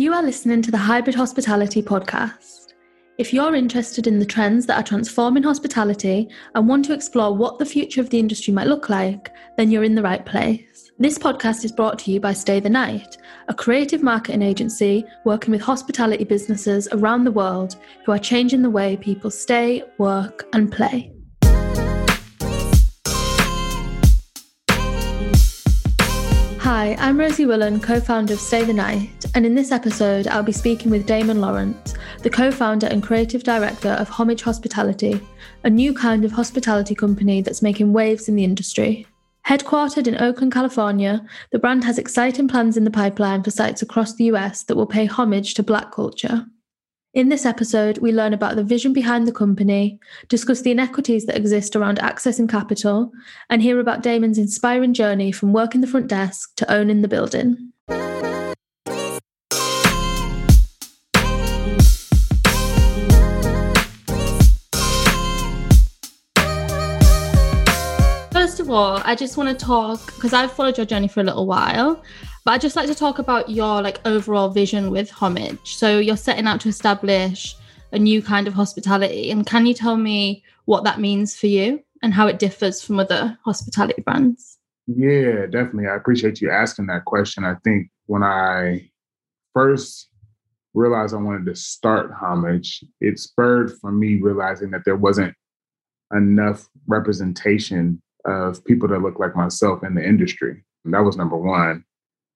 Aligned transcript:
You 0.00 0.14
are 0.14 0.22
listening 0.22 0.62
to 0.62 0.70
the 0.70 0.78
Hybrid 0.78 1.16
Hospitality 1.16 1.82
Podcast. 1.82 2.74
If 3.18 3.34
you're 3.34 3.56
interested 3.56 4.06
in 4.06 4.20
the 4.20 4.24
trends 4.24 4.64
that 4.66 4.78
are 4.78 4.84
transforming 4.84 5.42
hospitality 5.42 6.28
and 6.54 6.68
want 6.68 6.84
to 6.84 6.92
explore 6.92 7.36
what 7.36 7.58
the 7.58 7.66
future 7.66 8.00
of 8.00 8.08
the 8.08 8.20
industry 8.20 8.54
might 8.54 8.68
look 8.68 8.88
like, 8.88 9.32
then 9.56 9.72
you're 9.72 9.82
in 9.82 9.96
the 9.96 10.02
right 10.04 10.24
place. 10.24 10.92
This 11.00 11.18
podcast 11.18 11.64
is 11.64 11.72
brought 11.72 11.98
to 11.98 12.12
you 12.12 12.20
by 12.20 12.32
Stay 12.32 12.60
the 12.60 12.70
Night, 12.70 13.16
a 13.48 13.54
creative 13.54 14.04
marketing 14.04 14.42
agency 14.42 15.04
working 15.24 15.50
with 15.50 15.62
hospitality 15.62 16.22
businesses 16.22 16.86
around 16.92 17.24
the 17.24 17.32
world 17.32 17.74
who 18.06 18.12
are 18.12 18.20
changing 18.20 18.62
the 18.62 18.70
way 18.70 18.96
people 18.96 19.32
stay, 19.32 19.82
work, 19.98 20.46
and 20.52 20.70
play. 20.70 21.12
Hi, 26.70 26.96
I'm 26.98 27.18
Rosie 27.18 27.46
Willan, 27.46 27.82
co 27.82 27.98
founder 27.98 28.34
of 28.34 28.40
Stay 28.40 28.62
the 28.62 28.74
Night, 28.74 29.24
and 29.34 29.46
in 29.46 29.54
this 29.54 29.72
episode, 29.72 30.26
I'll 30.26 30.42
be 30.42 30.52
speaking 30.52 30.90
with 30.90 31.06
Damon 31.06 31.40
Lawrence, 31.40 31.94
the 32.22 32.28
co 32.28 32.50
founder 32.50 32.86
and 32.88 33.02
creative 33.02 33.42
director 33.42 33.92
of 33.92 34.10
Homage 34.10 34.42
Hospitality, 34.42 35.18
a 35.64 35.70
new 35.70 35.94
kind 35.94 36.26
of 36.26 36.30
hospitality 36.30 36.94
company 36.94 37.40
that's 37.40 37.62
making 37.62 37.94
waves 37.94 38.28
in 38.28 38.36
the 38.36 38.44
industry. 38.44 39.06
Headquartered 39.46 40.06
in 40.06 40.20
Oakland, 40.20 40.52
California, 40.52 41.24
the 41.52 41.58
brand 41.58 41.84
has 41.84 41.96
exciting 41.96 42.48
plans 42.48 42.76
in 42.76 42.84
the 42.84 42.90
pipeline 42.90 43.42
for 43.42 43.50
sites 43.50 43.80
across 43.80 44.16
the 44.16 44.24
US 44.24 44.64
that 44.64 44.76
will 44.76 44.84
pay 44.84 45.06
homage 45.06 45.54
to 45.54 45.62
Black 45.62 45.90
culture. 45.90 46.44
In 47.14 47.30
this 47.30 47.46
episode, 47.46 47.96
we 47.98 48.12
learn 48.12 48.34
about 48.34 48.56
the 48.56 48.62
vision 48.62 48.92
behind 48.92 49.26
the 49.26 49.32
company, 49.32 49.98
discuss 50.28 50.60
the 50.60 50.72
inequities 50.72 51.24
that 51.24 51.38
exist 51.38 51.74
around 51.74 51.96
accessing 52.00 52.46
capital, 52.46 53.12
and 53.48 53.62
hear 53.62 53.80
about 53.80 54.02
Damon's 54.02 54.36
inspiring 54.36 54.92
journey 54.92 55.32
from 55.32 55.54
working 55.54 55.80
the 55.80 55.86
front 55.86 56.06
desk 56.06 56.54
to 56.56 56.70
owning 56.70 57.00
the 57.00 57.08
building. 57.08 57.72
First 68.30 68.60
of 68.60 68.68
all, 68.68 69.00
I 69.02 69.14
just 69.18 69.38
want 69.38 69.58
to 69.58 69.64
talk 69.64 70.14
because 70.14 70.34
I've 70.34 70.52
followed 70.52 70.76
your 70.76 70.84
journey 70.84 71.08
for 71.08 71.20
a 71.20 71.24
little 71.24 71.46
while, 71.46 72.02
but 72.48 72.54
I'd 72.54 72.62
just 72.62 72.76
like 72.76 72.86
to 72.86 72.94
talk 72.94 73.18
about 73.18 73.50
your 73.50 73.82
like 73.82 74.00
overall 74.06 74.48
vision 74.48 74.90
with 74.90 75.10
Homage. 75.10 75.76
So 75.76 75.98
you're 75.98 76.16
setting 76.16 76.46
out 76.46 76.62
to 76.62 76.70
establish 76.70 77.54
a 77.92 77.98
new 77.98 78.22
kind 78.22 78.48
of 78.48 78.54
hospitality. 78.54 79.30
And 79.30 79.46
can 79.46 79.66
you 79.66 79.74
tell 79.74 79.98
me 79.98 80.42
what 80.64 80.82
that 80.84 80.98
means 80.98 81.36
for 81.36 81.46
you 81.46 81.84
and 82.02 82.14
how 82.14 82.26
it 82.26 82.38
differs 82.38 82.82
from 82.82 83.00
other 83.00 83.38
hospitality 83.44 84.00
brands? 84.00 84.56
Yeah, 84.86 85.44
definitely. 85.44 85.88
I 85.88 85.96
appreciate 85.96 86.40
you 86.40 86.50
asking 86.50 86.86
that 86.86 87.04
question. 87.04 87.44
I 87.44 87.56
think 87.64 87.90
when 88.06 88.22
I 88.22 88.88
first 89.52 90.08
realized 90.72 91.12
I 91.12 91.18
wanted 91.18 91.44
to 91.44 91.54
start 91.54 92.10
Homage, 92.18 92.82
it 93.02 93.18
spurred 93.18 93.78
from 93.78 94.00
me 94.00 94.22
realizing 94.22 94.70
that 94.70 94.86
there 94.86 94.96
wasn't 94.96 95.34
enough 96.14 96.66
representation 96.86 98.00
of 98.24 98.64
people 98.64 98.88
that 98.88 99.02
look 99.02 99.18
like 99.18 99.36
myself 99.36 99.84
in 99.84 99.94
the 99.94 100.02
industry. 100.02 100.64
And 100.86 100.94
that 100.94 101.04
was 101.04 101.18
number 101.18 101.36
one 101.36 101.84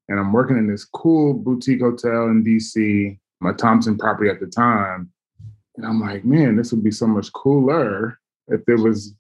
and 0.09 0.19
I'm 0.19 0.33
working 0.33 0.59
in 0.59 0.67
this 0.67 0.85
cool 0.85 1.35
boutique 1.35 1.81
hotel 1.81 2.25
in 2.27 2.45
DC, 2.45 3.19
my 3.41 3.53
Thompson 3.53 3.97
property 3.97 4.31
at 4.31 4.41
the 4.41 4.47
time. 4.47 5.11
And 5.77 5.87
I'm 5.87 6.01
like, 6.01 6.25
man, 6.25 6.57
this 6.57 6.73
would 6.73 6.85
be 6.85 6.91
so 6.91 7.07
much 7.07 7.33
cooler 7.33 8.19
if 8.49 8.65
there 8.67 8.79
was, 8.79 9.15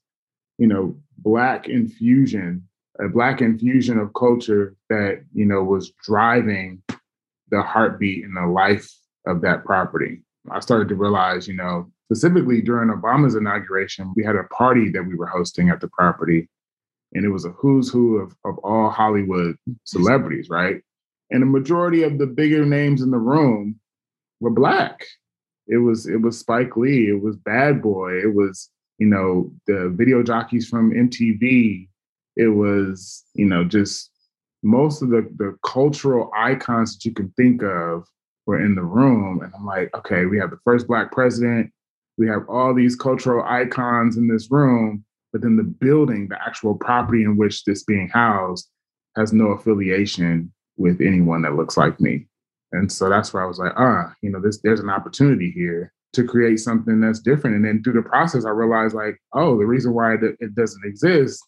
you 0.58 0.66
know, 0.66 0.94
black 1.18 1.68
infusion, 1.68 2.68
a 3.00 3.08
black 3.08 3.40
infusion 3.40 3.98
of 3.98 4.12
culture 4.14 4.76
that, 4.90 5.24
you 5.32 5.46
know, 5.46 5.62
was 5.62 5.92
driving 6.04 6.82
the 7.50 7.62
heartbeat 7.62 8.24
and 8.24 8.36
the 8.36 8.46
life 8.46 8.90
of 9.26 9.40
that 9.42 9.64
property. 9.64 10.22
I 10.50 10.60
started 10.60 10.88
to 10.88 10.94
realize, 10.94 11.46
you 11.46 11.54
know, 11.54 11.90
specifically 12.06 12.60
during 12.60 12.90
Obama's 12.90 13.34
inauguration, 13.34 14.12
we 14.16 14.24
had 14.24 14.36
a 14.36 14.44
party 14.44 14.90
that 14.90 15.04
we 15.04 15.14
were 15.14 15.26
hosting 15.26 15.70
at 15.70 15.80
the 15.80 15.88
property 15.88 16.48
and 17.14 17.24
it 17.24 17.28
was 17.28 17.44
a 17.44 17.50
who's 17.50 17.90
who 17.90 18.18
of, 18.18 18.34
of 18.44 18.58
all 18.58 18.90
Hollywood 18.90 19.56
celebrities, 19.84 20.48
right? 20.48 20.80
And 21.30 21.42
the 21.42 21.46
majority 21.46 22.02
of 22.02 22.18
the 22.18 22.26
bigger 22.26 22.64
names 22.64 23.02
in 23.02 23.10
the 23.10 23.18
room 23.18 23.78
were 24.40 24.50
black. 24.50 25.04
It 25.68 25.78
was 25.78 26.06
it 26.06 26.20
was 26.20 26.38
Spike 26.38 26.76
Lee, 26.76 27.08
it 27.08 27.22
was 27.22 27.36
Bad 27.36 27.82
Boy, 27.82 28.18
it 28.18 28.34
was 28.34 28.70
you 28.98 29.06
know 29.06 29.50
the 29.66 29.92
video 29.96 30.22
jockeys 30.22 30.68
from 30.68 30.92
MTV, 30.92 31.88
it 32.36 32.48
was 32.48 33.24
you 33.34 33.46
know 33.46 33.64
just 33.64 34.10
most 34.62 35.02
of 35.02 35.10
the 35.10 35.28
the 35.36 35.56
cultural 35.64 36.30
icons 36.36 36.94
that 36.94 37.04
you 37.04 37.12
can 37.12 37.32
think 37.36 37.62
of 37.62 38.06
were 38.46 38.64
in 38.64 38.74
the 38.74 38.82
room, 38.82 39.40
and 39.42 39.52
I'm 39.54 39.64
like, 39.64 39.94
okay, 39.96 40.26
we 40.26 40.38
have 40.38 40.50
the 40.50 40.58
first 40.64 40.88
black 40.88 41.12
president, 41.12 41.70
we 42.18 42.26
have 42.26 42.48
all 42.48 42.74
these 42.74 42.96
cultural 42.96 43.44
icons 43.46 44.16
in 44.16 44.26
this 44.26 44.50
room, 44.50 45.04
but 45.32 45.42
then 45.42 45.56
the 45.56 45.62
building, 45.62 46.28
the 46.28 46.40
actual 46.40 46.74
property 46.74 47.22
in 47.22 47.36
which 47.36 47.64
this 47.64 47.84
being 47.84 48.08
housed, 48.08 48.68
has 49.16 49.32
no 49.32 49.48
affiliation 49.48 50.52
with 50.76 51.00
anyone 51.00 51.42
that 51.42 51.54
looks 51.54 51.76
like 51.76 52.00
me. 52.00 52.26
And 52.72 52.90
so 52.90 53.08
that's 53.08 53.32
where 53.32 53.42
I 53.42 53.46
was 53.46 53.58
like, 53.58 53.72
ah, 53.76 54.14
you 54.22 54.30
know, 54.30 54.40
this 54.40 54.60
there's 54.62 54.80
an 54.80 54.90
opportunity 54.90 55.50
here 55.50 55.92
to 56.14 56.24
create 56.24 56.60
something 56.60 57.00
that's 57.00 57.20
different. 57.20 57.56
And 57.56 57.64
then 57.64 57.82
through 57.82 57.94
the 57.94 58.02
process, 58.02 58.44
I 58.44 58.50
realized 58.50 58.94
like, 58.94 59.18
oh, 59.32 59.58
the 59.58 59.66
reason 59.66 59.94
why 59.94 60.14
it 60.14 60.54
doesn't 60.54 60.84
exist 60.84 61.42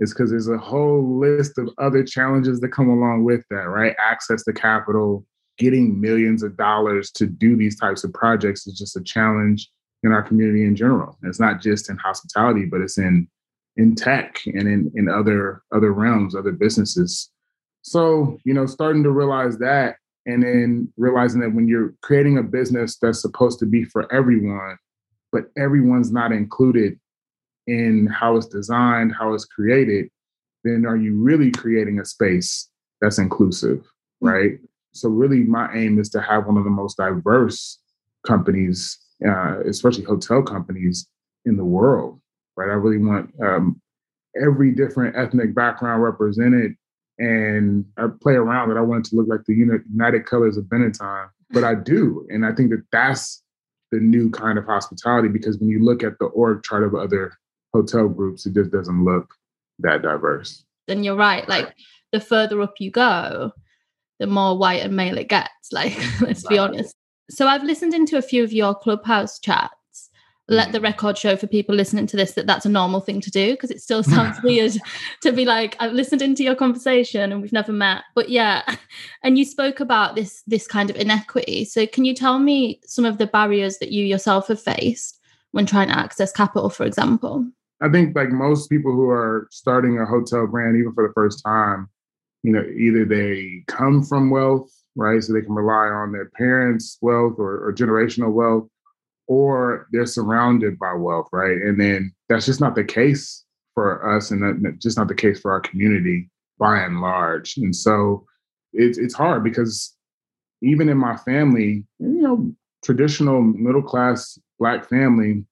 is 0.00 0.12
because 0.12 0.30
there's 0.30 0.48
a 0.48 0.58
whole 0.58 1.18
list 1.18 1.58
of 1.58 1.70
other 1.78 2.02
challenges 2.02 2.60
that 2.60 2.72
come 2.72 2.88
along 2.88 3.24
with 3.24 3.44
that, 3.50 3.68
right? 3.68 3.94
Access 3.98 4.42
to 4.44 4.52
capital, 4.52 5.24
getting 5.58 6.00
millions 6.00 6.42
of 6.42 6.56
dollars 6.56 7.10
to 7.12 7.26
do 7.26 7.56
these 7.56 7.78
types 7.78 8.02
of 8.04 8.12
projects 8.12 8.66
is 8.66 8.78
just 8.78 8.96
a 8.96 9.02
challenge 9.02 9.70
in 10.04 10.12
our 10.12 10.22
community 10.22 10.64
in 10.64 10.76
general. 10.76 11.18
And 11.20 11.28
it's 11.28 11.40
not 11.40 11.60
just 11.60 11.90
in 11.90 11.96
hospitality, 11.96 12.66
but 12.66 12.80
it's 12.80 12.98
in 12.98 13.28
in 13.76 13.96
tech 13.96 14.40
and 14.46 14.68
in, 14.68 14.92
in 14.94 15.08
other 15.08 15.62
other 15.74 15.92
realms, 15.92 16.36
other 16.36 16.52
businesses. 16.52 17.30
So, 17.82 18.38
you 18.44 18.54
know, 18.54 18.66
starting 18.66 19.02
to 19.02 19.10
realize 19.10 19.58
that 19.58 19.96
and 20.26 20.42
then 20.42 20.92
realizing 20.96 21.40
that 21.40 21.54
when 21.54 21.68
you're 21.68 21.94
creating 22.02 22.38
a 22.38 22.42
business 22.42 22.96
that's 22.96 23.20
supposed 23.20 23.58
to 23.58 23.66
be 23.66 23.84
for 23.84 24.10
everyone, 24.12 24.78
but 25.32 25.46
everyone's 25.58 26.12
not 26.12 26.32
included 26.32 26.98
in 27.66 28.06
how 28.06 28.36
it's 28.36 28.46
designed, 28.46 29.14
how 29.18 29.34
it's 29.34 29.44
created, 29.44 30.08
then 30.62 30.84
are 30.86 30.96
you 30.96 31.14
really 31.16 31.50
creating 31.50 31.98
a 31.98 32.04
space 32.04 32.70
that's 33.00 33.18
inclusive, 33.18 33.78
mm. 33.78 34.30
right? 34.30 34.58
So, 34.92 35.08
really, 35.08 35.40
my 35.40 35.74
aim 35.74 35.98
is 35.98 36.08
to 36.10 36.20
have 36.20 36.46
one 36.46 36.56
of 36.56 36.64
the 36.64 36.70
most 36.70 36.96
diverse 36.96 37.78
companies 38.26 38.98
uh, 39.26 39.60
especially 39.66 40.04
hotel 40.04 40.42
companies 40.42 41.06
in 41.44 41.56
the 41.56 41.64
world, 41.64 42.20
right? 42.56 42.70
I 42.70 42.74
really 42.74 42.98
want 42.98 43.32
um, 43.42 43.80
every 44.40 44.72
different 44.72 45.16
ethnic 45.16 45.54
background 45.54 46.02
represented, 46.02 46.74
and 47.18 47.84
I 47.96 48.06
play 48.20 48.34
around 48.34 48.68
that 48.70 48.78
I 48.78 48.82
want 48.82 49.06
it 49.06 49.10
to 49.10 49.16
look 49.16 49.28
like 49.28 49.44
the 49.46 49.54
United 49.54 50.26
Colors 50.26 50.56
of 50.56 50.64
Benetton, 50.64 51.28
but 51.50 51.64
I 51.64 51.74
do, 51.74 52.26
and 52.30 52.44
I 52.44 52.52
think 52.52 52.70
that 52.70 52.84
that's 52.90 53.42
the 53.92 54.00
new 54.00 54.30
kind 54.30 54.58
of 54.58 54.64
hospitality 54.64 55.28
because 55.28 55.58
when 55.58 55.68
you 55.68 55.84
look 55.84 56.02
at 56.02 56.18
the 56.18 56.26
org 56.26 56.64
chart 56.64 56.82
of 56.82 56.94
other 56.94 57.32
hotel 57.72 58.08
groups, 58.08 58.46
it 58.46 58.54
just 58.54 58.72
doesn't 58.72 59.04
look 59.04 59.34
that 59.78 60.02
diverse. 60.02 60.64
And 60.88 61.04
you're 61.04 61.16
right, 61.16 61.48
like 61.48 61.74
the 62.12 62.20
further 62.20 62.60
up 62.60 62.74
you 62.78 62.90
go, 62.90 63.52
the 64.18 64.26
more 64.26 64.56
white 64.56 64.82
and 64.82 64.96
male 64.96 65.18
it 65.18 65.28
gets. 65.28 65.72
Like, 65.72 65.96
let's 66.20 66.46
be 66.46 66.58
honest. 66.58 66.94
So 67.30 67.46
I've 67.46 67.64
listened 67.64 67.94
into 67.94 68.16
a 68.16 68.22
few 68.22 68.44
of 68.44 68.52
your 68.52 68.74
clubhouse 68.74 69.38
chats. 69.38 70.10
Let 70.46 70.72
the 70.72 70.78
mm. 70.78 70.84
record 70.84 71.16
show 71.16 71.36
for 71.36 71.46
people 71.46 71.74
listening 71.74 72.06
to 72.08 72.18
this 72.18 72.32
that 72.32 72.46
that's 72.46 72.66
a 72.66 72.70
normal 72.70 73.00
thing 73.00 73.22
to 73.22 73.30
do 73.30 73.52
because 73.52 73.70
it 73.70 73.80
still 73.80 74.02
sounds 74.02 74.42
weird 74.42 74.72
to 75.22 75.32
be 75.32 75.46
like 75.46 75.74
I've 75.80 75.92
listened 75.92 76.20
into 76.20 76.44
your 76.44 76.54
conversation 76.54 77.32
and 77.32 77.40
we've 77.40 77.52
never 77.52 77.72
met. 77.72 78.04
But 78.14 78.28
yeah, 78.28 78.62
and 79.22 79.38
you 79.38 79.46
spoke 79.46 79.80
about 79.80 80.16
this 80.16 80.42
this 80.46 80.66
kind 80.66 80.90
of 80.90 80.96
inequity. 80.96 81.64
So 81.64 81.86
can 81.86 82.04
you 82.04 82.14
tell 82.14 82.38
me 82.38 82.80
some 82.84 83.06
of 83.06 83.16
the 83.16 83.26
barriers 83.26 83.78
that 83.78 83.90
you 83.90 84.04
yourself 84.04 84.48
have 84.48 84.60
faced 84.60 85.18
when 85.52 85.64
trying 85.64 85.88
to 85.88 85.98
access 85.98 86.30
capital, 86.30 86.68
for 86.68 86.84
example? 86.84 87.46
I 87.80 87.88
think 87.88 88.14
like 88.14 88.30
most 88.30 88.68
people 88.68 88.92
who 88.92 89.08
are 89.08 89.48
starting 89.50 89.98
a 89.98 90.04
hotel 90.04 90.46
brand, 90.46 90.76
even 90.76 90.92
for 90.92 91.06
the 91.06 91.12
first 91.14 91.42
time, 91.44 91.88
you 92.42 92.52
know, 92.52 92.64
either 92.64 93.06
they 93.06 93.62
come 93.66 94.02
from 94.02 94.30
wealth 94.30 94.70
right? 94.96 95.22
So 95.22 95.32
they 95.32 95.42
can 95.42 95.54
rely 95.54 95.86
on 95.86 96.12
their 96.12 96.30
parents' 96.30 96.98
wealth 97.00 97.34
or, 97.38 97.66
or 97.66 97.72
generational 97.72 98.32
wealth, 98.32 98.68
or 99.26 99.86
they're 99.92 100.06
surrounded 100.06 100.78
by 100.78 100.92
wealth, 100.94 101.28
right? 101.32 101.56
And 101.56 101.80
then 101.80 102.14
that's 102.28 102.46
just 102.46 102.60
not 102.60 102.74
the 102.74 102.84
case 102.84 103.44
for 103.74 104.16
us, 104.16 104.30
and 104.30 104.80
just 104.80 104.96
not 104.96 105.08
the 105.08 105.14
case 105.14 105.40
for 105.40 105.52
our 105.52 105.60
community 105.60 106.30
by 106.58 106.78
and 106.78 107.00
large. 107.00 107.56
And 107.56 107.74
so 107.74 108.26
it's 108.72 108.98
it's 108.98 109.14
hard 109.14 109.42
because 109.42 109.94
even 110.62 110.88
in 110.88 110.96
my 110.96 111.16
family, 111.16 111.84
you 111.98 112.22
know, 112.22 112.54
traditional 112.84 113.42
middle 113.42 113.82
class 113.82 114.38
black 114.58 114.88
family, 114.88 115.44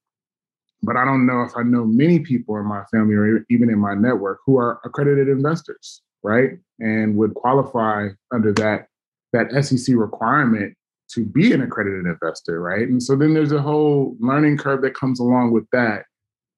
but 0.83 0.97
I 0.97 1.05
don't 1.05 1.27
know 1.27 1.43
if 1.43 1.53
I 1.57 1.63
know 1.63 1.85
many 1.85 2.21
people 2.21 2.57
in 2.57 2.65
my 2.65 2.85
family 2.91 3.15
or 3.15 3.45
even 3.51 3.71
in 3.71 3.79
my 3.79 3.95
network 3.95 4.41
who 4.47 4.59
are 4.59 4.81
accredited 4.85 5.29
investors, 5.29 6.03
right? 6.23 6.51
And 6.81 7.17
would 7.17 7.35
qualify 7.35 8.09
under 8.33 8.53
that 8.55 8.89
that 9.33 9.65
SEC 9.65 9.95
requirement 9.97 10.75
to 11.13 11.25
be 11.25 11.53
an 11.53 11.63
accredited 11.63 12.07
investor, 12.07 12.61
right? 12.61 12.89
And 12.89 13.03
so 13.03 13.17
then 13.17 13.35
there's 13.35 13.53
a 13.53 13.61
whole 13.61 14.17
learning 14.19 14.59
curve 14.59 14.83
that 14.83 14.95
comes 14.95 15.21
along 15.21 15.53
with 15.53 15.65
that 15.73 16.05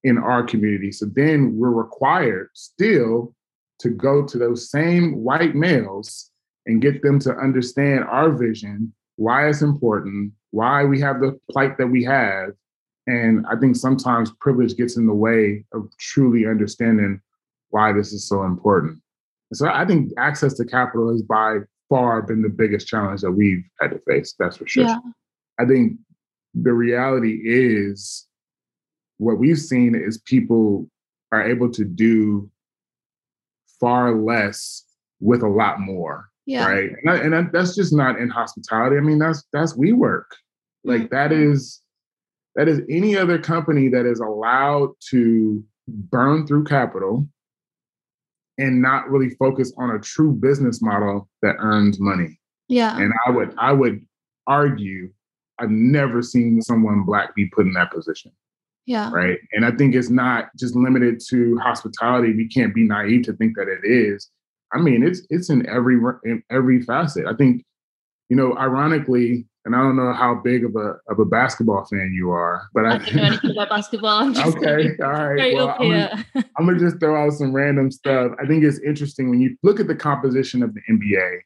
in 0.04 0.18
our 0.18 0.42
community. 0.42 0.92
So 0.92 1.06
then 1.06 1.56
we're 1.56 1.70
required 1.70 2.50
still 2.52 3.34
to 3.80 3.90
go 3.90 4.24
to 4.24 4.38
those 4.38 4.70
same 4.70 5.16
white 5.16 5.54
males 5.54 6.30
and 6.66 6.80
get 6.80 7.02
them 7.02 7.18
to 7.20 7.36
understand 7.36 8.04
our 8.04 8.30
vision, 8.30 8.94
why 9.16 9.48
it's 9.48 9.62
important, 9.62 10.32
why 10.50 10.84
we 10.84 11.00
have 11.00 11.20
the 11.20 11.38
plight 11.50 11.76
that 11.78 11.88
we 11.88 12.04
have. 12.04 12.50
And 13.06 13.44
I 13.50 13.56
think 13.56 13.76
sometimes 13.76 14.32
privilege 14.40 14.76
gets 14.76 14.96
in 14.96 15.06
the 15.06 15.14
way 15.14 15.64
of 15.72 15.90
truly 15.98 16.46
understanding 16.46 17.20
why 17.70 17.92
this 17.92 18.12
is 18.12 18.28
so 18.28 18.44
important. 18.44 19.00
so 19.52 19.68
I 19.68 19.84
think 19.84 20.12
access 20.16 20.54
to 20.54 20.64
capital 20.64 21.14
is 21.14 21.22
by 21.22 21.58
far 21.88 22.22
been 22.22 22.42
the 22.42 22.48
biggest 22.48 22.86
challenge 22.86 23.20
that 23.22 23.32
we've 23.32 23.64
had 23.80 23.90
to 23.90 24.00
face. 24.08 24.34
That's 24.38 24.56
for 24.56 24.66
sure. 24.66 24.84
Yeah. 24.84 24.98
I 25.58 25.64
think 25.64 25.98
the 26.54 26.72
reality 26.72 27.40
is 27.44 28.26
what 29.18 29.38
we've 29.38 29.58
seen 29.58 29.94
is 29.94 30.18
people 30.18 30.88
are 31.32 31.46
able 31.46 31.70
to 31.72 31.84
do 31.84 32.50
far 33.80 34.14
less 34.14 34.84
with 35.20 35.42
a 35.42 35.48
lot 35.48 35.80
more. 35.80 36.28
Yeah. 36.46 36.66
Right. 36.66 36.90
And, 37.02 37.10
I, 37.10 37.16
and 37.16 37.34
I, 37.34 37.42
that's 37.52 37.74
just 37.74 37.92
not 37.92 38.18
in 38.18 38.28
hospitality. 38.28 38.96
I 38.96 39.00
mean, 39.00 39.18
that's 39.18 39.44
that's 39.52 39.76
WeWork. 39.76 40.24
Like 40.84 41.02
mm-hmm. 41.02 41.14
that 41.14 41.32
is 41.32 41.80
that 42.56 42.68
is 42.68 42.82
any 42.88 43.16
other 43.16 43.38
company 43.38 43.88
that 43.88 44.06
is 44.06 44.20
allowed 44.20 44.90
to 45.10 45.64
burn 45.88 46.46
through 46.46 46.64
capital 46.64 47.26
and 48.58 48.80
not 48.80 49.10
really 49.10 49.30
focus 49.30 49.72
on 49.78 49.90
a 49.90 49.98
true 49.98 50.32
business 50.32 50.80
model 50.82 51.28
that 51.42 51.56
earns 51.58 51.98
money. 52.00 52.38
Yeah. 52.68 52.98
And 52.98 53.12
I 53.26 53.30
would 53.30 53.54
I 53.58 53.72
would 53.72 54.04
argue 54.46 55.12
I've 55.58 55.70
never 55.70 56.22
seen 56.22 56.60
someone 56.62 57.04
black 57.04 57.34
be 57.34 57.46
put 57.46 57.66
in 57.66 57.72
that 57.74 57.92
position. 57.92 58.32
Yeah. 58.86 59.10
Right. 59.12 59.38
And 59.52 59.64
I 59.64 59.70
think 59.70 59.94
it's 59.94 60.10
not 60.10 60.50
just 60.58 60.74
limited 60.76 61.20
to 61.30 61.58
hospitality. 61.58 62.34
We 62.34 62.48
can't 62.48 62.74
be 62.74 62.84
naive 62.84 63.22
to 63.24 63.32
think 63.32 63.56
that 63.56 63.68
it 63.68 63.80
is. 63.84 64.28
I 64.72 64.78
mean, 64.78 65.02
it's 65.02 65.22
it's 65.30 65.50
in 65.50 65.66
every 65.68 65.96
in 66.24 66.42
every 66.50 66.82
facet. 66.82 67.26
I 67.26 67.34
think, 67.34 67.64
you 68.28 68.36
know, 68.36 68.56
ironically, 68.58 69.46
and 69.64 69.74
I 69.74 69.78
don't 69.78 69.96
know 69.96 70.12
how 70.12 70.34
big 70.34 70.64
of 70.64 70.76
a 70.76 70.96
of 71.08 71.18
a 71.18 71.24
basketball 71.24 71.84
fan 71.86 72.12
you 72.14 72.30
are, 72.30 72.68
but 72.74 72.84
I, 72.84 72.94
I 72.94 72.98
don't 72.98 73.14
know 73.14 73.22
anything 73.24 73.50
about 73.52 73.70
basketball. 73.70 74.38
okay, 74.48 74.90
all 75.02 75.10
right. 75.10 75.54
Well, 75.54 75.70
I'm 75.78 75.90
gonna, 75.90 76.24
I'm 76.34 76.66
gonna 76.66 76.78
just 76.78 77.00
throw 77.00 77.24
out 77.24 77.32
some 77.32 77.52
random 77.52 77.90
stuff. 77.90 78.32
I 78.40 78.46
think 78.46 78.62
it's 78.62 78.78
interesting 78.80 79.30
when 79.30 79.40
you 79.40 79.56
look 79.62 79.80
at 79.80 79.86
the 79.86 79.94
composition 79.94 80.62
of 80.62 80.74
the 80.74 80.80
NBA 80.90 81.38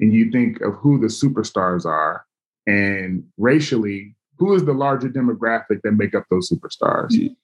and 0.00 0.12
you 0.12 0.30
think 0.30 0.60
of 0.62 0.74
who 0.74 0.98
the 0.98 1.06
superstars 1.06 1.84
are, 1.84 2.24
and 2.66 3.24
racially, 3.38 4.16
who 4.38 4.54
is 4.54 4.64
the 4.64 4.72
larger 4.72 5.08
demographic 5.08 5.82
that 5.84 5.92
make 5.92 6.14
up 6.14 6.24
those 6.30 6.50
superstars. 6.50 7.10
Mm-hmm. 7.12 7.34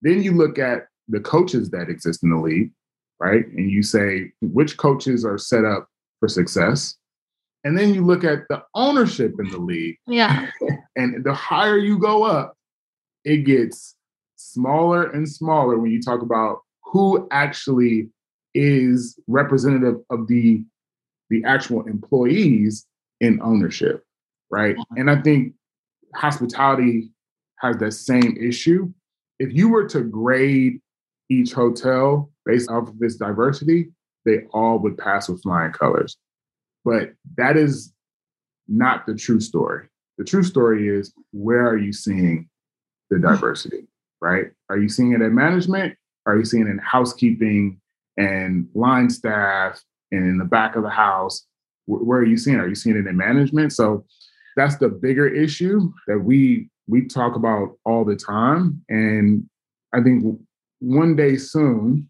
Then 0.00 0.22
you 0.22 0.32
look 0.32 0.58
at 0.58 0.86
the 1.08 1.20
coaches 1.20 1.70
that 1.70 1.90
exist 1.90 2.22
in 2.22 2.30
the 2.30 2.36
league, 2.36 2.70
right? 3.20 3.46
And 3.48 3.70
you 3.70 3.82
say 3.82 4.32
which 4.40 4.76
coaches 4.76 5.24
are 5.24 5.38
set 5.38 5.64
up 5.64 5.88
for 6.20 6.28
success 6.28 6.97
and 7.64 7.76
then 7.76 7.92
you 7.92 8.04
look 8.04 8.24
at 8.24 8.40
the 8.48 8.62
ownership 8.74 9.34
in 9.38 9.50
the 9.50 9.58
league. 9.58 9.96
Yeah. 10.06 10.50
And 10.96 11.22
the 11.22 11.32
higher 11.32 11.78
you 11.78 11.96
go 11.96 12.24
up, 12.24 12.56
it 13.24 13.44
gets 13.44 13.94
smaller 14.34 15.08
and 15.12 15.28
smaller 15.28 15.78
when 15.78 15.92
you 15.92 16.02
talk 16.02 16.22
about 16.22 16.62
who 16.82 17.28
actually 17.30 18.08
is 18.52 19.16
representative 19.28 20.00
of 20.10 20.26
the 20.26 20.64
the 21.30 21.44
actual 21.44 21.86
employees 21.86 22.84
in 23.20 23.40
ownership, 23.42 24.02
right? 24.50 24.74
And 24.96 25.08
I 25.08 25.22
think 25.22 25.54
hospitality 26.16 27.10
has 27.60 27.76
that 27.76 27.92
same 27.92 28.36
issue. 28.40 28.92
If 29.38 29.52
you 29.52 29.68
were 29.68 29.86
to 29.88 30.00
grade 30.00 30.80
each 31.28 31.52
hotel 31.52 32.30
based 32.44 32.70
off 32.70 32.88
of 32.88 32.96
its 33.00 33.16
diversity, 33.16 33.90
they 34.24 34.44
all 34.52 34.78
would 34.80 34.98
pass 34.98 35.28
with 35.28 35.42
flying 35.42 35.72
colors. 35.72 36.16
But 36.88 37.10
that 37.36 37.58
is 37.58 37.92
not 38.66 39.04
the 39.04 39.14
true 39.14 39.40
story. 39.40 39.88
The 40.16 40.24
true 40.24 40.42
story 40.42 40.88
is 40.88 41.12
where 41.32 41.68
are 41.68 41.76
you 41.76 41.92
seeing 41.92 42.48
the 43.10 43.16
mm. 43.16 43.22
diversity, 43.22 43.86
right? 44.22 44.46
Are 44.70 44.78
you 44.78 44.88
seeing 44.88 45.12
it 45.12 45.20
in 45.20 45.34
management? 45.34 45.96
Are 46.24 46.38
you 46.38 46.46
seeing 46.46 46.66
it 46.66 46.70
in 46.70 46.78
housekeeping 46.78 47.78
and 48.16 48.68
line 48.74 49.10
staff 49.10 49.82
and 50.12 50.24
in 50.24 50.38
the 50.38 50.46
back 50.46 50.76
of 50.76 50.82
the 50.82 50.88
house? 50.88 51.44
Where 51.84 52.20
are 52.20 52.24
you 52.24 52.38
seeing? 52.38 52.56
It? 52.56 52.60
Are 52.60 52.68
you 52.68 52.74
seeing 52.74 52.96
it 52.96 53.06
in 53.06 53.18
management? 53.18 53.74
So 53.74 54.06
that's 54.56 54.78
the 54.78 54.88
bigger 54.88 55.26
issue 55.28 55.92
that 56.06 56.18
we 56.18 56.70
we 56.86 57.06
talk 57.06 57.36
about 57.36 57.76
all 57.84 58.06
the 58.06 58.16
time. 58.16 58.82
And 58.88 59.46
I 59.92 60.00
think 60.00 60.40
one 60.78 61.16
day 61.16 61.36
soon, 61.36 62.08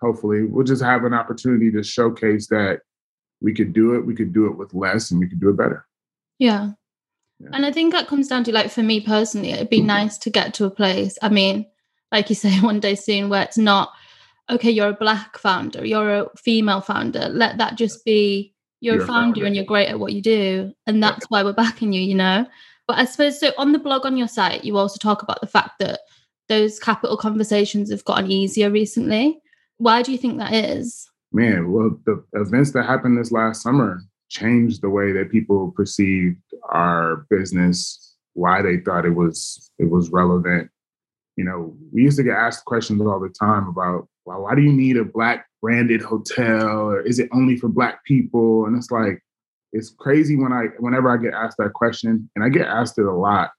hopefully, 0.00 0.44
we'll 0.44 0.64
just 0.64 0.82
have 0.82 1.02
an 1.02 1.12
opportunity 1.12 1.72
to 1.72 1.82
showcase 1.82 2.46
that 2.48 2.78
we 3.44 3.52
could 3.54 3.74
do 3.74 3.94
it, 3.94 4.06
we 4.06 4.14
could 4.14 4.32
do 4.32 4.46
it 4.46 4.56
with 4.56 4.72
less 4.72 5.10
and 5.10 5.20
we 5.20 5.28
could 5.28 5.38
do 5.38 5.50
it 5.50 5.56
better. 5.56 5.86
Yeah. 6.38 6.70
yeah. 7.38 7.50
And 7.52 7.66
I 7.66 7.70
think 7.70 7.92
that 7.92 8.08
comes 8.08 8.26
down 8.26 8.42
to 8.44 8.52
like 8.52 8.70
for 8.70 8.82
me 8.82 9.00
personally, 9.00 9.50
it'd 9.50 9.68
be 9.68 9.78
mm-hmm. 9.78 9.88
nice 9.88 10.18
to 10.18 10.30
get 10.30 10.54
to 10.54 10.64
a 10.64 10.70
place. 10.70 11.18
I 11.22 11.28
mean, 11.28 11.66
like 12.10 12.30
you 12.30 12.34
say, 12.44 12.58
one 12.60 12.80
day 12.80 12.94
soon 12.94 13.28
where 13.28 13.42
it's 13.42 13.58
not, 13.58 13.92
okay, 14.50 14.70
you're 14.70 14.88
a 14.88 14.94
black 14.94 15.36
founder, 15.38 15.84
you're 15.84 16.14
a 16.14 16.30
female 16.36 16.80
founder. 16.80 17.28
Let 17.28 17.58
that 17.58 17.76
just 17.76 18.04
be 18.04 18.54
you're, 18.80 18.94
you're 18.94 19.04
a 19.04 19.06
founder, 19.06 19.36
founder, 19.36 19.46
and 19.46 19.54
you're 19.54 19.64
great 19.64 19.88
at 19.88 20.00
what 20.00 20.14
you 20.14 20.22
do. 20.22 20.72
And 20.86 21.02
that's 21.02 21.26
why 21.28 21.42
we're 21.42 21.52
backing 21.52 21.92
you, 21.92 22.00
you 22.00 22.14
know? 22.14 22.46
But 22.86 22.98
I 22.98 23.04
suppose 23.04 23.38
so 23.38 23.52
on 23.58 23.72
the 23.72 23.78
blog 23.78 24.04
on 24.06 24.16
your 24.16 24.28
site, 24.28 24.64
you 24.64 24.76
also 24.76 24.98
talk 24.98 25.22
about 25.22 25.40
the 25.40 25.46
fact 25.46 25.78
that 25.80 26.00
those 26.48 26.78
capital 26.78 27.16
conversations 27.16 27.90
have 27.90 28.04
gotten 28.04 28.30
easier 28.30 28.70
recently. 28.70 29.40
Why 29.78 30.02
do 30.02 30.12
you 30.12 30.18
think 30.18 30.38
that 30.38 30.52
is? 30.52 31.10
Man, 31.34 31.72
well, 31.72 31.98
the 32.06 32.24
events 32.32 32.72
that 32.72 32.84
happened 32.84 33.18
this 33.18 33.32
last 33.32 33.62
summer 33.62 34.00
changed 34.30 34.80
the 34.80 34.90
way 34.90 35.12
that 35.12 35.30
people 35.30 35.72
perceived 35.72 36.40
our 36.70 37.26
business, 37.28 38.16
why 38.32 38.62
they 38.62 38.78
thought 38.78 39.04
it 39.04 39.14
was 39.14 39.70
it 39.78 39.90
was 39.90 40.10
relevant. 40.10 40.70
You 41.36 41.44
know, 41.44 41.76
we 41.92 42.02
used 42.02 42.16
to 42.18 42.22
get 42.22 42.36
asked 42.36 42.64
questions 42.64 43.02
all 43.02 43.20
the 43.20 43.28
time 43.28 43.68
about, 43.68 44.08
well, 44.24 44.42
why 44.42 44.54
do 44.54 44.62
you 44.62 44.72
need 44.72 44.96
a 44.96 45.04
black 45.04 45.46
branded 45.60 46.00
hotel? 46.00 46.90
Or 46.90 47.00
is 47.00 47.18
it 47.18 47.28
only 47.32 47.56
for 47.56 47.68
black 47.68 48.04
people? 48.04 48.66
And 48.66 48.76
it's 48.76 48.92
like, 48.92 49.20
it's 49.72 49.90
crazy 49.90 50.36
when 50.36 50.52
I 50.52 50.66
whenever 50.78 51.10
I 51.10 51.16
get 51.16 51.34
asked 51.34 51.58
that 51.58 51.72
question, 51.72 52.30
and 52.36 52.44
I 52.44 52.48
get 52.48 52.68
asked 52.68 52.98
it 52.98 53.06
a 53.06 53.12
lot 53.12 53.50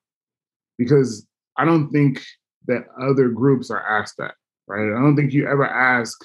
because 0.78 1.28
I 1.58 1.66
don't 1.66 1.90
think 1.92 2.22
that 2.68 2.86
other 3.02 3.30
groups 3.30 3.70
are 3.70 3.86
asked 3.86 4.16
that, 4.18 4.36
right? 4.68 4.96
I 4.96 5.02
don't 5.02 5.16
think 5.16 5.34
you 5.34 5.48
ever 5.48 5.66
ask 5.66 6.18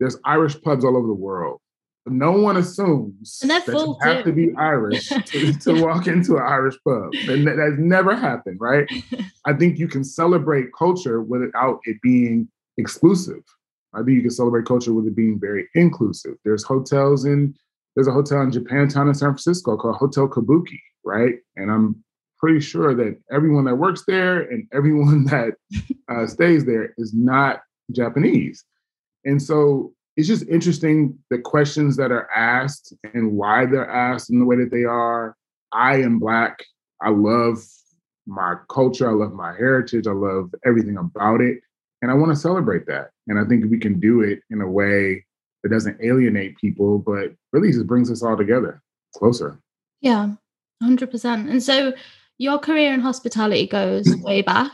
there's 0.00 0.16
Irish 0.24 0.60
pubs 0.62 0.84
all 0.84 0.96
over 0.96 1.06
the 1.06 1.12
world. 1.12 1.60
No 2.06 2.32
one 2.32 2.56
assumes 2.56 3.38
that 3.40 3.66
you 3.66 3.96
have 4.02 4.24
too. 4.24 4.30
to 4.30 4.32
be 4.32 4.54
Irish 4.56 5.08
to, 5.26 5.52
to, 5.52 5.82
walk 5.82 6.06
into 6.06 6.36
an 6.36 6.42
Irish 6.42 6.76
pub. 6.82 7.10
And 7.28 7.46
that, 7.46 7.56
that's 7.56 7.78
never 7.78 8.16
happened, 8.16 8.58
right? 8.60 8.88
I 9.44 9.52
think 9.52 9.78
you 9.78 9.88
can 9.88 10.04
celebrate 10.04 10.68
culture 10.76 11.20
without 11.20 11.80
it 11.84 12.00
being 12.02 12.48
exclusive. 12.78 13.42
I 13.94 13.98
think 13.98 14.10
you 14.10 14.22
can 14.22 14.30
celebrate 14.30 14.64
culture 14.64 14.92
with 14.92 15.06
it 15.06 15.16
being 15.16 15.38
very 15.38 15.68
inclusive. 15.74 16.34
There's 16.44 16.64
hotels 16.64 17.24
in 17.24 17.54
there's 17.94 18.06
a 18.06 18.12
hotel 18.12 18.42
in 18.42 18.52
Japantown 18.52 19.08
in 19.08 19.14
San 19.14 19.30
Francisco 19.30 19.76
called 19.76 19.96
Hotel 19.96 20.28
Kabuki, 20.28 20.78
right? 21.04 21.34
And 21.56 21.68
I'm 21.68 22.04
pretty 22.38 22.60
sure 22.60 22.94
that 22.94 23.18
everyone 23.32 23.64
that 23.64 23.74
works 23.74 24.04
there 24.06 24.42
and 24.42 24.68
everyone 24.72 25.24
that 25.24 25.54
uh, 26.08 26.26
stays 26.26 26.64
there 26.64 26.94
is 26.96 27.12
not 27.12 27.60
Japanese. 27.90 28.64
And 29.24 29.40
so 29.40 29.92
it's 30.16 30.28
just 30.28 30.48
interesting 30.48 31.18
the 31.30 31.38
questions 31.38 31.96
that 31.96 32.10
are 32.10 32.28
asked 32.30 32.92
and 33.14 33.32
why 33.32 33.66
they're 33.66 33.90
asked 33.90 34.30
in 34.30 34.38
the 34.38 34.44
way 34.44 34.56
that 34.56 34.70
they 34.70 34.84
are. 34.84 35.36
I 35.72 35.96
am 36.02 36.18
Black. 36.18 36.58
I 37.00 37.10
love 37.10 37.58
my 38.26 38.56
culture. 38.68 39.08
I 39.08 39.12
love 39.12 39.32
my 39.32 39.52
heritage. 39.52 40.06
I 40.06 40.12
love 40.12 40.52
everything 40.66 40.96
about 40.96 41.40
it. 41.40 41.60
And 42.02 42.10
I 42.10 42.14
want 42.14 42.30
to 42.30 42.36
celebrate 42.36 42.86
that. 42.86 43.10
And 43.26 43.38
I 43.38 43.44
think 43.44 43.70
we 43.70 43.78
can 43.78 43.98
do 43.98 44.20
it 44.22 44.40
in 44.50 44.60
a 44.60 44.68
way 44.68 45.24
that 45.62 45.70
doesn't 45.70 45.98
alienate 46.02 46.56
people, 46.58 46.98
but 46.98 47.32
really 47.52 47.72
just 47.72 47.86
brings 47.86 48.10
us 48.10 48.22
all 48.22 48.36
together 48.36 48.82
closer. 49.16 49.60
Yeah, 50.00 50.30
100%. 50.82 51.50
And 51.50 51.62
so 51.62 51.92
your 52.38 52.58
career 52.58 52.92
in 52.92 53.00
hospitality 53.00 53.66
goes 53.66 54.06
way 54.16 54.42
back. 54.42 54.72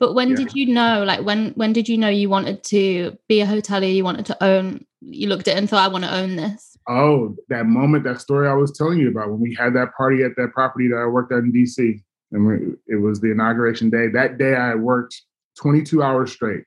But 0.00 0.14
when 0.14 0.30
yeah. 0.30 0.36
did 0.36 0.54
you 0.54 0.66
know, 0.66 1.04
like 1.04 1.20
when 1.20 1.50
when 1.50 1.74
did 1.74 1.88
you 1.88 1.98
know 1.98 2.08
you 2.08 2.30
wanted 2.30 2.64
to 2.64 3.16
be 3.28 3.42
a 3.42 3.46
hotelier, 3.46 3.94
you 3.94 4.02
wanted 4.02 4.24
to 4.26 4.42
own, 4.42 4.86
you 5.02 5.28
looked 5.28 5.46
at 5.46 5.56
it 5.56 5.58
and 5.58 5.68
thought, 5.68 5.84
I 5.84 5.92
want 5.92 6.04
to 6.04 6.14
own 6.14 6.36
this? 6.36 6.78
Oh, 6.88 7.36
that 7.50 7.66
moment, 7.66 8.04
that 8.04 8.20
story 8.20 8.48
I 8.48 8.54
was 8.54 8.76
telling 8.76 8.98
you 8.98 9.10
about 9.10 9.30
when 9.30 9.40
we 9.40 9.54
had 9.54 9.74
that 9.74 9.94
party 9.94 10.22
at 10.22 10.32
that 10.36 10.52
property 10.54 10.88
that 10.88 10.96
I 10.96 11.06
worked 11.06 11.32
at 11.32 11.40
in 11.40 11.52
DC. 11.52 12.02
And 12.32 12.46
we, 12.46 12.54
it 12.86 12.96
was 12.96 13.20
the 13.20 13.30
inauguration 13.30 13.90
day. 13.90 14.08
That 14.08 14.38
day 14.38 14.54
I 14.54 14.74
worked 14.74 15.20
22 15.60 16.02
hours 16.02 16.32
straight. 16.32 16.64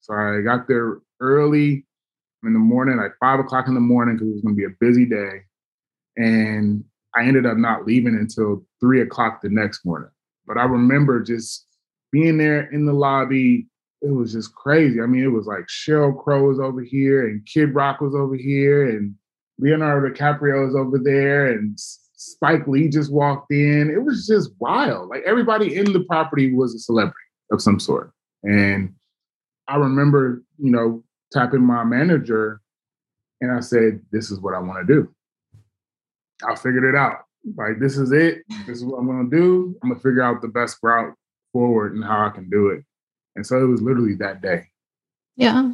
So 0.00 0.12
I 0.12 0.40
got 0.40 0.66
there 0.66 0.98
early 1.20 1.86
in 2.42 2.52
the 2.52 2.58
morning, 2.58 2.96
like 2.96 3.12
five 3.20 3.38
o'clock 3.38 3.68
in 3.68 3.74
the 3.74 3.80
morning, 3.80 4.16
because 4.16 4.28
it 4.28 4.32
was 4.32 4.42
going 4.42 4.56
to 4.56 4.58
be 4.58 4.64
a 4.64 4.76
busy 4.80 5.04
day. 5.04 5.42
And 6.16 6.84
I 7.14 7.24
ended 7.24 7.46
up 7.46 7.56
not 7.56 7.86
leaving 7.86 8.16
until 8.16 8.66
three 8.80 9.00
o'clock 9.00 9.42
the 9.42 9.48
next 9.48 9.84
morning. 9.84 10.10
But 10.46 10.58
I 10.58 10.64
remember 10.64 11.22
just 11.22 11.66
being 12.14 12.38
there 12.38 12.70
in 12.70 12.86
the 12.86 12.92
lobby. 12.92 13.66
It 14.00 14.10
was 14.14 14.32
just 14.32 14.54
crazy. 14.54 15.00
I 15.00 15.06
mean, 15.06 15.24
it 15.24 15.32
was 15.32 15.46
like 15.46 15.66
Sheryl 15.66 16.16
Crow 16.16 16.46
was 16.46 16.60
over 16.60 16.80
here 16.80 17.26
and 17.26 17.44
Kid 17.44 17.74
Rock 17.74 18.00
was 18.00 18.14
over 18.14 18.36
here 18.36 18.88
and 18.88 19.16
Leonardo 19.58 20.08
DiCaprio 20.08 20.64
was 20.64 20.76
over 20.76 20.98
there 21.02 21.50
and 21.50 21.76
Spike 21.80 22.68
Lee 22.68 22.88
just 22.88 23.12
walked 23.12 23.50
in. 23.50 23.90
It 23.90 24.04
was 24.04 24.28
just 24.28 24.52
wild. 24.60 25.08
Like 25.08 25.24
everybody 25.26 25.74
in 25.74 25.92
the 25.92 26.04
property 26.04 26.54
was 26.54 26.72
a 26.74 26.78
celebrity 26.78 27.16
of 27.50 27.60
some 27.60 27.80
sort. 27.80 28.12
And 28.44 28.94
I 29.66 29.76
remember, 29.76 30.44
you 30.58 30.70
know, 30.70 31.02
tapping 31.32 31.62
my 31.62 31.82
manager 31.82 32.60
and 33.40 33.50
I 33.50 33.58
said, 33.60 34.00
This 34.12 34.30
is 34.30 34.38
what 34.38 34.54
I 34.54 34.60
want 34.60 34.86
to 34.86 34.94
do. 34.94 35.12
I 36.48 36.54
figured 36.54 36.84
it 36.84 36.94
out. 36.94 37.22
Like, 37.56 37.80
this 37.80 37.96
is 37.96 38.12
it. 38.12 38.42
This 38.66 38.78
is 38.78 38.84
what 38.84 38.98
I'm 38.98 39.06
going 39.06 39.28
to 39.28 39.36
do. 39.36 39.76
I'm 39.82 39.88
going 39.88 40.00
to 40.00 40.02
figure 40.02 40.22
out 40.22 40.42
the 40.42 40.48
best 40.48 40.78
route 40.82 41.14
forward 41.54 41.94
and 41.94 42.04
how 42.04 42.26
I 42.26 42.30
can 42.30 42.50
do 42.50 42.68
it. 42.68 42.84
And 43.36 43.46
so 43.46 43.62
it 43.62 43.68
was 43.68 43.80
literally 43.80 44.16
that 44.16 44.42
day. 44.42 44.66
Yeah. 45.36 45.72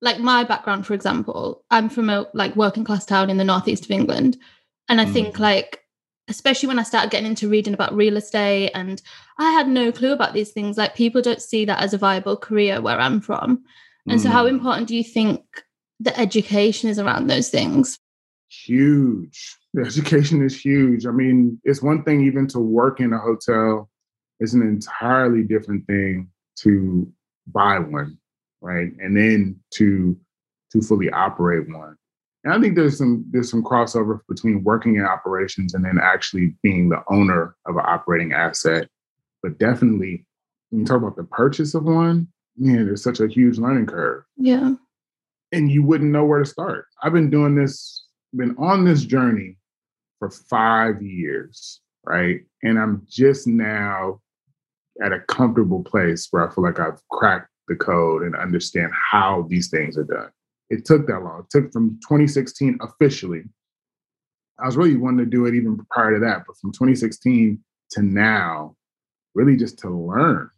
Like 0.00 0.18
my 0.18 0.42
background, 0.44 0.86
for 0.86 0.94
example, 0.94 1.64
I'm 1.70 1.88
from 1.88 2.10
a 2.10 2.26
like 2.34 2.56
working 2.56 2.84
class 2.84 3.04
town 3.04 3.30
in 3.30 3.36
the 3.36 3.44
northeast 3.44 3.84
of 3.84 3.90
England. 3.90 4.36
And 4.88 5.00
I 5.00 5.04
mm. 5.04 5.12
think 5.12 5.38
like 5.38 5.82
especially 6.28 6.66
when 6.66 6.78
I 6.78 6.82
started 6.82 7.10
getting 7.10 7.28
into 7.28 7.48
reading 7.48 7.74
about 7.74 7.94
real 7.94 8.16
estate 8.16 8.70
and 8.74 9.00
I 9.38 9.50
had 9.50 9.68
no 9.68 9.90
clue 9.90 10.12
about 10.12 10.34
these 10.34 10.50
things. 10.50 10.76
Like 10.76 10.94
people 10.94 11.22
don't 11.22 11.42
see 11.42 11.64
that 11.64 11.82
as 11.82 11.94
a 11.94 11.98
viable 11.98 12.36
career 12.36 12.80
where 12.80 13.00
I'm 13.00 13.20
from. 13.20 13.64
And 14.06 14.20
mm. 14.20 14.22
so 14.22 14.28
how 14.28 14.44
mm. 14.44 14.50
important 14.50 14.88
do 14.88 14.96
you 14.96 15.04
think 15.04 15.42
the 16.00 16.18
education 16.18 16.90
is 16.90 16.98
around 16.98 17.26
those 17.26 17.48
things? 17.48 17.98
Huge. 18.48 19.56
The 19.74 19.82
education 19.86 20.44
is 20.44 20.58
huge. 20.58 21.06
I 21.06 21.10
mean, 21.10 21.60
it's 21.64 21.82
one 21.82 22.04
thing 22.04 22.22
even 22.24 22.46
to 22.48 22.58
work 22.58 23.00
in 23.00 23.12
a 23.12 23.18
hotel, 23.18 23.88
it's 24.40 24.54
an 24.54 24.62
entirely 24.62 25.42
different 25.42 25.86
thing 25.86 26.28
to 26.60 27.10
buy 27.46 27.78
one, 27.78 28.18
right? 28.60 28.90
And 28.98 29.16
then 29.16 29.58
to 29.74 30.16
to 30.72 30.82
fully 30.82 31.10
operate 31.10 31.68
one. 31.68 31.96
And 32.44 32.52
I 32.52 32.60
think 32.60 32.76
there's 32.76 32.98
some 32.98 33.24
there's 33.30 33.50
some 33.50 33.64
crossover 33.64 34.20
between 34.28 34.64
working 34.64 34.96
in 34.96 35.04
operations 35.04 35.74
and 35.74 35.84
then 35.84 35.98
actually 36.00 36.54
being 36.62 36.88
the 36.88 37.02
owner 37.10 37.56
of 37.66 37.76
an 37.76 37.84
operating 37.84 38.32
asset. 38.32 38.88
But 39.42 39.58
definitely, 39.58 40.24
when 40.70 40.80
you 40.80 40.86
talk 40.86 40.98
about 40.98 41.16
the 41.16 41.24
purchase 41.24 41.74
of 41.74 41.84
one, 41.84 42.28
man, 42.56 42.86
there's 42.86 43.02
such 43.02 43.20
a 43.20 43.28
huge 43.28 43.58
learning 43.58 43.86
curve. 43.86 44.24
Yeah. 44.36 44.74
And 45.52 45.70
you 45.70 45.82
wouldn't 45.82 46.10
know 46.10 46.24
where 46.24 46.40
to 46.40 46.44
start. 46.44 46.86
I've 47.02 47.12
been 47.12 47.30
doing 47.30 47.54
this, 47.54 48.04
been 48.34 48.54
on 48.58 48.84
this 48.84 49.04
journey 49.04 49.56
for 50.18 50.30
five 50.30 51.00
years, 51.00 51.80
right? 52.04 52.40
And 52.62 52.78
I'm 52.78 53.06
just 53.08 53.46
now 53.46 54.20
at 55.02 55.12
a 55.12 55.20
comfortable 55.20 55.82
place 55.82 56.28
where 56.30 56.48
I 56.48 56.54
feel 56.54 56.64
like 56.64 56.80
I've 56.80 57.00
cracked 57.10 57.48
the 57.68 57.76
code 57.76 58.22
and 58.22 58.34
understand 58.34 58.92
how 58.92 59.46
these 59.48 59.68
things 59.68 59.96
are 59.96 60.04
done. 60.04 60.30
It 60.70 60.84
took 60.84 61.06
that 61.06 61.22
long. 61.22 61.40
It 61.40 61.50
took 61.50 61.72
from 61.72 61.98
2016 62.02 62.78
officially. 62.80 63.44
I 64.58 64.66
was 64.66 64.76
really 64.76 64.96
wanting 64.96 65.24
to 65.24 65.30
do 65.30 65.46
it 65.46 65.54
even 65.54 65.78
prior 65.90 66.14
to 66.14 66.20
that, 66.20 66.44
but 66.46 66.56
from 66.56 66.72
2016 66.72 67.62
to 67.92 68.02
now, 68.02 68.76
really 69.34 69.56
just 69.56 69.78
to 69.80 69.90
learn 69.90 70.50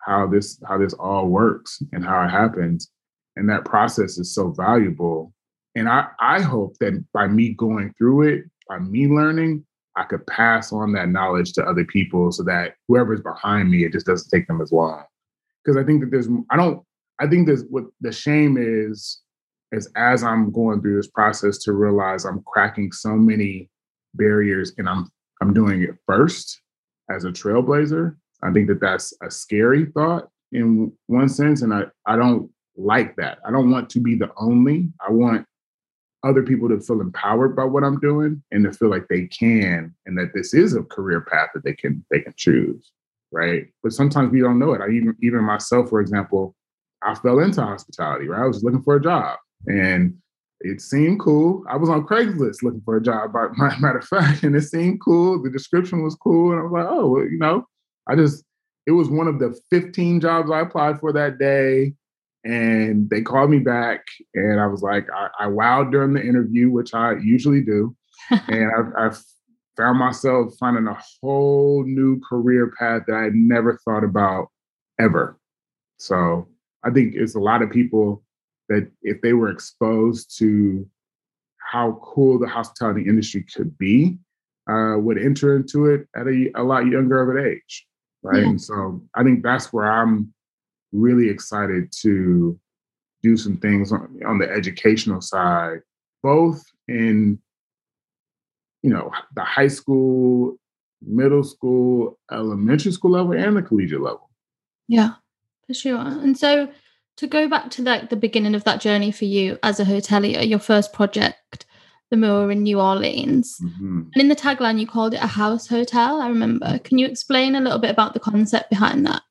how 0.00 0.26
this 0.26 0.60
how 0.66 0.78
this 0.78 0.92
all 0.94 1.26
works 1.26 1.82
and 1.92 2.04
how 2.04 2.22
it 2.22 2.28
happens. 2.28 2.90
And 3.34 3.48
that 3.50 3.64
process 3.64 4.18
is 4.18 4.34
so 4.34 4.50
valuable. 4.50 5.32
And 5.74 5.88
I, 5.88 6.06
I 6.20 6.40
hope 6.40 6.76
that 6.80 7.04
by 7.12 7.26
me 7.28 7.50
going 7.50 7.92
through 7.98 8.28
it, 8.28 8.44
by 8.68 8.78
me 8.78 9.08
learning, 9.08 9.65
I 9.96 10.04
could 10.04 10.26
pass 10.26 10.72
on 10.72 10.92
that 10.92 11.08
knowledge 11.08 11.52
to 11.54 11.64
other 11.64 11.84
people 11.84 12.30
so 12.30 12.42
that 12.44 12.74
whoever's 12.86 13.22
behind 13.22 13.70
me, 13.70 13.84
it 13.84 13.92
just 13.92 14.06
doesn't 14.06 14.30
take 14.30 14.46
them 14.46 14.60
as 14.60 14.72
long. 14.72 15.04
Because 15.64 15.76
I 15.76 15.84
think 15.84 16.00
that 16.02 16.10
there's, 16.10 16.28
I 16.50 16.56
don't, 16.56 16.82
I 17.18 17.26
think 17.26 17.46
there's 17.46 17.64
what 17.70 17.84
the 18.00 18.12
shame 18.12 18.56
is 18.58 19.20
is 19.72 19.90
as 19.96 20.22
I'm 20.22 20.52
going 20.52 20.80
through 20.80 20.96
this 20.96 21.08
process 21.08 21.58
to 21.58 21.72
realize 21.72 22.24
I'm 22.24 22.42
cracking 22.46 22.92
so 22.92 23.16
many 23.16 23.68
barriers 24.14 24.72
and 24.78 24.88
I'm 24.88 25.10
I'm 25.42 25.52
doing 25.52 25.82
it 25.82 25.96
first 26.06 26.60
as 27.10 27.24
a 27.24 27.28
trailblazer. 27.28 28.16
I 28.42 28.52
think 28.52 28.68
that 28.68 28.80
that's 28.80 29.12
a 29.22 29.30
scary 29.30 29.86
thought 29.86 30.28
in 30.52 30.92
one 31.06 31.28
sense, 31.28 31.62
and 31.62 31.74
I 31.74 31.84
I 32.06 32.16
don't 32.16 32.50
like 32.76 33.16
that. 33.16 33.38
I 33.46 33.50
don't 33.50 33.70
want 33.70 33.90
to 33.90 34.00
be 34.00 34.14
the 34.14 34.30
only. 34.38 34.88
I 35.06 35.10
want 35.10 35.46
other 36.26 36.42
people 36.42 36.68
to 36.68 36.80
feel 36.80 37.00
empowered 37.00 37.54
by 37.54 37.64
what 37.64 37.84
I'm 37.84 38.00
doing 38.00 38.42
and 38.50 38.64
to 38.64 38.72
feel 38.72 38.90
like 38.90 39.08
they 39.08 39.26
can 39.26 39.94
and 40.06 40.18
that 40.18 40.32
this 40.34 40.54
is 40.54 40.74
a 40.74 40.82
career 40.82 41.20
path 41.20 41.50
that 41.54 41.64
they 41.64 41.74
can 41.74 42.04
they 42.10 42.20
can 42.20 42.34
choose, 42.36 42.90
right? 43.32 43.66
But 43.82 43.92
sometimes 43.92 44.32
we 44.32 44.40
don't 44.40 44.58
know 44.58 44.74
it. 44.74 44.80
I 44.80 44.90
even 44.90 45.16
even 45.22 45.44
myself, 45.44 45.88
for 45.88 46.00
example, 46.00 46.54
I 47.02 47.14
fell 47.14 47.40
into 47.40 47.62
hospitality, 47.62 48.28
right? 48.28 48.42
I 48.42 48.46
was 48.46 48.64
looking 48.64 48.82
for 48.82 48.96
a 48.96 49.02
job 49.02 49.38
and 49.66 50.16
it 50.60 50.80
seemed 50.80 51.20
cool. 51.20 51.64
I 51.68 51.76
was 51.76 51.90
on 51.90 52.06
Craigslist 52.06 52.62
looking 52.62 52.80
for 52.84 52.96
a 52.96 53.02
job, 53.02 53.32
by 53.32 53.48
matter 53.78 53.98
of 53.98 54.08
fact, 54.08 54.42
and 54.42 54.56
it 54.56 54.62
seemed 54.62 55.00
cool. 55.00 55.42
The 55.42 55.50
description 55.50 56.02
was 56.02 56.14
cool, 56.14 56.52
and 56.52 56.60
I 56.60 56.62
was 56.64 56.72
like, 56.72 56.86
oh, 56.88 57.06
well, 57.08 57.24
you 57.24 57.38
know, 57.38 57.66
I 58.08 58.16
just 58.16 58.44
it 58.86 58.92
was 58.92 59.08
one 59.08 59.26
of 59.26 59.38
the 59.38 59.58
15 59.70 60.20
jobs 60.20 60.50
I 60.50 60.60
applied 60.60 61.00
for 61.00 61.12
that 61.12 61.38
day. 61.38 61.92
And 62.46 63.10
they 63.10 63.22
called 63.22 63.50
me 63.50 63.58
back, 63.58 64.04
and 64.34 64.60
I 64.60 64.68
was 64.68 64.80
like, 64.80 65.08
I, 65.12 65.28
I 65.40 65.46
wowed 65.46 65.90
during 65.90 66.14
the 66.14 66.22
interview, 66.22 66.70
which 66.70 66.94
I 66.94 67.14
usually 67.14 67.60
do. 67.60 67.96
and 68.30 68.70
I, 68.96 69.08
I 69.08 69.10
found 69.76 69.98
myself 69.98 70.54
finding 70.58 70.86
a 70.86 70.96
whole 71.20 71.84
new 71.84 72.20
career 72.20 72.72
path 72.78 73.02
that 73.08 73.16
I 73.16 73.24
had 73.24 73.34
never 73.34 73.78
thought 73.84 74.04
about 74.04 74.46
ever. 75.00 75.38
So 75.98 76.46
I 76.84 76.90
think 76.90 77.14
it's 77.16 77.34
a 77.34 77.40
lot 77.40 77.62
of 77.62 77.70
people 77.70 78.22
that 78.68 78.88
if 79.02 79.20
they 79.22 79.32
were 79.32 79.50
exposed 79.50 80.38
to 80.38 80.88
how 81.58 82.00
cool 82.00 82.38
the 82.38 82.46
hospitality 82.46 83.08
industry 83.08 83.44
could 83.54 83.76
be, 83.76 84.18
uh, 84.70 84.94
would 84.98 85.18
enter 85.18 85.56
into 85.56 85.86
it 85.86 86.06
at 86.14 86.28
a, 86.28 86.50
a 86.54 86.62
lot 86.62 86.86
younger 86.86 87.20
of 87.20 87.36
an 87.36 87.44
age, 87.44 87.86
right? 88.22 88.42
Yeah. 88.42 88.50
And 88.50 88.60
so 88.60 89.02
I 89.16 89.24
think 89.24 89.42
that's 89.42 89.72
where 89.72 89.90
I'm 89.90 90.32
really 90.96 91.28
excited 91.28 91.92
to 92.02 92.58
do 93.22 93.36
some 93.36 93.56
things 93.56 93.92
on, 93.92 94.20
on 94.26 94.38
the 94.38 94.50
educational 94.50 95.20
side, 95.20 95.80
both 96.22 96.62
in 96.88 97.38
you 98.82 98.90
know 98.90 99.10
the 99.34 99.44
high 99.44 99.68
school, 99.68 100.56
middle 101.02 101.44
school, 101.44 102.18
elementary 102.30 102.92
school 102.92 103.12
level, 103.12 103.32
and 103.32 103.56
the 103.56 103.62
collegiate 103.62 104.00
level. 104.00 104.30
Yeah, 104.88 105.14
for 105.66 105.74
sure. 105.74 105.98
And 105.98 106.38
so 106.38 106.68
to 107.16 107.26
go 107.26 107.48
back 107.48 107.70
to 107.70 107.82
like 107.82 108.10
the 108.10 108.16
beginning 108.16 108.54
of 108.54 108.64
that 108.64 108.80
journey 108.80 109.10
for 109.10 109.24
you 109.24 109.58
as 109.62 109.80
a 109.80 109.84
hotelier, 109.84 110.46
your 110.48 110.58
first 110.58 110.92
project, 110.92 111.66
the 112.10 112.16
Moor 112.16 112.50
in 112.50 112.62
New 112.62 112.80
Orleans. 112.80 113.58
Mm-hmm. 113.62 114.02
And 114.14 114.16
in 114.16 114.28
the 114.28 114.36
tagline, 114.36 114.78
you 114.78 114.86
called 114.86 115.14
it 115.14 115.22
a 115.22 115.26
house 115.26 115.66
hotel. 115.66 116.20
I 116.20 116.28
remember. 116.28 116.78
Can 116.78 116.98
you 116.98 117.06
explain 117.06 117.54
a 117.54 117.60
little 117.60 117.78
bit 117.78 117.90
about 117.90 118.14
the 118.14 118.20
concept 118.20 118.70
behind 118.70 119.06
that? 119.06 119.22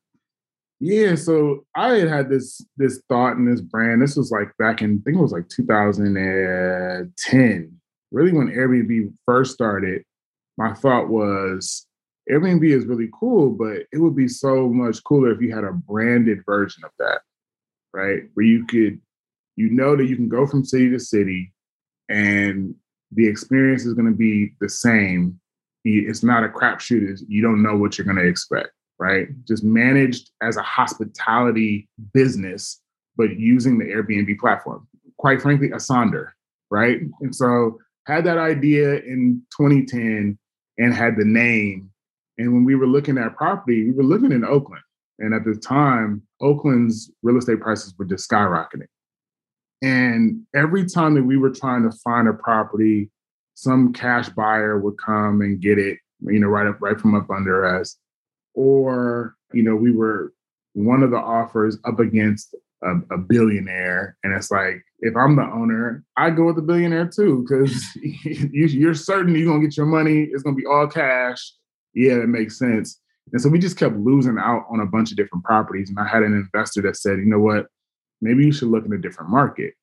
Yeah, 0.78 1.14
so 1.14 1.64
I 1.74 1.94
had 1.94 2.08
had 2.08 2.28
this 2.28 2.60
this 2.76 3.00
thought 3.08 3.36
in 3.36 3.50
this 3.50 3.62
brand. 3.62 4.02
This 4.02 4.16
was 4.16 4.30
like 4.30 4.54
back 4.58 4.82
in 4.82 4.90
I 4.90 5.00
think 5.04 5.16
it 5.16 5.22
was 5.22 5.32
like 5.32 5.48
2010. 5.48 7.80
Really, 8.12 8.32
when 8.32 8.48
Airbnb 8.48 9.14
first 9.24 9.54
started, 9.54 10.04
my 10.58 10.74
thought 10.74 11.08
was 11.08 11.86
Airbnb 12.30 12.64
is 12.64 12.86
really 12.86 13.08
cool, 13.18 13.50
but 13.50 13.86
it 13.92 13.98
would 13.98 14.14
be 14.14 14.28
so 14.28 14.68
much 14.68 15.02
cooler 15.04 15.32
if 15.32 15.40
you 15.40 15.54
had 15.54 15.64
a 15.64 15.72
branded 15.72 16.44
version 16.46 16.84
of 16.84 16.90
that 16.98 17.22
right? 17.96 18.24
Where 18.34 18.46
you 18.46 18.66
could, 18.66 19.00
you 19.56 19.70
know, 19.70 19.96
that 19.96 20.06
you 20.06 20.16
can 20.16 20.28
go 20.28 20.46
from 20.46 20.64
city 20.64 20.90
to 20.90 21.00
city 21.00 21.52
and 22.08 22.74
the 23.12 23.26
experience 23.26 23.86
is 23.86 23.94
going 23.94 24.10
to 24.10 24.16
be 24.16 24.52
the 24.60 24.68
same. 24.68 25.40
It's 25.84 26.22
not 26.22 26.44
a 26.44 26.48
crapshoot. 26.48 27.22
You 27.26 27.42
don't 27.42 27.62
know 27.62 27.76
what 27.76 27.96
you're 27.96 28.04
going 28.04 28.18
to 28.18 28.28
expect, 28.28 28.68
right? 28.98 29.28
Just 29.46 29.64
managed 29.64 30.30
as 30.42 30.56
a 30.56 30.62
hospitality 30.62 31.88
business, 32.12 32.80
but 33.16 33.38
using 33.38 33.78
the 33.78 33.84
Airbnb 33.84 34.38
platform. 34.38 34.86
Quite 35.18 35.40
frankly, 35.40 35.68
a 35.70 35.76
Sonder, 35.76 36.30
right? 36.70 37.00
And 37.20 37.34
so 37.34 37.78
had 38.06 38.24
that 38.24 38.38
idea 38.38 38.96
in 39.00 39.42
2010 39.56 40.38
and 40.78 40.94
had 40.94 41.16
the 41.16 41.24
name. 41.24 41.90
And 42.38 42.52
when 42.52 42.64
we 42.64 42.74
were 42.74 42.86
looking 42.86 43.18
at 43.18 43.36
property, 43.36 43.86
we 43.86 43.92
were 43.92 44.04
living 44.04 44.32
in 44.32 44.44
Oakland. 44.44 44.82
And 45.18 45.34
at 45.34 45.44
the 45.44 45.54
time, 45.54 46.22
Oakland's 46.40 47.10
real 47.22 47.38
estate 47.38 47.60
prices 47.60 47.94
were 47.98 48.04
just 48.04 48.28
skyrocketing. 48.28 48.88
And 49.82 50.42
every 50.54 50.86
time 50.86 51.14
that 51.14 51.22
we 51.22 51.36
were 51.36 51.50
trying 51.50 51.82
to 51.88 51.96
find 51.98 52.28
a 52.28 52.32
property, 52.32 53.10
some 53.54 53.92
cash 53.92 54.28
buyer 54.30 54.78
would 54.78 54.96
come 54.98 55.40
and 55.40 55.60
get 55.60 55.78
it, 55.78 55.98
you 56.20 56.38
know, 56.38 56.48
right 56.48 56.66
up 56.66 56.80
right 56.80 57.00
from 57.00 57.14
up 57.14 57.30
under 57.30 57.64
us. 57.64 57.96
Or, 58.56 59.36
you 59.52 59.62
know, 59.62 59.76
we 59.76 59.92
were 59.92 60.32
one 60.72 61.04
of 61.04 61.12
the 61.12 61.18
offers 61.18 61.78
up 61.84 62.00
against 62.00 62.56
a, 62.82 62.94
a 63.14 63.18
billionaire. 63.18 64.16
And 64.24 64.34
it's 64.34 64.50
like, 64.50 64.82
if 65.00 65.14
I'm 65.16 65.36
the 65.36 65.42
owner, 65.42 66.04
I 66.16 66.30
go 66.30 66.46
with 66.46 66.56
the 66.56 66.62
billionaire 66.62 67.06
too, 67.06 67.46
because 67.48 67.80
you, 67.94 68.90
are 68.90 68.94
certain 68.94 69.34
you're 69.34 69.46
gonna 69.46 69.62
get 69.62 69.76
your 69.76 69.86
money. 69.86 70.28
It's 70.32 70.42
gonna 70.42 70.56
be 70.56 70.66
all 70.66 70.88
cash. 70.88 71.52
Yeah, 71.94 72.14
it 72.14 72.28
makes 72.28 72.58
sense. 72.58 73.00
And 73.32 73.40
so 73.40 73.48
we 73.48 73.58
just 73.58 73.78
kept 73.78 73.96
losing 73.96 74.38
out 74.38 74.64
on 74.70 74.80
a 74.80 74.86
bunch 74.86 75.10
of 75.10 75.16
different 75.16 75.44
properties. 75.44 75.90
And 75.90 75.98
I 75.98 76.06
had 76.06 76.22
an 76.22 76.34
investor 76.34 76.82
that 76.82 76.96
said, 76.96 77.18
you 77.18 77.26
know 77.26 77.40
what, 77.40 77.66
maybe 78.20 78.44
you 78.44 78.52
should 78.52 78.68
look 78.68 78.84
in 78.84 78.92
a 78.92 78.98
different 78.98 79.30
market 79.30 79.74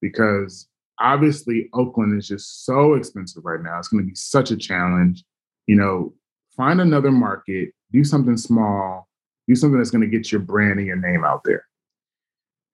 because 0.00 0.68
obviously 1.00 1.70
Oakland 1.72 2.18
is 2.18 2.28
just 2.28 2.64
so 2.64 2.94
expensive 2.94 3.44
right 3.44 3.62
now. 3.62 3.78
It's 3.78 3.88
going 3.88 4.04
to 4.04 4.08
be 4.08 4.14
such 4.14 4.50
a 4.50 4.56
challenge. 4.56 5.24
You 5.66 5.76
know, 5.76 6.12
find 6.56 6.80
another 6.80 7.10
market, 7.10 7.70
do 7.94 8.04
something 8.04 8.36
small, 8.36 9.08
do 9.46 9.54
something 9.54 9.78
that's 9.78 9.92
going 9.92 10.02
to 10.02 10.18
get 10.18 10.32
your 10.32 10.40
brand 10.40 10.78
and 10.78 10.86
your 10.86 10.96
name 10.96 11.24
out 11.24 11.42
there. 11.44 11.64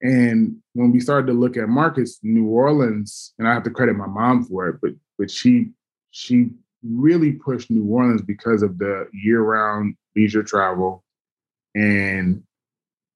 And 0.02 0.56
when 0.72 0.90
we 0.90 0.98
started 0.98 1.26
to 1.26 1.34
look 1.34 1.58
at 1.58 1.68
markets, 1.68 2.18
New 2.22 2.46
Orleans, 2.46 3.34
and 3.38 3.46
I 3.46 3.52
have 3.52 3.64
to 3.64 3.70
credit 3.70 3.96
my 3.96 4.06
mom 4.06 4.44
for 4.44 4.68
it, 4.68 4.80
but 4.80 4.92
but 5.18 5.30
she 5.30 5.72
she 6.10 6.50
really 6.82 7.32
pushed 7.32 7.70
New 7.70 7.84
Orleans 7.84 8.22
because 8.22 8.62
of 8.62 8.78
the 8.78 9.06
year-round 9.12 9.94
leisure 10.16 10.42
travel. 10.42 11.04
And 11.74 12.42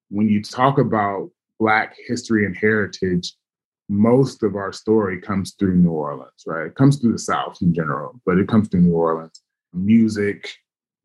when 0.09 0.29
you 0.29 0.43
talk 0.43 0.77
about 0.77 1.31
Black 1.59 1.95
history 2.07 2.45
and 2.45 2.55
heritage, 2.55 3.33
most 3.89 4.43
of 4.43 4.55
our 4.55 4.71
story 4.71 5.19
comes 5.19 5.55
through 5.57 5.77
New 5.77 5.89
Orleans, 5.89 6.43
right? 6.45 6.67
It 6.67 6.75
comes 6.75 6.97
through 6.97 7.13
the 7.13 7.19
South 7.19 7.57
in 7.63 7.73
general, 7.73 8.21
but 8.25 8.37
it 8.37 8.47
comes 8.47 8.67
through 8.67 8.81
New 8.81 8.93
Orleans. 8.93 9.41
Music, 9.73 10.53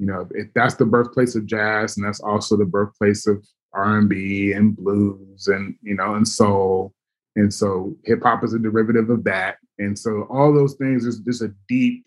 you 0.01 0.07
know, 0.07 0.27
if 0.31 0.49
that's 0.55 0.77
the 0.77 0.87
birthplace 0.87 1.37
of 1.37 1.45
jazz, 1.45 1.97
and 1.97 2.07
that's 2.07 2.21
also 2.21 2.57
the 2.57 2.65
birthplace 2.65 3.27
of 3.27 3.47
R&B 3.75 4.53
and 4.53 4.75
blues 4.75 5.47
and 5.47 5.77
you 5.83 5.95
know 5.95 6.15
and 6.15 6.27
soul. 6.27 6.95
And 7.37 7.53
so 7.53 7.95
hip 8.05 8.23
hop 8.23 8.43
is 8.43 8.55
a 8.55 8.59
derivative 8.59 9.11
of 9.11 9.25
that. 9.25 9.59
And 9.79 9.97
so 9.97 10.27
all 10.31 10.55
those 10.55 10.75
things 10.75 11.05
is 11.05 11.19
just 11.21 11.43
a 11.43 11.55
deep 11.69 12.05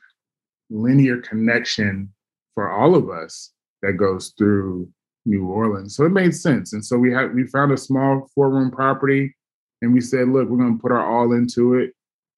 linear 0.71 1.17
connection 1.17 2.11
for 2.55 2.71
all 2.71 2.95
of 2.95 3.09
us 3.09 3.51
that 3.83 3.93
goes 3.93 4.33
through 4.39 4.89
New 5.25 5.47
Orleans. 5.47 5.95
So 5.95 6.03
it 6.05 6.09
made 6.09 6.35
sense. 6.35 6.73
And 6.73 6.83
so 6.83 6.97
we 6.97 7.13
had 7.13 7.35
we 7.35 7.45
found 7.45 7.71
a 7.71 7.77
small 7.77 8.27
four 8.33 8.49
room 8.49 8.71
property 8.71 9.35
and 9.83 9.93
we 9.93 10.01
said, 10.01 10.29
look, 10.29 10.49
we're 10.49 10.57
going 10.57 10.77
to 10.77 10.81
put 10.81 10.91
our 10.91 11.05
all 11.05 11.31
into 11.33 11.75
it. 11.75 11.91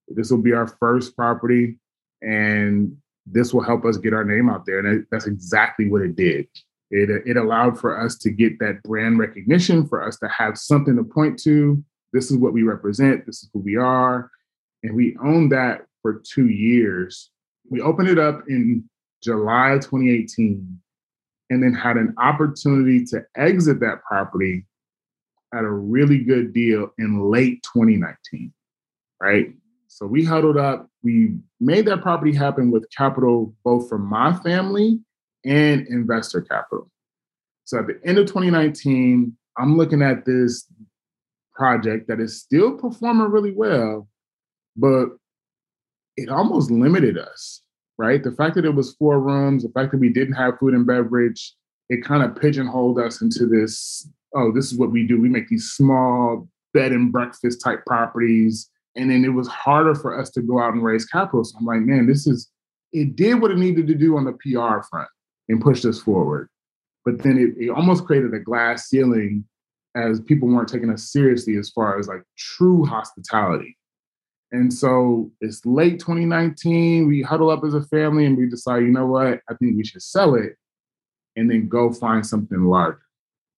This 0.09 0.31
will 0.31 0.41
be 0.41 0.53
our 0.53 0.67
first 0.67 1.15
property 1.15 1.79
and 2.21 2.97
this 3.25 3.53
will 3.53 3.63
help 3.63 3.85
us 3.85 3.97
get 3.97 4.13
our 4.13 4.23
name 4.23 4.49
out 4.49 4.65
there. 4.65 4.79
And 4.79 5.05
that's 5.11 5.25
exactly 5.25 5.89
what 5.89 6.01
it 6.01 6.15
did. 6.15 6.47
It, 6.91 7.09
it 7.25 7.37
allowed 7.37 7.79
for 7.79 7.99
us 7.99 8.17
to 8.19 8.29
get 8.29 8.59
that 8.59 8.83
brand 8.83 9.17
recognition, 9.19 9.87
for 9.87 10.07
us 10.07 10.17
to 10.19 10.27
have 10.27 10.57
something 10.57 10.95
to 10.95 11.03
point 11.03 11.39
to. 11.43 11.83
This 12.13 12.31
is 12.31 12.37
what 12.37 12.53
we 12.53 12.63
represent. 12.63 13.25
This 13.25 13.43
is 13.43 13.49
who 13.53 13.59
we 13.59 13.75
are. 13.75 14.29
And 14.83 14.95
we 14.95 15.17
owned 15.23 15.51
that 15.51 15.85
for 16.01 16.21
two 16.23 16.47
years. 16.49 17.31
We 17.69 17.81
opened 17.81 18.09
it 18.09 18.19
up 18.19 18.43
in 18.47 18.87
July 19.23 19.79
2018 19.81 20.79
and 21.49 21.63
then 21.63 21.73
had 21.73 21.97
an 21.97 22.13
opportunity 22.19 23.03
to 23.05 23.25
exit 23.35 23.79
that 23.79 24.03
property 24.07 24.65
at 25.53 25.63
a 25.63 25.71
really 25.71 26.19
good 26.19 26.53
deal 26.53 26.91
in 26.97 27.31
late 27.31 27.63
2019, 27.63 28.53
right? 29.21 29.53
So 29.87 30.05
we 30.05 30.23
huddled 30.23 30.57
up. 30.57 30.89
We 31.05 31.37
made 31.61 31.85
that 31.85 32.01
property 32.01 32.33
happen 32.33 32.71
with 32.71 32.87
capital 32.95 33.53
both 33.63 33.87
from 33.87 34.05
my 34.05 34.33
family 34.33 34.99
and 35.45 35.87
investor 35.87 36.41
capital. 36.41 36.89
So 37.63 37.79
at 37.79 37.87
the 37.87 37.99
end 38.03 38.17
of 38.17 38.25
2019, 38.25 39.37
I'm 39.57 39.77
looking 39.77 40.01
at 40.01 40.25
this 40.25 40.67
project 41.53 42.07
that 42.09 42.19
is 42.19 42.41
still 42.41 42.73
performing 42.77 43.31
really 43.31 43.53
well, 43.53 44.09
but 44.75 45.09
it 46.17 46.27
almost 46.29 46.71
limited 46.71 47.17
us, 47.17 47.61
right? 47.97 48.21
The 48.21 48.31
fact 48.31 48.55
that 48.55 48.65
it 48.65 48.75
was 48.75 48.95
four 48.95 49.19
rooms, 49.19 49.63
the 49.63 49.69
fact 49.69 49.91
that 49.91 49.99
we 49.99 50.09
didn't 50.09 50.33
have 50.33 50.59
food 50.59 50.73
and 50.73 50.85
beverage, 50.85 51.53
it 51.87 52.03
kind 52.03 52.23
of 52.23 52.35
pigeonholed 52.35 52.99
us 52.99 53.21
into 53.21 53.45
this 53.45 54.09
oh, 54.35 54.51
this 54.51 54.71
is 54.71 54.77
what 54.77 54.91
we 54.91 55.07
do. 55.07 55.19
We 55.19 55.29
make 55.29 55.47
these 55.47 55.71
small 55.71 56.47
bed 56.73 56.91
and 56.91 57.11
breakfast 57.11 57.61
type 57.61 57.85
properties. 57.85 58.69
And 58.95 59.11
then 59.11 59.25
it 59.25 59.29
was 59.29 59.47
harder 59.47 59.95
for 59.95 60.19
us 60.19 60.29
to 60.31 60.41
go 60.41 60.61
out 60.61 60.73
and 60.73 60.83
raise 60.83 61.05
capital. 61.05 61.43
So 61.43 61.57
I'm 61.57 61.65
like, 61.65 61.81
man, 61.81 62.07
this 62.07 62.27
is, 62.27 62.49
it 62.93 63.15
did 63.15 63.41
what 63.41 63.51
it 63.51 63.57
needed 63.57 63.87
to 63.87 63.95
do 63.95 64.15
on 64.17 64.23
the 64.23 64.33
PR 64.33 64.81
front 64.89 65.09
and 65.49 65.61
pushed 65.61 65.85
us 65.85 66.01
forward. 66.01 66.49
But 67.03 67.21
then 67.21 67.37
it, 67.37 67.61
it 67.61 67.69
almost 67.69 68.05
created 68.05 68.33
a 68.33 68.39
glass 68.39 68.87
ceiling 68.87 69.45
as 69.95 70.19
people 70.21 70.47
weren't 70.47 70.67
taking 70.67 70.89
us 70.89 71.11
seriously 71.11 71.57
as 71.57 71.69
far 71.69 71.99
as 71.99 72.07
like 72.07 72.23
true 72.37 72.85
hospitality. 72.85 73.77
And 74.51 74.73
so 74.73 75.31
it's 75.41 75.65
late 75.65 75.99
2019. 75.99 77.07
We 77.07 77.21
huddle 77.21 77.49
up 77.49 77.63
as 77.63 77.73
a 77.73 77.81
family 77.81 78.25
and 78.25 78.37
we 78.37 78.47
decide, 78.47 78.83
you 78.83 78.91
know 78.91 79.05
what? 79.05 79.41
I 79.49 79.53
think 79.55 79.75
we 79.75 79.85
should 79.85 80.01
sell 80.01 80.35
it 80.35 80.55
and 81.35 81.49
then 81.49 81.67
go 81.67 81.91
find 81.91 82.25
something 82.25 82.65
larger. 82.65 83.01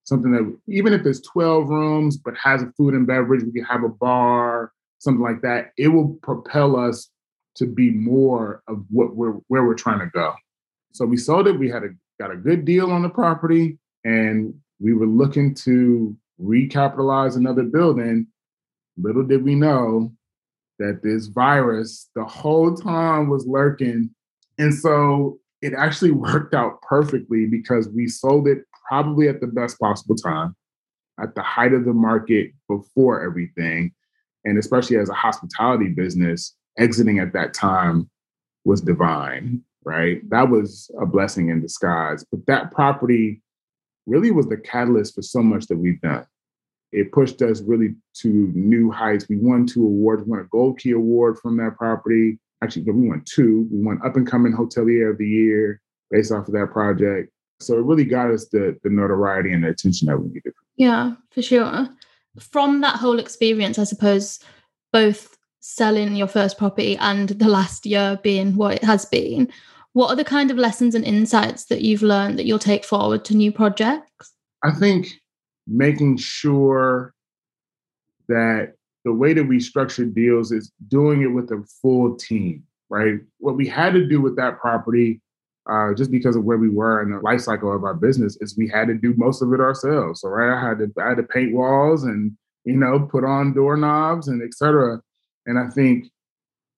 Something 0.04 0.32
that 0.32 0.58
even 0.68 0.94
if 0.94 1.06
it's 1.06 1.20
12 1.22 1.70
rooms 1.70 2.18
but 2.18 2.36
has 2.38 2.64
a 2.64 2.72
food 2.78 2.94
and 2.94 3.06
beverage, 3.06 3.44
we 3.44 3.52
can 3.52 3.66
have 3.66 3.84
a 3.84 3.90
bar, 3.90 4.72
something 5.00 5.24
like 5.24 5.42
that. 5.42 5.72
It 5.78 5.90
will 5.90 6.18
propel 6.22 6.76
us 6.76 7.10
to 7.56 7.66
be 7.66 7.92
more 7.92 8.62
of 8.68 8.84
what 8.90 9.16
we're 9.16 9.34
where 9.48 9.66
we're 9.66 9.76
trying 9.76 10.00
to 10.00 10.10
go. 10.14 10.34
So 10.94 11.06
we 11.06 11.18
sold 11.18 11.48
it. 11.48 11.60
We 11.60 11.70
had 11.70 11.84
a 11.84 11.90
got 12.20 12.32
a 12.32 12.38
good 12.38 12.66
deal 12.66 12.92
on 12.92 13.02
the 13.02 13.10
property, 13.10 13.78
and 14.04 14.54
we 14.80 14.94
were 14.94 15.08
looking 15.08 15.54
to 15.56 16.16
recapitalize 16.42 17.36
another 17.36 17.64
building. 17.64 18.28
Little 18.98 19.24
did 19.24 19.44
we 19.44 19.56
know 19.56 20.12
that 20.80 21.02
this 21.04 21.28
virus 21.28 22.10
the 22.16 22.26
whole 22.26 22.76
time 22.76 23.30
was 23.30 23.46
lurking. 23.48 24.10
And 24.58 24.74
so 24.74 25.40
it 25.62 25.74
actually 25.74 26.12
worked 26.28 26.54
out 26.54 26.82
perfectly 26.82 27.46
because 27.46 27.90
we 27.90 28.08
sold 28.08 28.48
it 28.48 28.60
probably 28.88 29.28
at 29.28 29.42
the 29.42 29.48
best 29.48 29.80
possible 29.80 30.16
time, 30.16 30.56
at 31.22 31.36
the 31.36 31.42
height 31.42 31.74
of 31.74 31.86
the 31.86 31.94
market 31.94 32.52
before 32.68 33.24
everything. 33.24 33.92
And 34.48 34.58
especially 34.58 34.98
as 34.98 35.10
a 35.10 35.14
hospitality 35.14 35.90
business, 35.90 36.56
exiting 36.78 37.20
at 37.20 37.34
that 37.34 37.54
time 37.54 38.10
was 38.66 38.82
divine 38.82 39.64
right? 39.88 40.30
That 40.30 40.50
was 40.50 40.92
a 41.02 41.06
blessing 41.06 41.50
in 41.50 41.62
disguise. 41.62 42.26
But 42.30 42.46
that 42.48 42.72
property 42.72 43.42
really 44.06 44.32
was 44.32 44.48
the 44.48 44.58
catalyst 44.58 45.16
for 45.16 45.22
so 45.22 45.42
much 45.42 45.68
that 45.68 45.78
we've 45.78 46.02
done. 46.02 46.26
It 46.92 47.14
pushed 47.14 47.42
us 47.42 47.62
really 47.62 47.96
to 48.22 48.52
new 48.54 48.92
heights. 48.92 49.28
We 49.30 49.38
won 49.38 49.66
two 49.66 49.86
awards. 49.86 50.24
We 50.24 50.32
won 50.32 50.40
a 50.40 50.44
Gold 50.52 50.80
Key 50.80 50.92
Award 50.92 51.38
from 51.40 51.56
that 51.58 51.78
property. 51.78 52.38
Actually, 52.62 52.92
we 52.92 53.08
won 53.08 53.24
two. 53.26 53.68
We 53.72 53.82
won 53.82 54.02
Up 54.06 54.18
and 54.18 54.28
Coming 54.28 54.52
Hotelier 54.52 55.12
of 55.12 55.18
the 55.18 55.28
Year 55.28 55.82
based 56.12 56.34
off 56.34 56.48
of 56.48 56.54
that 56.54 56.72
project. 56.72 57.32
So 57.62 57.78
it 57.78 57.86
really 57.86 58.06
got 58.06 58.30
us 58.30 58.48
the, 58.50 58.78
the 58.84 58.90
notoriety 58.90 59.54
and 59.54 59.64
the 59.64 59.70
attention 59.70 60.08
that 60.08 60.18
we 60.18 60.28
needed. 60.28 60.54
Yeah, 60.76 61.14
for 61.32 61.42
sure. 61.42 61.88
From 62.40 62.82
that 62.82 62.96
whole 62.96 63.20
experience, 63.20 63.80
I 63.80 63.84
suppose 63.84 64.40
both 64.92 65.38
selling 65.60 66.16
your 66.16 66.28
first 66.28 66.58
property 66.58 66.96
and 66.98 67.30
the 67.30 67.48
last 67.48 67.86
year 67.86 68.20
being 68.24 68.56
what 68.56 68.76
it 68.76 68.84
has 68.84 69.06
been, 69.06 69.52
what 69.94 70.10
are 70.10 70.16
the 70.16 70.24
kind 70.24 70.52
of 70.52 70.58
lessons 70.58 70.96
and 70.96 71.04
insights 71.04 71.66
that 71.66 71.82
you've 71.82 72.04
learned 72.04 72.38
that 72.38 72.46
you'll 72.46 72.60
take 72.60 72.86
forward 72.86 73.26
to 73.26 73.36
new 73.36 73.52
projects? 73.52 74.32
I 74.64 74.72
think 74.72 75.08
making 75.68 76.18
sure 76.18 77.14
that 78.28 78.74
the 79.04 79.14
way 79.14 79.34
that 79.34 79.46
we 79.46 79.60
structure 79.60 80.06
deals 80.06 80.52
is 80.52 80.72
doing 80.88 81.22
it 81.22 81.28
with 81.28 81.52
a 81.52 81.64
full 81.82 82.16
team, 82.16 82.64
right? 82.90 83.20
What 83.40 83.56
we 83.56 83.68
had 83.68 83.94
to 83.94 84.08
do 84.08 84.22
with 84.22 84.36
that 84.38 84.60
property, 84.60 85.22
uh, 85.70 85.94
just 85.94 86.12
because 86.12 86.36
of 86.36 86.44
where 86.44 86.58
we 86.58 86.70
were 86.70 87.02
in 87.02 87.12
the 87.12 87.20
life 87.20 87.42
cycle 87.42 87.76
of 87.76 87.84
our 87.84 87.94
business, 87.94 88.38
is 88.42 88.58
we 88.58 88.68
had 88.68 88.88
to 88.88 88.94
do 88.94 89.14
most 89.18 89.42
of 89.42 89.52
it 89.54 89.60
ourselves. 89.60 90.22
So, 90.22 90.30
right, 90.30 90.56
I 90.56 90.70
had 90.70 90.80
to 90.80 90.92
I 91.02 91.10
had 91.10 91.18
to 91.18 91.24
paint 91.24 91.54
walls 91.54 92.04
and 92.04 92.32
you 92.64 92.78
know 92.78 93.08
put 93.12 93.24
on 93.24 93.54
doorknobs 93.54 94.28
and 94.28 94.42
etc. 94.42 95.02
And 95.46 95.60
I 95.60 95.70
think 95.70 96.08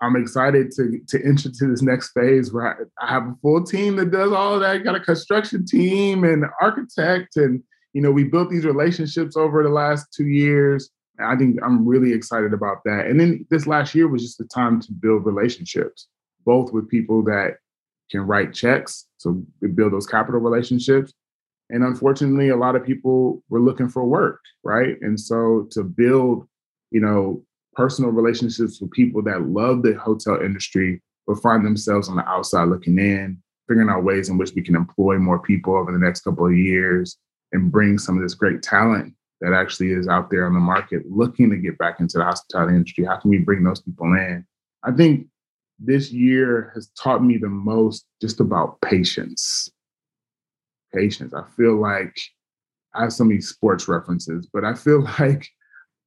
I'm 0.01 0.15
excited 0.15 0.71
to 0.71 0.99
to 1.07 1.25
enter 1.25 1.49
to 1.51 1.67
this 1.67 1.81
next 1.81 2.11
phase 2.11 2.51
where 2.53 2.89
I, 2.99 3.05
I 3.05 3.13
have 3.13 3.23
a 3.23 3.35
full 3.41 3.63
team 3.63 3.95
that 3.97 4.11
does 4.11 4.31
all 4.31 4.55
of 4.55 4.61
that. 4.61 4.71
I 4.71 4.77
got 4.79 4.95
a 4.95 4.99
construction 4.99 5.65
team 5.65 6.23
and 6.23 6.45
architect, 6.61 7.35
and 7.35 7.61
you 7.93 8.01
know 8.01 8.11
we 8.11 8.23
built 8.23 8.49
these 8.49 8.65
relationships 8.65 9.35
over 9.37 9.61
the 9.61 9.69
last 9.69 10.07
two 10.15 10.27
years. 10.27 10.89
And 11.17 11.27
I 11.27 11.35
think 11.35 11.57
I'm 11.63 11.85
really 11.85 12.13
excited 12.13 12.53
about 12.53 12.77
that. 12.85 13.07
And 13.07 13.19
then 13.19 13.45
this 13.49 13.67
last 13.67 13.93
year 13.93 14.07
was 14.07 14.21
just 14.21 14.37
the 14.37 14.45
time 14.45 14.79
to 14.79 14.91
build 14.93 15.25
relationships, 15.25 16.07
both 16.45 16.71
with 16.71 16.87
people 16.87 17.21
that 17.25 17.57
can 18.09 18.21
write 18.21 18.53
checks, 18.53 19.07
so 19.17 19.41
build 19.75 19.93
those 19.93 20.07
capital 20.07 20.39
relationships. 20.39 21.13
And 21.69 21.83
unfortunately, 21.83 22.49
a 22.49 22.57
lot 22.57 22.75
of 22.75 22.85
people 22.85 23.43
were 23.49 23.59
looking 23.59 23.89
for 23.89 24.03
work, 24.03 24.39
right? 24.63 24.97
And 25.01 25.19
so 25.19 25.67
to 25.71 25.83
build, 25.83 26.47
you 26.91 26.99
know, 26.99 27.43
personal 27.73 28.11
relationships 28.11 28.81
with 28.81 28.91
people 28.91 29.21
that 29.23 29.47
love 29.47 29.83
the 29.83 29.93
hotel 29.93 30.41
industry 30.41 31.01
but 31.27 31.41
find 31.41 31.63
themselves 31.63 32.09
on 32.09 32.15
the 32.15 32.27
outside 32.27 32.69
looking 32.69 32.97
in, 32.97 33.37
figuring 33.67 33.89
out 33.89 34.03
ways 34.03 34.29
in 34.29 34.37
which 34.37 34.51
we 34.55 34.63
can 34.63 34.75
employ 34.75 35.19
more 35.19 35.37
people 35.37 35.75
over 35.75 35.91
the 35.91 35.99
next 35.99 36.21
couple 36.21 36.47
of 36.47 36.57
years 36.57 37.17
and 37.51 37.71
bring 37.71 37.99
some 37.99 38.17
of 38.17 38.23
this 38.23 38.33
great 38.33 38.63
talent 38.63 39.13
that 39.39 39.53
actually 39.53 39.91
is 39.91 40.07
out 40.07 40.31
there 40.31 40.47
on 40.47 40.53
the 40.53 40.59
market 40.59 41.03
looking 41.07 41.51
to 41.51 41.55
get 41.55 41.77
back 41.77 41.99
into 41.99 42.17
the 42.17 42.23
hospitality 42.23 42.75
industry? 42.75 43.05
How 43.05 43.17
can 43.17 43.29
we 43.29 43.37
bring 43.37 43.63
those 43.63 43.79
people 43.79 44.07
in? 44.15 44.43
I 44.83 44.91
think 44.91 45.27
this 45.79 46.11
year 46.11 46.71
has 46.75 46.89
taught 47.01 47.23
me 47.23 47.37
the 47.37 47.49
most 47.49 48.05
just 48.21 48.39
about 48.39 48.81
patience. 48.81 49.69
Patience. 50.93 51.33
I 51.33 51.43
feel 51.55 51.79
like 51.79 52.15
I 52.93 53.03
have 53.03 53.13
so 53.13 53.23
many 53.23 53.41
sports 53.41 53.87
references, 53.87 54.47
but 54.51 54.65
I 54.65 54.73
feel 54.75 55.01
like 55.19 55.47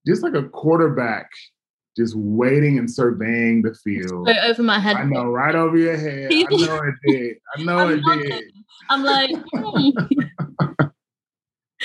just 0.06 0.22
like 0.22 0.35
a 0.35 0.48
quarterback 0.48 1.28
just 1.96 2.16
waiting 2.16 2.78
and 2.78 2.90
surveying 2.90 3.62
the 3.62 3.74
field. 3.74 4.26
Right 4.26 4.38
over 4.44 4.62
my 4.62 4.78
head. 4.78 4.96
I 4.96 5.04
know, 5.04 5.24
right 5.24 5.54
over 5.54 5.76
your 5.76 5.96
head. 5.96 6.30
I 6.32 6.42
know 6.50 6.80
it 6.82 6.94
did. 7.06 7.37
I 7.54 7.62
know 7.62 7.78
I'm 7.78 8.02
it 8.02 8.22
did. 8.22 8.44
I'm 8.88 9.04
like, 9.04 9.30
hmm. 9.52 9.90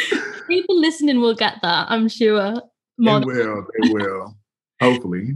people 0.48 0.80
listening 0.80 1.20
will 1.20 1.36
get 1.36 1.56
that. 1.62 1.88
I'm 1.90 2.08
sure. 2.08 2.62
More 2.98 3.20
they 3.20 3.26
will. 3.26 3.66
They 3.82 3.94
will. 3.94 4.38
Hopefully. 4.82 5.36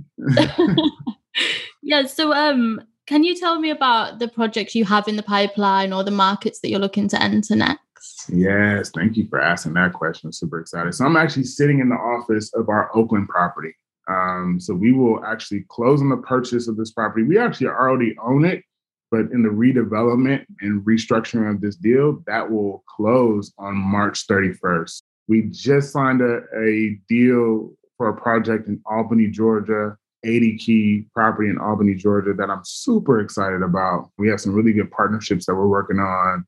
Yeah. 1.82 2.06
So, 2.06 2.34
um, 2.34 2.82
can 3.08 3.24
you 3.24 3.36
tell 3.36 3.60
me 3.60 3.72
about 3.72 4.20
the 4.20 4.28
projects 4.28 4.76
you 4.76 4.86
have 4.86 5.08
in 5.08 5.16
the 5.16 5.24
pipeline 5.24 5.92
or 5.92 6.04
the 6.04 6.12
markets 6.12 6.60
that 6.60 6.70
you're 6.70 6.80
looking 6.80 7.08
to 7.10 7.22
enter 7.22 7.56
next? 7.56 8.30
Yes, 8.30 8.92
thank 8.92 9.18
you 9.18 9.28
for 9.28 9.42
asking 9.42 9.74
that 9.74 9.94
question. 9.94 10.28
I'm 10.28 10.34
super 10.34 10.60
excited. 10.60 10.94
So 10.94 11.06
I'm 11.06 11.18
actually 11.18 11.44
sitting 11.44 11.80
in 11.80 11.90
the 11.90 11.96
office 11.96 12.54
of 12.54 12.70
our 12.70 12.96
Oakland 12.96 13.28
property. 13.28 13.76
Um, 14.08 14.60
so 14.60 14.74
we 14.74 14.92
will 14.92 15.24
actually 15.26 15.66
close 15.70 16.02
on 16.02 16.10
the 16.10 16.18
purchase 16.18 16.68
of 16.68 16.78
this 16.78 16.92
property. 16.92 17.24
We 17.26 17.38
actually 17.38 17.68
already 17.68 18.16
own 18.24 18.46
it, 18.46 18.64
but 19.10 19.32
in 19.32 19.44
the 19.44 19.50
redevelopment 19.50 20.46
and 20.62 20.86
restructuring 20.86 21.50
of 21.50 21.62
this 21.62 21.76
deal, 21.76 22.24
that 22.28 22.50
will 22.50 22.84
close 22.88 23.54
on 23.58 23.76
March 23.76 24.28
31st. 24.28 25.02
We 25.28 25.44
just 25.52 25.92
signed 25.92 26.22
a, 26.22 26.42
a 26.58 27.00
deal 27.08 27.74
for 27.98 28.10
a 28.10 28.16
project 28.16 28.68
in 28.68 28.82
Albany, 28.86 29.28
Georgia, 29.28 29.98
80 30.24 30.58
key 30.58 31.06
property 31.14 31.50
in 31.50 31.58
Albany, 31.58 31.96
Georgia, 31.96 32.34
that 32.34 32.50
I'm 32.50 32.62
super 32.64 33.20
excited 33.20 33.62
about. 33.62 34.10
We 34.18 34.30
have 34.30 34.40
some 34.40 34.54
really 34.54 34.74
good 34.74 34.92
partnerships 34.92 35.46
that 35.46 35.56
we're 35.56 35.68
working 35.68 36.00
on 36.00 36.46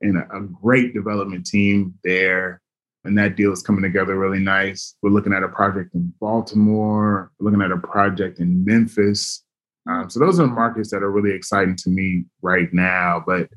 and 0.00 0.18
a, 0.18 0.36
a 0.36 0.42
great 0.42 0.94
development 0.94 1.46
team 1.46 1.94
there 2.04 2.60
and 3.06 3.16
that 3.16 3.36
deal 3.36 3.52
is 3.52 3.62
coming 3.62 3.82
together 3.82 4.18
really 4.18 4.40
nice. 4.40 4.96
We're 5.02 5.10
looking 5.10 5.32
at 5.32 5.42
a 5.42 5.48
project 5.48 5.94
in 5.94 6.12
Baltimore, 6.20 7.30
we're 7.38 7.50
looking 7.50 7.62
at 7.62 7.70
a 7.70 7.78
project 7.78 8.40
in 8.40 8.64
Memphis. 8.64 9.44
Um, 9.88 10.10
so 10.10 10.18
those 10.18 10.40
are 10.40 10.46
markets 10.46 10.90
that 10.90 11.02
are 11.02 11.10
really 11.10 11.34
exciting 11.34 11.76
to 11.76 11.90
me 11.90 12.24
right 12.42 12.72
now. 12.72 13.22
But 13.24 13.48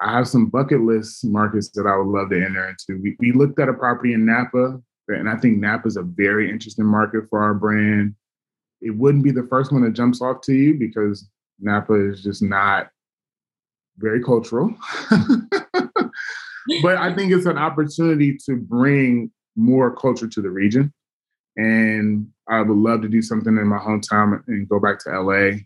I 0.00 0.12
have 0.12 0.28
some 0.28 0.46
bucket 0.46 0.80
list 0.80 1.24
markets 1.24 1.70
that 1.70 1.86
I 1.86 1.96
would 1.96 2.08
love 2.08 2.30
to 2.30 2.44
enter 2.44 2.68
into. 2.68 3.00
We, 3.00 3.16
we 3.20 3.32
looked 3.32 3.60
at 3.60 3.68
a 3.68 3.72
property 3.72 4.12
in 4.12 4.26
Napa, 4.26 4.80
and 5.08 5.28
I 5.28 5.36
think 5.36 5.58
Napa 5.58 5.86
is 5.86 5.96
a 5.96 6.02
very 6.02 6.50
interesting 6.50 6.84
market 6.84 7.24
for 7.30 7.40
our 7.40 7.54
brand. 7.54 8.14
It 8.80 8.90
wouldn't 8.90 9.24
be 9.24 9.30
the 9.30 9.46
first 9.48 9.72
one 9.72 9.82
that 9.82 9.94
jumps 9.94 10.20
off 10.20 10.40
to 10.42 10.54
you 10.54 10.74
because 10.74 11.28
Napa 11.60 11.94
is 11.94 12.22
just 12.22 12.42
not 12.42 12.88
very 13.98 14.22
cultural. 14.22 14.74
but 16.82 16.96
I 16.96 17.14
think 17.14 17.32
it's 17.32 17.46
an 17.46 17.58
opportunity 17.58 18.36
to 18.46 18.56
bring 18.56 19.30
more 19.56 19.94
culture 19.94 20.28
to 20.28 20.42
the 20.42 20.50
region. 20.50 20.92
And 21.56 22.28
I 22.48 22.60
would 22.60 22.76
love 22.76 23.02
to 23.02 23.08
do 23.08 23.22
something 23.22 23.56
in 23.56 23.66
my 23.66 23.78
hometown 23.78 24.42
and 24.46 24.68
go 24.68 24.78
back 24.78 24.98
to 25.00 25.20
LA 25.20 25.58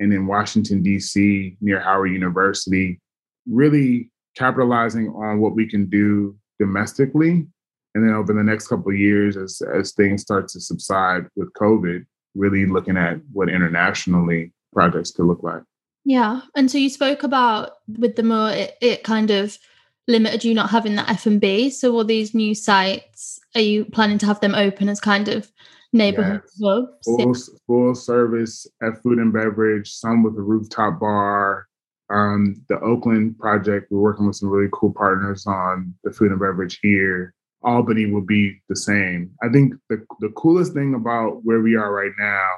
and 0.00 0.12
in 0.12 0.26
Washington, 0.26 0.82
D.C., 0.82 1.56
near 1.60 1.78
Howard 1.78 2.10
University, 2.10 3.00
really 3.46 4.10
capitalizing 4.36 5.08
on 5.10 5.38
what 5.38 5.54
we 5.54 5.68
can 5.68 5.86
do 5.88 6.36
domestically. 6.58 7.46
And 7.94 8.04
then 8.04 8.14
over 8.14 8.32
the 8.32 8.42
next 8.42 8.66
couple 8.66 8.92
years, 8.92 9.36
as, 9.36 9.62
as 9.72 9.92
things 9.92 10.22
start 10.22 10.48
to 10.48 10.60
subside 10.60 11.26
with 11.36 11.52
COVID, 11.52 12.04
really 12.34 12.66
looking 12.66 12.96
at 12.96 13.18
what 13.32 13.48
internationally 13.48 14.52
projects 14.72 15.10
could 15.10 15.26
look 15.26 15.42
like. 15.42 15.62
Yeah. 16.04 16.42
And 16.54 16.70
so 16.70 16.78
you 16.78 16.90
spoke 16.90 17.22
about 17.22 17.72
with 17.98 18.16
the 18.16 18.22
more, 18.22 18.50
it, 18.50 18.76
it 18.80 19.04
kind 19.04 19.30
of 19.30 19.58
limited 20.06 20.44
you 20.44 20.54
not 20.54 20.70
having 20.70 20.96
that 20.96 21.10
F&B. 21.10 21.70
So 21.70 21.94
all 21.94 22.04
these 22.04 22.34
new 22.34 22.54
sites, 22.54 23.40
are 23.54 23.60
you 23.60 23.84
planning 23.86 24.18
to 24.18 24.26
have 24.26 24.40
them 24.40 24.54
open 24.54 24.88
as 24.88 25.00
kind 25.00 25.28
of 25.28 25.50
neighborhood 25.92 26.42
yes. 26.44 26.58
clubs? 26.58 27.04
Full, 27.04 27.34
full 27.66 27.94
service 27.94 28.66
at 28.82 29.02
food 29.02 29.18
and 29.18 29.32
beverage, 29.32 29.90
some 29.92 30.22
with 30.22 30.36
a 30.36 30.42
rooftop 30.42 31.00
bar. 31.00 31.66
Um, 32.10 32.62
the 32.68 32.78
Oakland 32.80 33.38
project, 33.38 33.90
we're 33.90 34.00
working 34.00 34.26
with 34.26 34.36
some 34.36 34.50
really 34.50 34.68
cool 34.74 34.92
partners 34.92 35.46
on 35.46 35.94
the 36.04 36.12
food 36.12 36.30
and 36.32 36.40
beverage 36.40 36.78
here. 36.82 37.33
Albany 37.64 38.06
will 38.06 38.24
be 38.24 38.60
the 38.68 38.76
same. 38.76 39.30
I 39.42 39.48
think 39.48 39.74
the, 39.88 40.04
the 40.20 40.30
coolest 40.30 40.74
thing 40.74 40.94
about 40.94 41.44
where 41.44 41.60
we 41.60 41.76
are 41.76 41.92
right 41.92 42.12
now 42.18 42.48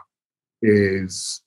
is 0.63 1.43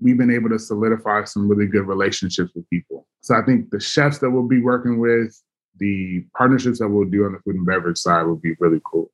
we've 0.00 0.18
been 0.18 0.30
able 0.30 0.50
to 0.50 0.58
solidify 0.58 1.24
some 1.24 1.48
really 1.48 1.66
good 1.66 1.86
relationships 1.86 2.52
with 2.54 2.68
people. 2.70 3.06
So 3.22 3.34
I 3.34 3.42
think 3.42 3.70
the 3.70 3.80
chefs 3.80 4.18
that 4.18 4.30
we'll 4.30 4.48
be 4.48 4.60
working 4.60 4.98
with, 4.98 5.40
the 5.78 6.24
partnerships 6.36 6.78
that 6.78 6.88
we'll 6.88 7.08
do 7.08 7.24
on 7.24 7.32
the 7.32 7.38
food 7.38 7.56
and 7.56 7.66
beverage 7.66 7.98
side 7.98 8.24
will 8.24 8.36
be 8.36 8.54
really 8.60 8.80
cool. 8.84 9.10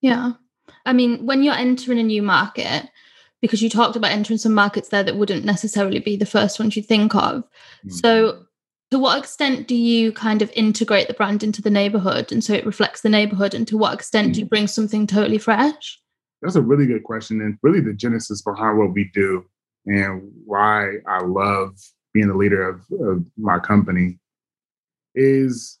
Yeah. 0.00 0.32
I 0.86 0.92
mean, 0.92 1.26
when 1.26 1.42
you're 1.42 1.54
entering 1.54 1.98
a 1.98 2.02
new 2.02 2.22
market, 2.22 2.88
because 3.40 3.62
you 3.62 3.70
talked 3.70 3.96
about 3.96 4.10
entering 4.10 4.38
some 4.38 4.54
markets 4.54 4.88
there 4.88 5.02
that 5.02 5.16
wouldn't 5.16 5.44
necessarily 5.44 6.00
be 6.00 6.16
the 6.16 6.26
first 6.26 6.58
ones 6.58 6.76
you 6.76 6.82
think 6.82 7.14
of. 7.14 7.42
Mm-hmm. 7.42 7.90
So, 7.90 8.44
to 8.90 8.98
what 8.98 9.18
extent 9.18 9.68
do 9.68 9.74
you 9.74 10.12
kind 10.12 10.40
of 10.40 10.50
integrate 10.54 11.08
the 11.08 11.14
brand 11.14 11.42
into 11.42 11.60
the 11.60 11.70
neighborhood 11.70 12.32
and 12.32 12.42
so 12.42 12.54
it 12.54 12.66
reflects 12.66 13.02
the 13.02 13.08
neighborhood? 13.08 13.54
And 13.54 13.68
to 13.68 13.76
what 13.76 13.94
extent 13.94 14.34
do 14.34 14.40
you 14.40 14.46
mm. 14.46 14.50
bring 14.50 14.66
something 14.66 15.06
totally 15.06 15.38
fresh? 15.38 16.00
That's 16.40 16.56
a 16.56 16.62
really 16.62 16.86
good 16.86 17.04
question. 17.04 17.40
And 17.40 17.58
really, 17.62 17.80
the 17.80 17.92
genesis 17.92 18.42
behind 18.42 18.78
what 18.78 18.92
we 18.92 19.10
do 19.12 19.44
and 19.86 20.30
why 20.44 20.98
I 21.06 21.20
love 21.20 21.76
being 22.14 22.28
the 22.28 22.34
leader 22.34 22.68
of, 22.68 22.80
of 23.00 23.24
my 23.36 23.58
company 23.58 24.18
is 25.14 25.78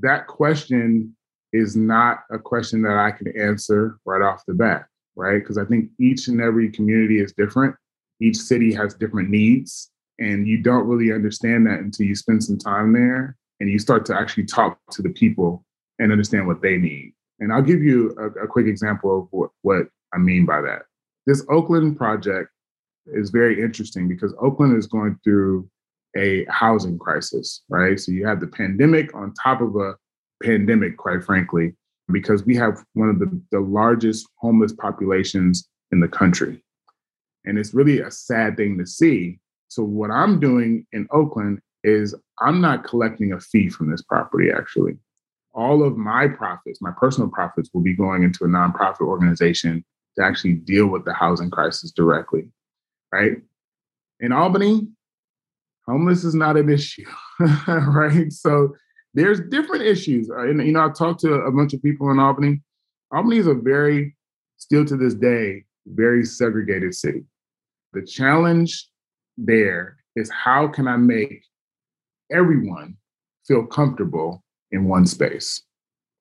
that 0.00 0.26
question 0.26 1.14
is 1.52 1.76
not 1.76 2.20
a 2.30 2.38
question 2.38 2.82
that 2.82 2.96
I 2.96 3.10
can 3.10 3.28
answer 3.38 3.98
right 4.04 4.22
off 4.22 4.44
the 4.46 4.54
bat, 4.54 4.86
right? 5.14 5.38
Because 5.38 5.58
I 5.58 5.64
think 5.64 5.90
each 5.98 6.28
and 6.28 6.40
every 6.40 6.70
community 6.70 7.20
is 7.20 7.32
different. 7.32 7.74
Each 8.20 8.36
city 8.36 8.72
has 8.74 8.94
different 8.94 9.30
needs, 9.30 9.90
and 10.18 10.46
you 10.46 10.62
don't 10.62 10.86
really 10.86 11.12
understand 11.12 11.66
that 11.66 11.80
until 11.80 12.06
you 12.06 12.14
spend 12.14 12.42
some 12.42 12.58
time 12.58 12.92
there 12.92 13.36
and 13.60 13.70
you 13.70 13.78
start 13.78 14.04
to 14.06 14.14
actually 14.14 14.44
talk 14.44 14.78
to 14.92 15.02
the 15.02 15.10
people 15.10 15.64
and 15.98 16.12
understand 16.12 16.46
what 16.46 16.62
they 16.62 16.76
need. 16.76 17.12
And 17.40 17.52
I'll 17.52 17.62
give 17.62 17.82
you 17.82 18.14
a, 18.18 18.44
a 18.44 18.46
quick 18.46 18.66
example 18.66 19.18
of 19.18 19.28
what, 19.30 19.50
what 19.62 19.88
I 20.14 20.18
mean 20.18 20.46
by 20.46 20.60
that. 20.62 20.82
This 21.26 21.44
Oakland 21.50 21.96
project 21.96 22.50
is 23.06 23.30
very 23.30 23.62
interesting 23.62 24.08
because 24.08 24.34
Oakland 24.40 24.76
is 24.76 24.86
going 24.86 25.18
through 25.22 25.68
a 26.16 26.46
housing 26.48 26.98
crisis, 26.98 27.62
right? 27.68 28.00
So 28.00 28.12
you 28.12 28.26
have 28.26 28.40
the 28.40 28.46
pandemic 28.46 29.14
on 29.14 29.34
top 29.34 29.60
of 29.60 29.76
a 29.76 29.94
pandemic, 30.42 30.96
quite 30.96 31.24
frankly, 31.24 31.74
because 32.10 32.44
we 32.44 32.56
have 32.56 32.82
one 32.94 33.08
of 33.08 33.18
the, 33.18 33.40
the 33.50 33.60
largest 33.60 34.26
homeless 34.36 34.72
populations 34.72 35.68
in 35.92 36.00
the 36.00 36.08
country. 36.08 36.62
And 37.44 37.58
it's 37.58 37.74
really 37.74 38.00
a 38.00 38.10
sad 38.10 38.56
thing 38.56 38.78
to 38.78 38.86
see. 38.86 39.38
So, 39.68 39.82
what 39.82 40.10
I'm 40.10 40.40
doing 40.40 40.86
in 40.92 41.06
Oakland 41.10 41.60
is 41.84 42.14
I'm 42.40 42.60
not 42.60 42.84
collecting 42.84 43.32
a 43.32 43.40
fee 43.40 43.68
from 43.68 43.90
this 43.90 44.02
property, 44.02 44.50
actually. 44.50 44.96
All 45.54 45.82
of 45.82 45.96
my 45.96 46.28
profits, 46.28 46.82
my 46.82 46.92
personal 46.98 47.30
profits, 47.30 47.70
will 47.72 47.82
be 47.82 47.94
going 47.94 48.22
into 48.22 48.44
a 48.44 48.48
nonprofit 48.48 49.00
organization 49.00 49.84
to 50.18 50.24
actually 50.24 50.54
deal 50.54 50.86
with 50.86 51.04
the 51.04 51.14
housing 51.14 51.50
crisis 51.50 51.90
directly 51.90 52.48
right? 53.12 53.36
In 54.20 54.32
Albany, 54.32 54.88
homeless 55.86 56.24
is 56.24 56.34
not 56.34 56.56
an 56.56 56.68
issue, 56.68 57.06
right? 57.68 58.32
So 58.32 58.74
there's 59.14 59.40
different 59.48 59.84
issues. 59.84 60.30
Uh, 60.30 60.48
and, 60.48 60.64
you 60.64 60.72
know, 60.72 60.84
I 60.84 60.90
talked 60.90 61.20
to 61.20 61.34
a 61.34 61.52
bunch 61.52 61.74
of 61.74 61.82
people 61.82 62.10
in 62.10 62.18
Albany. 62.18 62.60
Albany 63.12 63.38
is 63.38 63.46
a 63.46 63.54
very, 63.54 64.16
still 64.56 64.84
to 64.84 64.96
this 64.96 65.14
day, 65.14 65.64
very 65.86 66.24
segregated 66.24 66.94
city. 66.94 67.24
The 67.92 68.02
challenge 68.02 68.88
there 69.36 69.96
is 70.14 70.30
how 70.30 70.68
can 70.68 70.88
I 70.88 70.96
make 70.96 71.44
everyone 72.32 72.96
feel 73.46 73.64
comfortable 73.66 74.42
in 74.72 74.88
one 74.88 75.06
space? 75.06 75.62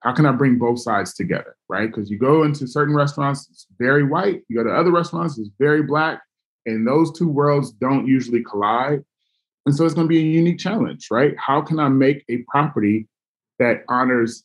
How 0.01 0.13
can 0.13 0.25
I 0.25 0.31
bring 0.31 0.59
both 0.59 0.79
sides 0.79 1.15
together, 1.15 1.55
right? 1.67 1.87
Because 1.87 2.11
you 2.11 2.19
go 2.19 2.43
into 2.43 2.67
certain 2.67 2.95
restaurants, 2.95 3.47
it's 3.49 3.65
very 3.79 4.03
white. 4.03 4.43
You 4.47 4.57
go 4.57 4.63
to 4.63 4.75
other 4.75 4.91
restaurants, 4.91 5.39
it's 5.39 5.49
very 5.57 5.81
black. 5.81 6.21
And 6.67 6.87
those 6.87 7.11
two 7.11 7.27
worlds 7.27 7.71
don't 7.71 8.07
usually 8.07 8.43
collide. 8.43 9.03
And 9.65 9.75
so 9.75 9.83
it's 9.83 9.95
going 9.95 10.05
to 10.05 10.09
be 10.09 10.19
a 10.19 10.23
unique 10.23 10.59
challenge, 10.59 11.07
right? 11.09 11.35
How 11.37 11.61
can 11.61 11.79
I 11.79 11.89
make 11.89 12.23
a 12.29 12.43
property 12.49 13.07
that 13.57 13.83
honors 13.89 14.43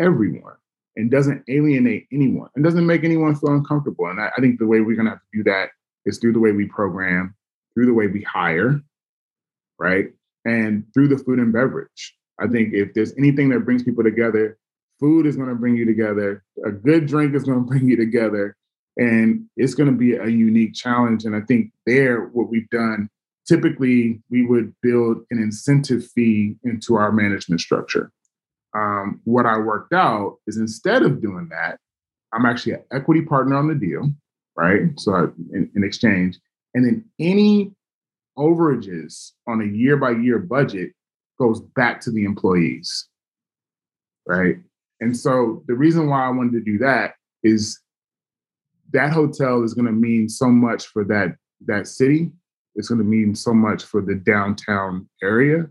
everyone 0.00 0.54
and 0.96 1.10
doesn't 1.10 1.42
alienate 1.48 2.06
anyone 2.10 2.48
and 2.54 2.64
doesn't 2.64 2.86
make 2.86 3.04
anyone 3.04 3.34
feel 3.34 3.52
uncomfortable? 3.52 4.06
And 4.06 4.18
I, 4.18 4.30
I 4.36 4.40
think 4.40 4.58
the 4.58 4.66
way 4.66 4.80
we're 4.80 4.96
going 4.96 5.06
to 5.06 5.12
have 5.12 5.20
to 5.20 5.38
do 5.38 5.44
that 5.44 5.70
is 6.06 6.18
through 6.18 6.32
the 6.32 6.40
way 6.40 6.52
we 6.52 6.66
program, 6.66 7.34
through 7.74 7.86
the 7.86 7.94
way 7.94 8.06
we 8.06 8.22
hire, 8.22 8.80
right? 9.78 10.08
And 10.44 10.84
through 10.92 11.08
the 11.08 11.18
food 11.18 11.38
and 11.38 11.52
beverage. 11.52 12.14
I 12.40 12.48
think 12.48 12.74
if 12.74 12.94
there's 12.94 13.16
anything 13.16 13.50
that 13.50 13.60
brings 13.60 13.82
people 13.82 14.02
together, 14.02 14.58
food 14.98 15.26
is 15.26 15.36
going 15.36 15.48
to 15.48 15.54
bring 15.54 15.76
you 15.76 15.84
together, 15.84 16.42
a 16.64 16.70
good 16.70 17.06
drink 17.06 17.34
is 17.34 17.44
going 17.44 17.58
to 17.64 17.66
bring 17.66 17.88
you 17.88 17.96
together, 17.96 18.56
and 18.96 19.44
it's 19.56 19.74
going 19.74 19.90
to 19.90 19.96
be 19.96 20.14
a 20.14 20.28
unique 20.28 20.74
challenge. 20.74 21.24
And 21.24 21.34
I 21.34 21.40
think 21.40 21.72
there, 21.86 22.26
what 22.26 22.48
we've 22.48 22.68
done, 22.70 23.08
typically 23.46 24.20
we 24.30 24.46
would 24.46 24.74
build 24.82 25.18
an 25.30 25.38
incentive 25.38 26.06
fee 26.14 26.56
into 26.64 26.96
our 26.96 27.12
management 27.12 27.60
structure. 27.60 28.10
Um, 28.74 29.20
what 29.24 29.46
I 29.46 29.58
worked 29.58 29.92
out 29.92 30.38
is 30.46 30.56
instead 30.56 31.02
of 31.02 31.20
doing 31.20 31.48
that, 31.50 31.78
I'm 32.32 32.46
actually 32.46 32.72
an 32.72 32.84
equity 32.92 33.22
partner 33.22 33.56
on 33.56 33.68
the 33.68 33.74
deal, 33.74 34.10
right? 34.56 34.88
So 34.98 35.14
I, 35.14 35.22
in, 35.52 35.70
in 35.74 35.84
exchange, 35.84 36.38
and 36.74 36.84
then 36.84 37.04
any 37.18 37.72
overages 38.38 39.32
on 39.46 39.60
a 39.60 39.76
year 39.76 39.96
by 39.96 40.10
year 40.10 40.38
budget 40.38 40.92
goes 41.38 41.60
back 41.60 42.00
to 42.00 42.10
the 42.10 42.24
employees, 42.24 43.08
right? 44.26 44.56
And 45.00 45.16
so 45.16 45.62
the 45.66 45.74
reason 45.74 46.08
why 46.08 46.24
I 46.24 46.30
wanted 46.30 46.52
to 46.52 46.60
do 46.60 46.78
that 46.78 47.14
is 47.42 47.80
that 48.92 49.12
hotel 49.12 49.64
is 49.64 49.74
going 49.74 49.86
to 49.86 49.92
mean 49.92 50.28
so 50.28 50.48
much 50.48 50.86
for 50.86 51.04
that 51.04 51.36
that 51.66 51.86
city. 51.86 52.30
It's 52.74 52.88
going 52.88 53.00
to 53.00 53.04
mean 53.04 53.34
so 53.34 53.52
much 53.52 53.84
for 53.84 54.00
the 54.00 54.14
downtown 54.14 55.08
area, 55.22 55.66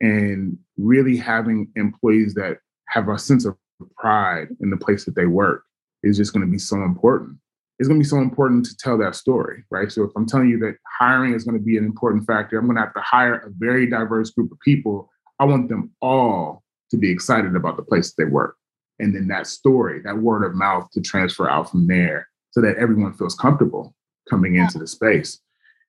and 0.00 0.58
really 0.76 1.16
having 1.16 1.70
employees 1.76 2.34
that 2.34 2.58
have 2.88 3.08
a 3.08 3.18
sense 3.18 3.44
of 3.44 3.56
pride 3.96 4.48
in 4.60 4.70
the 4.70 4.76
place 4.76 5.04
that 5.04 5.14
they 5.14 5.26
work 5.26 5.64
is 6.02 6.16
just 6.16 6.32
going 6.32 6.44
to 6.44 6.50
be 6.50 6.58
so 6.58 6.82
important. 6.82 7.36
It's 7.80 7.88
going 7.88 7.98
to 7.98 8.04
be 8.04 8.08
so 8.08 8.18
important 8.18 8.66
to 8.66 8.76
tell 8.76 8.98
that 8.98 9.14
story, 9.14 9.64
right? 9.70 9.90
So 9.90 10.04
if 10.04 10.10
I'm 10.14 10.26
telling 10.26 10.50
you 10.50 10.58
that 10.58 10.76
hiring 11.00 11.32
is 11.32 11.44
going 11.44 11.58
to 11.58 11.64
be 11.64 11.78
an 11.78 11.84
important 11.84 12.26
factor, 12.26 12.58
I'm 12.58 12.66
going 12.66 12.76
to 12.76 12.82
have 12.82 12.92
to 12.92 13.00
hire 13.00 13.36
a 13.36 13.50
very 13.56 13.88
diverse 13.88 14.28
group 14.30 14.52
of 14.52 14.60
people. 14.60 15.10
I 15.38 15.46
want 15.46 15.70
them 15.70 15.90
all 16.02 16.62
to 16.90 16.98
be 16.98 17.10
excited 17.10 17.56
about 17.56 17.78
the 17.78 17.82
place 17.82 18.12
they 18.12 18.24
work. 18.24 18.56
And 18.98 19.14
then 19.14 19.28
that 19.28 19.46
story, 19.46 20.02
that 20.04 20.18
word 20.18 20.44
of 20.44 20.54
mouth 20.54 20.90
to 20.92 21.00
transfer 21.00 21.48
out 21.48 21.70
from 21.70 21.86
there 21.86 22.28
so 22.50 22.60
that 22.60 22.76
everyone 22.76 23.14
feels 23.14 23.34
comfortable 23.34 23.94
coming 24.28 24.56
into 24.56 24.78
the 24.78 24.86
space. 24.86 25.40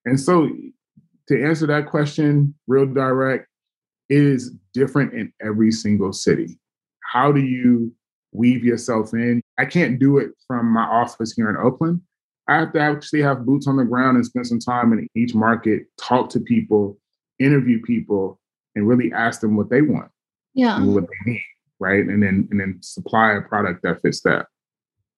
And 0.06 0.18
so 0.18 0.50
to 1.28 1.46
answer 1.46 1.68
that 1.68 1.88
question 1.88 2.56
real 2.68 2.86
direct, 2.86 3.48
it 4.08 4.18
is 4.18 4.52
different 4.74 5.14
in 5.14 5.34
every 5.42 5.74
single 5.74 6.14
city. 6.14 6.58
How 7.12 7.34
do 7.34 7.42
you 7.42 7.94
weave 8.32 8.64
yourself 8.64 9.14
in? 9.14 9.42
I 9.62 9.66
can't 9.66 10.00
do 10.00 10.18
it 10.18 10.32
from 10.48 10.74
my 10.74 10.82
office 10.82 11.34
here 11.34 11.48
in 11.48 11.56
Oakland. 11.56 12.02
I 12.48 12.56
have 12.56 12.74
to 12.74 12.80
actually 12.80 13.22
have 13.22 13.46
boots 13.46 13.68
on 13.68 13.78
the 13.78 13.84
ground 13.84 14.16
and 14.16 14.26
spend 14.26 14.48
some 14.48 14.58
time 14.58 14.92
in 14.92 15.08
each 15.16 15.36
market, 15.36 15.84
talk 16.00 16.30
to 16.32 16.40
people, 16.40 16.98
interview 17.38 17.80
people, 17.84 18.40
and 18.74 18.88
really 18.88 19.14
ask 19.14 19.40
them 19.40 19.56
what 19.56 19.70
they 19.70 19.84
want. 19.84 20.10
Yeah. 20.56 20.78
And 20.78 20.96
what 20.96 21.04
they 21.04 21.32
need. 21.32 21.44
Right. 21.80 22.04
And 22.04 22.24
then 22.24 22.48
and 22.50 22.60
then 22.60 22.80
supply 22.82 23.34
a 23.34 23.42
product 23.42 23.84
that 23.84 24.02
fits 24.02 24.22
that. 24.22 24.48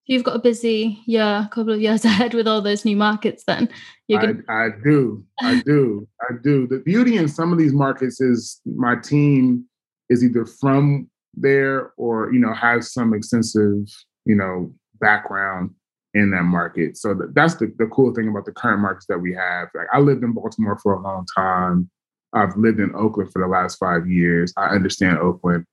You've 0.07 0.25
got 0.25 0.35
a 0.35 0.39
busy 0.39 0.99
year, 1.05 1.47
couple 1.49 1.71
of 1.71 1.79
years 1.79 2.03
ahead 2.11 2.33
with 2.33 2.45
all 2.45 2.61
those 2.61 2.83
new 2.83 2.97
markets 2.97 3.45
then. 3.47 3.69
You're 4.09 4.19
gonna... 4.19 4.39
I, 4.49 4.65
I 4.65 4.69
do. 4.83 5.23
I 5.39 5.61
do. 5.65 6.05
I 6.21 6.33
do. 6.43 6.67
The 6.67 6.79
beauty 6.79 7.15
in 7.15 7.29
some 7.29 7.53
of 7.53 7.57
these 7.57 7.71
markets 7.71 8.19
is 8.19 8.59
my 8.65 8.97
team 8.97 9.63
is 10.09 10.21
either 10.21 10.45
from 10.45 11.09
there 11.33 11.93
or, 11.95 12.33
you 12.33 12.39
know, 12.39 12.53
has 12.53 12.91
some 12.91 13.13
extensive, 13.13 13.87
you 14.25 14.35
know, 14.35 14.73
background 14.99 15.71
in 16.13 16.31
that 16.31 16.43
market. 16.43 16.97
So 16.97 17.19
that's 17.33 17.55
the, 17.55 17.73
the 17.77 17.87
cool 17.87 18.13
thing 18.13 18.27
about 18.27 18.45
the 18.45 18.51
current 18.51 18.81
markets 18.81 19.07
that 19.07 19.17
we 19.17 19.33
have. 19.33 19.69
Like 19.73 19.87
I 19.91 19.99
lived 19.99 20.23
in 20.23 20.33
Baltimore 20.33 20.77
for 20.77 20.93
a 20.93 21.01
long 21.01 21.25
time. 21.35 21.89
I've 22.33 22.55
lived 22.55 22.79
in 22.79 22.93
Oakland 22.95 23.31
for 23.31 23.41
the 23.41 23.47
last 23.47 23.77
five 23.77 24.07
years. 24.07 24.53
I 24.57 24.67
understand 24.67 25.19
Oakland. 25.19 25.65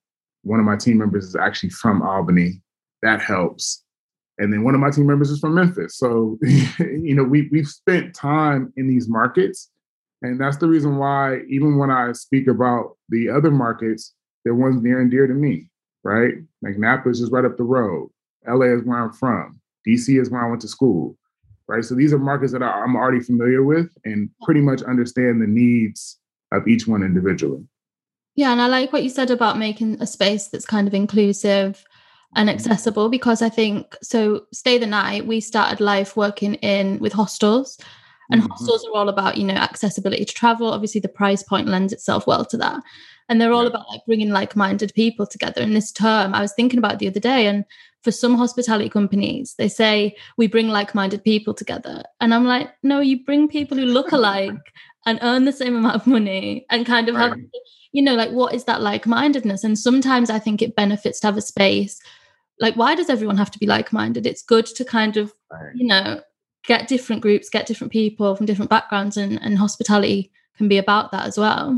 One 0.42 0.60
of 0.60 0.66
my 0.66 0.76
team 0.76 0.98
members 0.98 1.24
is 1.24 1.36
actually 1.36 1.70
from 1.70 2.02
Albany. 2.02 2.62
That 3.02 3.20
helps. 3.20 3.84
And 4.38 4.52
then 4.52 4.64
one 4.64 4.74
of 4.74 4.80
my 4.80 4.90
team 4.90 5.06
members 5.06 5.30
is 5.30 5.40
from 5.40 5.54
Memphis. 5.54 5.98
So, 5.98 6.38
you 6.78 7.14
know, 7.14 7.24
we, 7.24 7.48
we've 7.52 7.68
spent 7.68 8.14
time 8.14 8.72
in 8.76 8.88
these 8.88 9.08
markets. 9.08 9.70
And 10.22 10.40
that's 10.40 10.56
the 10.56 10.66
reason 10.66 10.96
why, 10.96 11.40
even 11.48 11.78
when 11.78 11.90
I 11.90 12.12
speak 12.12 12.46
about 12.46 12.96
the 13.10 13.28
other 13.28 13.50
markets, 13.50 14.14
they're 14.44 14.54
ones 14.54 14.82
near 14.82 15.00
and 15.00 15.10
dear 15.10 15.26
to 15.26 15.34
me, 15.34 15.68
right? 16.04 16.34
Like 16.62 16.78
Napa 16.78 17.08
is 17.10 17.20
just 17.20 17.32
right 17.32 17.44
up 17.44 17.56
the 17.58 17.64
road. 17.64 18.10
LA 18.46 18.66
is 18.66 18.84
where 18.84 18.98
I'm 18.98 19.12
from. 19.12 19.60
DC 19.86 20.20
is 20.20 20.30
where 20.30 20.44
I 20.44 20.48
went 20.48 20.62
to 20.62 20.68
school, 20.68 21.16
right? 21.66 21.84
So 21.84 21.94
these 21.94 22.12
are 22.12 22.18
markets 22.18 22.52
that 22.52 22.62
I'm 22.62 22.96
already 22.96 23.20
familiar 23.20 23.62
with 23.62 23.88
and 24.04 24.30
pretty 24.42 24.60
much 24.60 24.82
understand 24.82 25.40
the 25.40 25.46
needs 25.46 26.18
of 26.52 26.66
each 26.66 26.86
one 26.86 27.02
individually. 27.02 27.64
Yeah, 28.36 28.52
and 28.52 28.60
I 28.60 28.68
like 28.68 28.92
what 28.92 29.02
you 29.02 29.10
said 29.10 29.30
about 29.30 29.58
making 29.58 30.00
a 30.00 30.06
space 30.06 30.48
that's 30.48 30.64
kind 30.64 30.88
of 30.88 30.94
inclusive 30.94 31.84
and 32.36 32.48
mm-hmm. 32.48 32.56
accessible 32.56 33.08
because 33.08 33.42
I 33.42 33.48
think 33.48 33.96
so. 34.02 34.46
Stay 34.52 34.78
the 34.78 34.86
night. 34.86 35.26
We 35.26 35.40
started 35.40 35.80
life 35.80 36.16
working 36.16 36.54
in 36.54 36.98
with 37.00 37.12
hostels, 37.12 37.78
and 38.30 38.40
mm-hmm. 38.40 38.50
hostels 38.50 38.86
are 38.86 38.96
all 38.96 39.08
about 39.08 39.36
you 39.36 39.44
know 39.44 39.54
accessibility 39.54 40.24
to 40.24 40.34
travel. 40.34 40.72
Obviously, 40.72 41.00
the 41.00 41.08
price 41.08 41.42
point 41.42 41.68
lends 41.68 41.92
itself 41.92 42.26
well 42.26 42.44
to 42.46 42.56
that, 42.58 42.80
and 43.28 43.40
they're 43.40 43.52
all 43.52 43.64
yeah. 43.64 43.70
about 43.70 43.88
like 43.88 44.00
bringing 44.06 44.30
like-minded 44.30 44.92
people 44.94 45.26
together. 45.26 45.60
In 45.60 45.74
this 45.74 45.92
term, 45.92 46.34
I 46.34 46.40
was 46.40 46.52
thinking 46.52 46.78
about 46.78 46.98
the 46.98 47.08
other 47.08 47.20
day, 47.20 47.46
and 47.46 47.64
for 48.02 48.10
some 48.10 48.34
hospitality 48.34 48.88
companies, 48.88 49.54
they 49.58 49.68
say 49.68 50.16
we 50.36 50.46
bring 50.46 50.68
like-minded 50.68 51.22
people 51.22 51.54
together, 51.54 52.02
and 52.20 52.34
I'm 52.34 52.44
like, 52.44 52.70
no, 52.82 53.00
you 53.00 53.24
bring 53.24 53.48
people 53.48 53.76
who 53.76 53.84
look 53.84 54.12
alike 54.12 54.54
and 55.06 55.18
earn 55.22 55.44
the 55.44 55.52
same 55.52 55.76
amount 55.76 55.96
of 55.96 56.06
money 56.06 56.66
and 56.70 56.86
kind 56.86 57.08
of 57.08 57.14
right. 57.14 57.30
have 57.30 57.38
you 57.92 58.02
know 58.02 58.14
like 58.14 58.30
what 58.30 58.54
is 58.54 58.64
that 58.64 58.82
like-mindedness? 58.82 59.64
And 59.64 59.78
sometimes 59.78 60.30
i 60.30 60.38
think 60.38 60.62
it 60.62 60.76
benefits 60.76 61.20
to 61.20 61.26
have 61.26 61.36
a 61.36 61.42
space. 61.42 62.00
Like 62.58 62.74
why 62.74 62.94
does 62.94 63.08
everyone 63.08 63.38
have 63.38 63.50
to 63.52 63.58
be 63.58 63.66
like-minded? 63.66 64.26
It's 64.26 64.42
good 64.42 64.66
to 64.66 64.84
kind 64.84 65.16
of 65.16 65.32
right. 65.50 65.72
you 65.74 65.86
know 65.86 66.20
get 66.66 66.88
different 66.88 67.22
groups 67.22 67.48
get 67.48 67.66
different 67.66 67.92
people 67.92 68.36
from 68.36 68.44
different 68.44 68.70
backgrounds 68.70 69.16
and, 69.16 69.40
and 69.42 69.56
hospitality 69.56 70.30
can 70.58 70.68
be 70.68 70.76
about 70.76 71.10
that 71.10 71.26
as 71.26 71.38
well. 71.38 71.70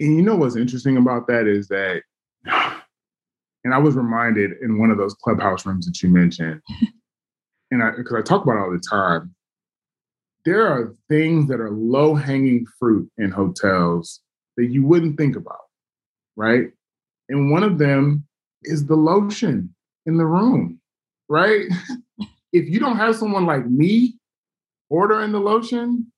And 0.00 0.16
you 0.16 0.22
know 0.22 0.34
what's 0.34 0.56
interesting 0.56 0.96
about 0.96 1.26
that 1.26 1.46
is 1.46 1.68
that 1.68 2.02
and 3.64 3.74
i 3.74 3.78
was 3.78 3.94
reminded 3.94 4.52
in 4.62 4.78
one 4.78 4.90
of 4.90 4.98
those 4.98 5.14
clubhouse 5.14 5.66
rooms 5.66 5.86
that 5.86 6.02
you 6.02 6.08
mentioned 6.08 6.60
and 7.70 7.82
i 7.82 7.90
because 7.96 8.16
i 8.16 8.22
talk 8.22 8.44
about 8.44 8.58
all 8.58 8.70
the 8.70 8.82
time 8.90 9.34
there 10.44 10.66
are 10.66 10.94
things 11.08 11.48
that 11.48 11.60
are 11.60 11.70
low 11.70 12.14
hanging 12.14 12.64
fruit 12.78 13.10
in 13.18 13.30
hotels 13.30 14.20
that 14.56 14.66
you 14.66 14.84
wouldn't 14.84 15.16
think 15.16 15.36
about 15.36 15.66
right 16.36 16.68
and 17.30 17.50
one 17.50 17.62
of 17.62 17.78
them 17.78 18.26
is 18.64 18.86
the 18.86 18.96
lotion 18.96 19.74
in 20.06 20.16
the 20.16 20.26
room, 20.26 20.80
right? 21.28 21.66
if 22.52 22.68
you 22.68 22.80
don't 22.80 22.96
have 22.96 23.16
someone 23.16 23.46
like 23.46 23.66
me 23.66 24.18
ordering 24.88 25.32
the 25.32 25.38
lotion, 25.38 26.10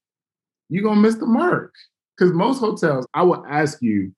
you're 0.68 0.82
gonna 0.82 1.00
miss 1.00 1.16
the 1.16 1.26
mark. 1.26 1.72
Because 2.16 2.32
most 2.32 2.58
hotels, 2.58 3.06
I 3.14 3.22
will 3.22 3.44
ask 3.48 3.80
you 3.82 4.12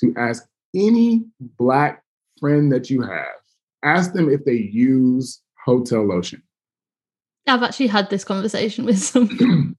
to 0.00 0.12
ask 0.16 0.44
any 0.74 1.24
black 1.40 2.02
friend 2.40 2.72
that 2.72 2.90
you 2.90 3.02
have, 3.02 3.26
ask 3.82 4.12
them 4.12 4.28
if 4.28 4.44
they 4.44 4.54
use 4.54 5.40
hotel 5.64 6.06
lotion. 6.06 6.42
I've 7.46 7.62
actually 7.62 7.86
had 7.86 8.10
this 8.10 8.24
conversation 8.24 8.84
with 8.84 8.98
some 9.02 9.76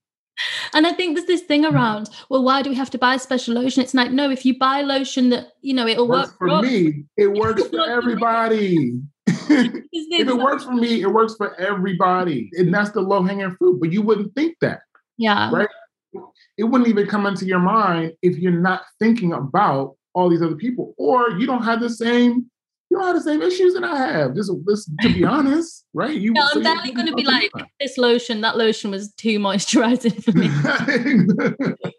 And 0.74 0.86
I 0.86 0.93
think 0.93 1.15
there's 1.15 1.28
this 1.28 1.41
thing 1.41 1.63
mm. 1.63 1.74
around, 1.74 2.10
well, 2.30 2.43
why 2.43 2.62
do 2.62 2.70
we 2.70 2.76
have 2.76 2.89
to 2.91 2.98
buy 2.98 3.17
special 3.17 3.56
lotion? 3.56 3.84
It's 3.84 3.93
like, 3.93 4.12
no, 4.12 4.30
if 4.30 4.46
you 4.46 4.58
buy 4.58 4.82
lotion 4.82 5.30
that, 5.30 5.54
you 5.62 5.74
know, 5.74 5.88
it'll 5.88 6.08
works 6.08 6.30
work 6.39 6.62
for 6.62 6.62
me. 6.62 7.06
It 7.17 7.28
works 7.34 7.67
for 7.67 7.89
everybody. 7.89 9.02
if 9.28 10.28
it 10.28 10.38
works 10.38 10.63
for 10.63 10.74
me, 10.74 11.02
it 11.02 11.12
works 11.12 11.36
for 11.36 11.60
everybody. 11.60 12.50
And 12.54 12.74
that's 12.74 12.91
the 12.91 13.02
low 13.02 13.24
hanging 13.24 13.56
fruit. 13.58 13.80
But 13.80 13.91
you 13.91 14.02
wouldn't 14.02 14.36
think 14.36 14.58
that. 14.62 14.82
Yeah. 15.17 15.50
Right? 15.52 15.70
It 16.58 16.63
wouldn't 16.63 16.89
even 16.89 17.08
come 17.08 17.26
into 17.26 17.46
your 17.46 17.60
mind 17.60 18.13
if 18.22 18.38
you're 18.38 18.52
not 18.52 18.84
thinking 19.00 19.34
about 19.34 19.96
all 20.17 20.30
these 20.30 20.41
other 20.41 20.56
people, 20.56 20.95
or 20.97 21.30
you 21.39 21.45
don't 21.45 21.63
have 21.63 21.80
the 21.80 21.89
same 21.89 22.49
you 22.89 22.97
don't 22.97 23.06
have 23.08 23.15
the 23.15 23.21
same 23.21 23.41
issues 23.41 23.73
that 23.73 23.84
I 23.84 23.97
have. 23.97 24.34
Just, 24.34 24.51
just 24.67 24.89
to 25.01 25.13
be 25.13 25.25
honest, 25.25 25.86
right? 25.93 26.15
You, 26.15 26.32
no, 26.32 26.41
I'm 26.41 26.53
so 26.53 26.63
definitely 26.63 26.93
going 26.93 27.08
to 27.08 27.15
be 27.15 27.25
like 27.25 27.51
this 27.82 27.97
lotion. 27.97 28.39
That 28.41 28.58
lotion 28.58 28.91
was 28.91 29.12
too 29.13 29.39
moisturizing 29.39 30.23
for 30.23 30.32
me. 30.32 30.47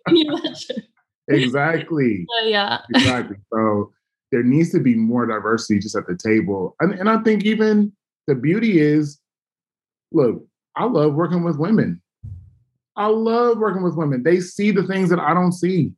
Can 0.07 0.16
you 0.16 0.35
imagine? 0.35 0.83
Exactly. 1.28 2.26
So, 2.40 2.46
yeah. 2.46 2.78
Exactly. 2.94 3.37
So 3.52 3.92
there 4.33 4.42
needs 4.42 4.70
to 4.72 4.81
be 4.81 4.94
more 4.94 5.26
diversity 5.26 5.78
just 5.78 5.94
at 5.94 6.07
the 6.07 6.16
table, 6.16 6.74
and, 6.81 6.94
and 6.94 7.11
I 7.11 7.18
think 7.18 7.44
even 7.44 7.92
the 8.26 8.35
beauty 8.35 8.81
is, 8.81 9.20
look, 10.12 10.42
I 10.76 10.85
love 10.85 11.14
working 11.14 11.44
with 11.44 11.59
women. 11.59 12.00
I 12.96 13.09
love 13.09 13.59
working 13.59 13.83
with 13.83 13.94
women. 13.94 14.22
They 14.22 14.40
see 14.40 14.70
the 14.70 14.85
things 14.85 15.11
that 15.11 15.20
I 15.20 15.35
don't 15.35 15.52
see, 15.52 15.92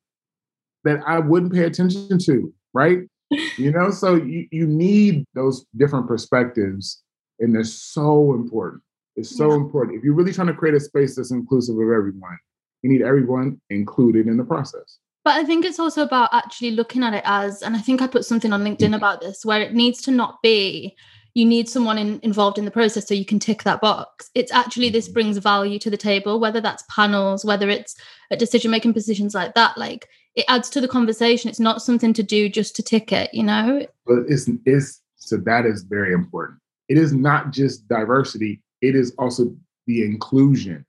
that 0.85 1.01
I 1.07 1.19
wouldn't 1.19 1.53
pay 1.53 1.65
attention 1.65 2.19
to. 2.19 2.53
Right? 2.73 3.01
you 3.59 3.71
know, 3.71 3.91
so 3.91 4.17
you, 4.17 4.47
you 4.51 4.67
need 4.67 5.25
those 5.35 5.65
different 5.77 6.09
perspectives, 6.09 7.03
and 7.39 7.55
they're 7.55 7.65
so 7.65 8.35
important. 8.35 8.83
It's 9.17 9.37
so 9.37 9.51
yeah. 9.51 9.57
important. 9.57 9.99
If 9.99 10.05
you're 10.05 10.15
really 10.15 10.33
trying 10.33 10.49
to 10.49 10.55
create 10.55 10.75
a 10.75 10.81
space 10.81 11.17
that's 11.17 11.31
inclusive 11.31 11.77
of 11.77 11.83
everyone, 11.83 12.39
you 12.83 12.91
need 12.91 13.03
everyone 13.03 13.61
included 13.71 14.27
in 14.27 14.37
the 14.37 14.45
process. 14.45 14.99
But 15.25 15.35
I 15.35 15.45
think 15.45 15.65
it's 15.65 15.79
also 15.79 16.03
about 16.03 16.31
actually 16.33 16.71
looking 16.71 17.03
at 17.03 17.13
it 17.13 17.23
as, 17.27 17.63
and 17.63 17.77
I 17.77 17.81
think 17.81 18.01
I 18.01 18.07
put 18.07 18.25
something 18.25 18.53
on 18.53 18.65
LinkedIn 18.65 18.97
about 18.97 19.21
this, 19.21 19.45
where 19.45 19.61
it 19.61 19.75
needs 19.75 20.01
to 20.03 20.11
not 20.11 20.41
be 20.43 20.97
you 21.35 21.45
need 21.45 21.69
someone 21.69 21.99
in, 21.99 22.19
involved 22.23 22.59
in 22.59 22.65
the 22.65 22.71
process 22.71 23.07
so 23.07 23.15
you 23.15 23.25
can 23.25 23.39
tick 23.39 23.63
that 23.63 23.81
box. 23.81 24.31
It's 24.35 24.53
actually 24.53 24.91
this 24.91 25.07
mm-hmm. 25.07 25.15
brings 25.15 25.39
value 25.39 25.79
to 25.79 25.91
the 25.91 25.97
table, 25.97 26.41
whether 26.41 26.61
that's 26.61 26.85
panels, 26.95 27.45
whether 27.45 27.69
it's 27.69 27.95
at 28.31 28.39
decision 28.39 28.71
making 28.71 28.95
positions 28.95 29.35
like 29.35 29.55
that. 29.55 29.79
Like 29.79 30.09
it 30.35 30.45
adds 30.49 30.71
to 30.71 30.81
the 30.81 30.89
conversation. 30.89 31.51
It's 31.51 31.61
not 31.61 31.83
something 31.83 32.13
to 32.15 32.23
do 32.23 32.49
just 32.49 32.77
to 32.77 32.83
tick 32.83 33.13
it, 33.13 33.33
you 33.35 33.43
know? 33.43 33.87
But 34.07 34.21
it's, 34.29 34.49
it's 34.65 35.03
so 35.17 35.37
that 35.39 35.67
is 35.67 35.83
very 35.83 36.13
important. 36.13 36.59
It 36.89 36.99
is 36.99 37.13
not 37.13 37.53
just 37.53 37.89
diversity, 37.89 38.63
it 38.81 38.95
is 38.95 39.15
also 39.19 39.55
the 39.87 40.05
inclusion, 40.05 40.85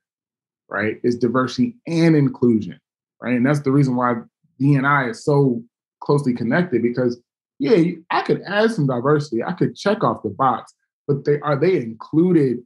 right? 0.68 0.98
It's 1.02 1.16
diversity 1.16 1.76
and 1.86 2.16
inclusion, 2.16 2.78
right? 3.20 3.36
And 3.36 3.46
that's 3.46 3.60
the 3.60 3.72
reason 3.72 3.96
why 3.96 4.14
DNI 4.60 5.10
is 5.10 5.24
so 5.24 5.62
closely 6.00 6.34
connected 6.34 6.82
because 6.82 7.20
yeah, 7.58 7.92
I 8.10 8.22
could 8.22 8.42
add 8.44 8.72
some 8.72 8.88
diversity. 8.88 9.42
I 9.42 9.52
could 9.52 9.76
check 9.76 10.02
off 10.02 10.24
the 10.24 10.30
box, 10.30 10.74
but 11.06 11.24
they 11.24 11.38
are 11.40 11.54
they 11.54 11.76
included 11.76 12.58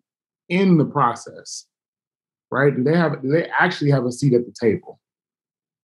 in 0.49 0.79
the 0.79 0.87
process, 0.87 1.67
right? 2.51 2.75
Do 2.75 2.83
they 2.83 2.97
have 2.97 3.21
do 3.21 3.29
they 3.29 3.51
actually 3.59 3.91
have 3.91 4.07
a 4.07 4.13
seat 4.13 4.33
at 4.33 4.47
the 4.47 4.55
table, 4.59 4.99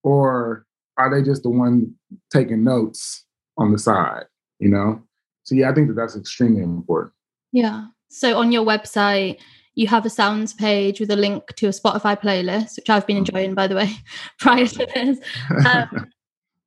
or 0.03 0.65
are 1.03 1.15
they 1.15 1.23
just 1.23 1.43
the 1.43 1.51
one 1.51 1.95
taking 2.33 2.65
notes 2.65 3.25
on 3.59 3.73
the 3.73 3.79
side? 3.79 4.25
You 4.59 4.71
know. 4.71 5.03
So 5.45 5.55
yeah, 5.55 5.71
I 5.71 5.75
think 5.75 5.89
that 5.89 5.95
that's 5.95 6.17
extremely 6.17 6.63
important. 6.63 7.13
Yeah. 7.53 7.87
So 8.09 8.39
on 8.39 8.53
your 8.53 8.65
website, 8.65 9.39
you 9.75 9.87
have 9.89 10.05
a 10.05 10.11
sounds 10.11 10.53
page 10.53 11.01
with 11.01 11.11
a 11.11 11.17
link 11.17 11.47
to 11.57 11.67
a 11.67 11.71
Spotify 11.71 12.21
playlist, 12.21 12.77
which 12.77 12.91
I've 12.91 13.07
been 13.07 13.17
mm-hmm. 13.17 13.37
enjoying, 13.37 13.55
by 13.55 13.67
the 13.67 13.75
way, 13.75 13.91
prior 14.39 14.67
to 14.67 14.87
this. 14.95 15.19
Um, 15.67 16.11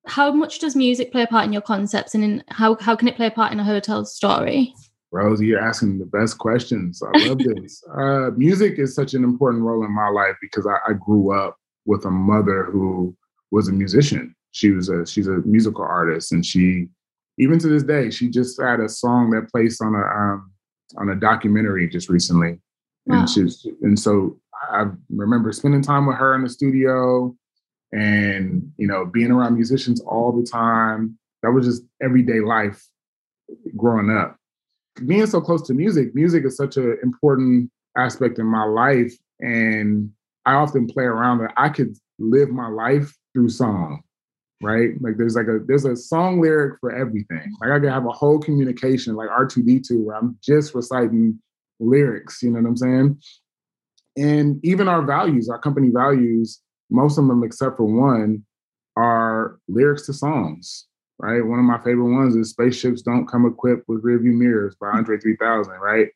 how 0.08 0.32
much 0.32 0.60
does 0.60 0.76
music 0.76 1.12
play 1.12 1.24
a 1.24 1.28
part 1.28 1.46
in 1.46 1.54
your 1.54 1.64
concepts 1.64 2.14
and 2.14 2.24
in 2.24 2.44
how, 2.50 2.76
how 2.76 2.96
can 2.96 3.08
it 3.08 3.16
play 3.16 3.26
a 3.26 3.32
part 3.32 3.52
in 3.52 3.60
a 3.60 3.64
hotel 3.64 4.06
story? 4.06 4.74
Rosie, 5.12 5.48
you're 5.48 5.60
asking 5.60 5.98
the 5.98 6.06
best 6.06 6.38
questions. 6.38 7.02
I 7.02 7.28
love 7.28 7.40
this. 7.40 7.84
uh, 7.98 8.32
music 8.36 8.78
is 8.78 8.94
such 8.94 9.14
an 9.14 9.24
important 9.24 9.64
role 9.64 9.84
in 9.84 9.92
my 9.92 10.10
life 10.10 10.36
because 10.42 10.68
I, 10.68 10.92
I, 10.92 10.94
grew 10.94 11.32
up 11.32 11.58
with 11.86 12.06
a 12.06 12.12
mother 12.12 12.66
who 12.66 13.16
was 13.52 13.68
a 13.68 13.74
musician. 13.74 14.36
She 14.52 14.72
was 14.72 14.90
a 14.90 15.06
she's 15.06 15.28
a 15.28 15.38
musical 15.46 15.84
artist, 15.84 16.32
and 16.32 16.46
she 16.46 16.88
even 17.38 17.60
to 17.60 17.68
this 17.68 17.84
day 17.84 18.10
she 18.10 18.30
just 18.30 18.62
had 18.62 18.80
a 18.80 18.90
song 18.90 19.30
that 19.32 19.52
placed 19.52 19.82
on 19.82 19.94
a 19.94 19.98
um, 19.98 20.52
on 20.98 21.10
a 21.10 21.16
documentary 21.16 21.90
just 21.90 22.10
recently, 22.10 22.60
wow. 23.06 23.20
and 23.20 23.30
she's 23.30 23.66
and 23.82 24.00
so 24.00 24.38
I 24.72 24.86
remember 25.10 25.52
spending 25.52 25.82
time 25.82 26.06
with 26.06 26.18
her 26.18 26.36
in 26.36 26.44
the 26.44 26.50
studio 26.50 27.36
and 27.96 28.72
you 28.78 28.88
know 28.88 29.06
being 29.06 29.32
around 29.32 29.56
musicians 29.56 30.02
all 30.02 30.32
the 30.32 30.46
time 30.46 31.18
that 31.42 31.52
was 31.52 31.66
just 31.66 31.84
everyday 32.02 32.40
life 32.40 32.84
growing 33.78 34.10
up 34.10 34.38
being 35.06 35.26
so 35.26 35.40
close 35.40 35.62
to 35.62 35.74
music 35.74 36.14
music 36.14 36.44
is 36.46 36.58
such 36.58 36.78
an 36.78 36.98
important 37.04 37.70
aspect 37.98 38.40
in 38.40 38.46
my 38.46 38.66
life 38.66 39.14
and 39.40 40.10
i 40.46 40.54
often 40.54 40.88
play 40.88 41.04
around 41.04 41.38
that 41.38 41.54
i 41.58 41.70
could 41.70 41.96
live 42.20 42.50
my 42.50 42.68
life 42.68 43.16
through 43.36 43.50
song 43.50 44.02
right? 44.62 44.92
Like 45.02 45.18
there's 45.18 45.36
like 45.36 45.48
a 45.48 45.60
there's 45.66 45.86
a 45.86 45.96
song 45.96 46.42
lyric 46.42 46.80
for 46.80 46.92
everything. 46.92 47.54
Like 47.62 47.72
i 47.72 47.80
can 47.80 47.90
have 47.90 48.06
a 48.06 48.12
whole 48.12 48.40
communication 48.40 49.16
like 49.16 49.30
r2d2 49.30 50.04
where 50.04 50.16
i'm 50.16 50.38
just 50.42 50.74
reciting 50.74 51.40
lyrics 51.80 52.42
you 52.42 52.52
know 52.52 52.62
what 52.62 52.70
i'm 52.70 52.78
saying? 52.78 53.22
And 54.18 54.66
even 54.66 54.88
our 54.88 55.02
values 55.02 55.50
our 55.50 55.60
company 55.60 55.90
values 55.94 56.62
most 56.90 57.18
of 57.18 57.28
them 57.28 57.44
except 57.44 57.78
for 57.78 57.86
one 57.86 58.44
are 58.96 59.60
lyrics 59.68 60.06
to 60.06 60.14
songs 60.14 60.88
right? 61.18 61.46
One 61.46 61.60
of 61.60 61.66
my 61.66 61.78
favorite 61.78 62.14
ones 62.14 62.36
is 62.36 62.50
spaceships 62.50 63.02
don't 63.02 63.26
come 63.26 63.46
equipped 63.46 63.88
with 63.88 64.04
rearview 64.04 64.34
mirrors 64.34 64.76
by 64.80 64.90
hmm. 64.90 64.98
andre 64.98 65.18
3000 65.18 65.74
right? 65.74 66.08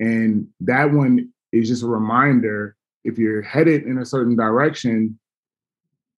And 0.00 0.48
that 0.60 0.92
one 0.92 1.32
is 1.52 1.68
just 1.68 1.84
a 1.84 1.86
reminder 1.86 2.76
if 3.04 3.18
you're 3.18 3.42
headed 3.42 3.84
in 3.84 3.98
a 3.98 4.06
certain 4.06 4.36
direction 4.36 5.18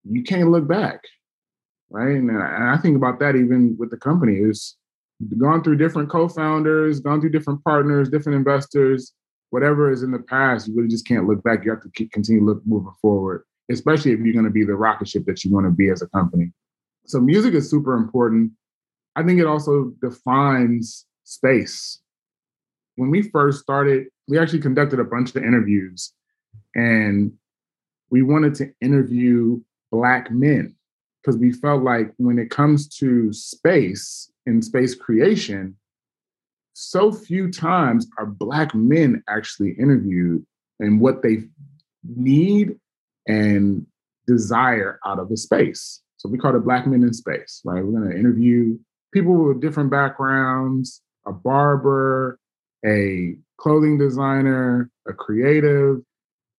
you 0.09 0.23
can't 0.23 0.51
look 0.51 0.67
back 0.67 1.01
right 1.91 2.17
uh, 2.17 2.19
and 2.19 2.71
i 2.71 2.77
think 2.77 2.97
about 2.97 3.19
that 3.19 3.37
even 3.37 3.77
with 3.79 3.91
the 3.91 3.97
company 3.97 4.37
is 4.37 4.77
gone 5.39 5.63
through 5.63 5.77
different 5.77 6.11
co-founders 6.11 7.01
gone 7.01 7.21
through 7.21 7.31
different 7.31 7.63
partners 7.65 8.09
different 8.09 8.37
investors 8.37 9.13
whatever 9.51 9.91
is 9.91 10.03
in 10.03 10.11
the 10.11 10.19
past 10.19 10.69
you 10.69 10.75
really 10.77 10.89
just 10.89 11.07
can't 11.07 11.27
look 11.27 11.43
back 11.43 11.65
you 11.65 11.71
have 11.71 11.83
to 11.83 11.91
keep, 11.95 12.11
continue 12.13 12.45
look 12.45 12.61
moving 12.67 12.93
forward 13.01 13.45
especially 13.71 14.13
if 14.13 14.21
you're 14.21 14.33
going 14.33 14.45
to 14.45 14.51
be 14.51 14.65
the 14.65 14.75
rocket 14.75 15.09
ship 15.09 15.25
that 15.27 15.45
you 15.45 15.53
want 15.53 15.67
to 15.67 15.71
be 15.71 15.89
as 15.89 16.03
a 16.03 16.09
company. 16.09 16.53
So 17.07 17.21
music 17.21 17.55
is 17.55 17.71
super 17.71 17.95
important. 17.95 18.53
I 19.15 19.23
think 19.23 19.41
it 19.41 19.47
also 19.47 19.93
defines 20.01 21.07
space. 21.25 22.01
When 22.97 23.11
we 23.11 23.23
first 23.23 23.61
started, 23.61 24.07
we 24.29 24.39
actually 24.39 24.61
conducted 24.61 25.01
a 25.01 25.05
bunch 25.05 25.35
of 25.35 25.43
interviews 25.43 26.13
and 26.75 27.33
we 28.11 28.23
wanted 28.23 28.55
to 28.57 28.73
interview 28.81 29.61
Black 29.91 30.31
men 30.31 30.75
because 31.23 31.39
we 31.39 31.53
felt 31.53 31.83
like 31.83 32.13
when 32.19 32.39
it 32.39 32.51
comes 32.51 32.89
to 32.89 33.33
space 33.33 34.31
and 34.47 34.65
space 34.65 34.95
creation, 34.95 35.77
so 36.73 37.11
few 37.11 37.51
times 37.51 38.07
are 38.19 38.27
Black 38.27 38.75
men 38.75 39.23
actually 39.29 39.73
interviewed 39.73 40.45
and 40.79 41.01
what 41.01 41.23
they 41.23 41.39
need 42.05 42.77
and 43.27 43.87
desire 44.27 45.01
out 45.07 45.19
of 45.19 45.29
the 45.29 45.37
space. 45.37 46.03
So 46.19 46.29
we 46.29 46.39
call 46.39 46.55
it 46.57 46.65
Black 46.65 46.87
Men 46.87 47.03
in 47.03 47.13
Space, 47.13 47.61
right? 47.65 47.85
We're 47.85 47.99
going 47.99 48.11
to 48.11 48.19
interview 48.19 48.79
people 49.13 49.35
with 49.35 49.61
different 49.61 49.91
backgrounds, 49.91 51.01
a 51.27 51.33
barber, 51.33 52.39
a 52.85 53.37
clothing 53.59 53.99
designer, 53.99 54.91
a 55.09 55.13
creative. 55.13 56.01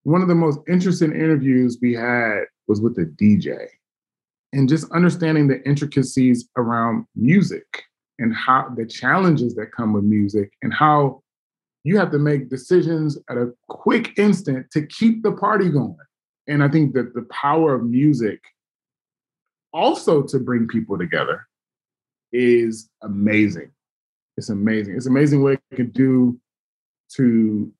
One 0.02 0.22
of 0.22 0.28
the 0.28 0.34
most 0.34 0.60
interesting 0.68 1.12
interviews 1.12 1.78
we 1.80 1.94
had 1.94 2.44
was 2.68 2.80
with 2.80 2.96
a 2.98 3.06
DJ 3.06 3.66
and 4.52 4.68
just 4.68 4.90
understanding 4.92 5.48
the 5.48 5.62
intricacies 5.66 6.48
around 6.56 7.06
music 7.16 7.84
and 8.18 8.34
how 8.34 8.68
the 8.76 8.86
challenges 8.86 9.54
that 9.54 9.72
come 9.72 9.92
with 9.92 10.04
music 10.04 10.52
and 10.62 10.72
how 10.72 11.22
you 11.84 11.96
have 11.96 12.10
to 12.10 12.18
make 12.18 12.50
decisions 12.50 13.18
at 13.30 13.36
a 13.36 13.52
quick 13.68 14.18
instant 14.18 14.70
to 14.70 14.84
keep 14.86 15.22
the 15.22 15.32
party 15.32 15.68
going 15.68 15.96
and 16.48 16.62
I 16.64 16.68
think 16.68 16.94
that 16.94 17.14
the 17.14 17.26
power 17.30 17.74
of 17.74 17.84
music 17.84 18.40
also 19.72 20.22
to 20.22 20.38
bring 20.38 20.66
people 20.66 20.96
together 20.98 21.46
is 22.32 22.88
amazing. 23.02 23.70
It's 24.36 24.48
amazing. 24.48 24.96
It's 24.96 25.06
amazing 25.06 25.42
what 25.42 25.60
it 25.70 25.76
can 25.76 25.90
do 25.90 26.40
to 27.16 27.70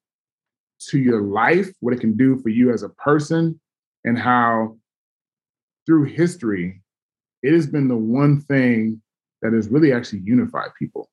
to 0.90 0.98
your 0.98 1.22
life, 1.22 1.72
what 1.81 1.92
it 1.92 2.01
can 2.01 2.16
do 2.16 2.38
for 2.38 2.51
you 2.51 2.72
as 2.72 2.85
a 2.85 2.88
person, 2.90 3.59
and 4.04 4.18
how 4.18 4.76
through 5.87 6.04
history, 6.04 6.82
it 7.42 7.52
has 7.52 7.66
been 7.66 7.88
the 7.88 7.96
one 7.96 8.40
thing 8.42 9.00
that 9.42 9.52
has 9.52 9.68
really 9.68 9.92
actually 9.92 10.20
unified 10.20 10.70
people. 10.78 11.08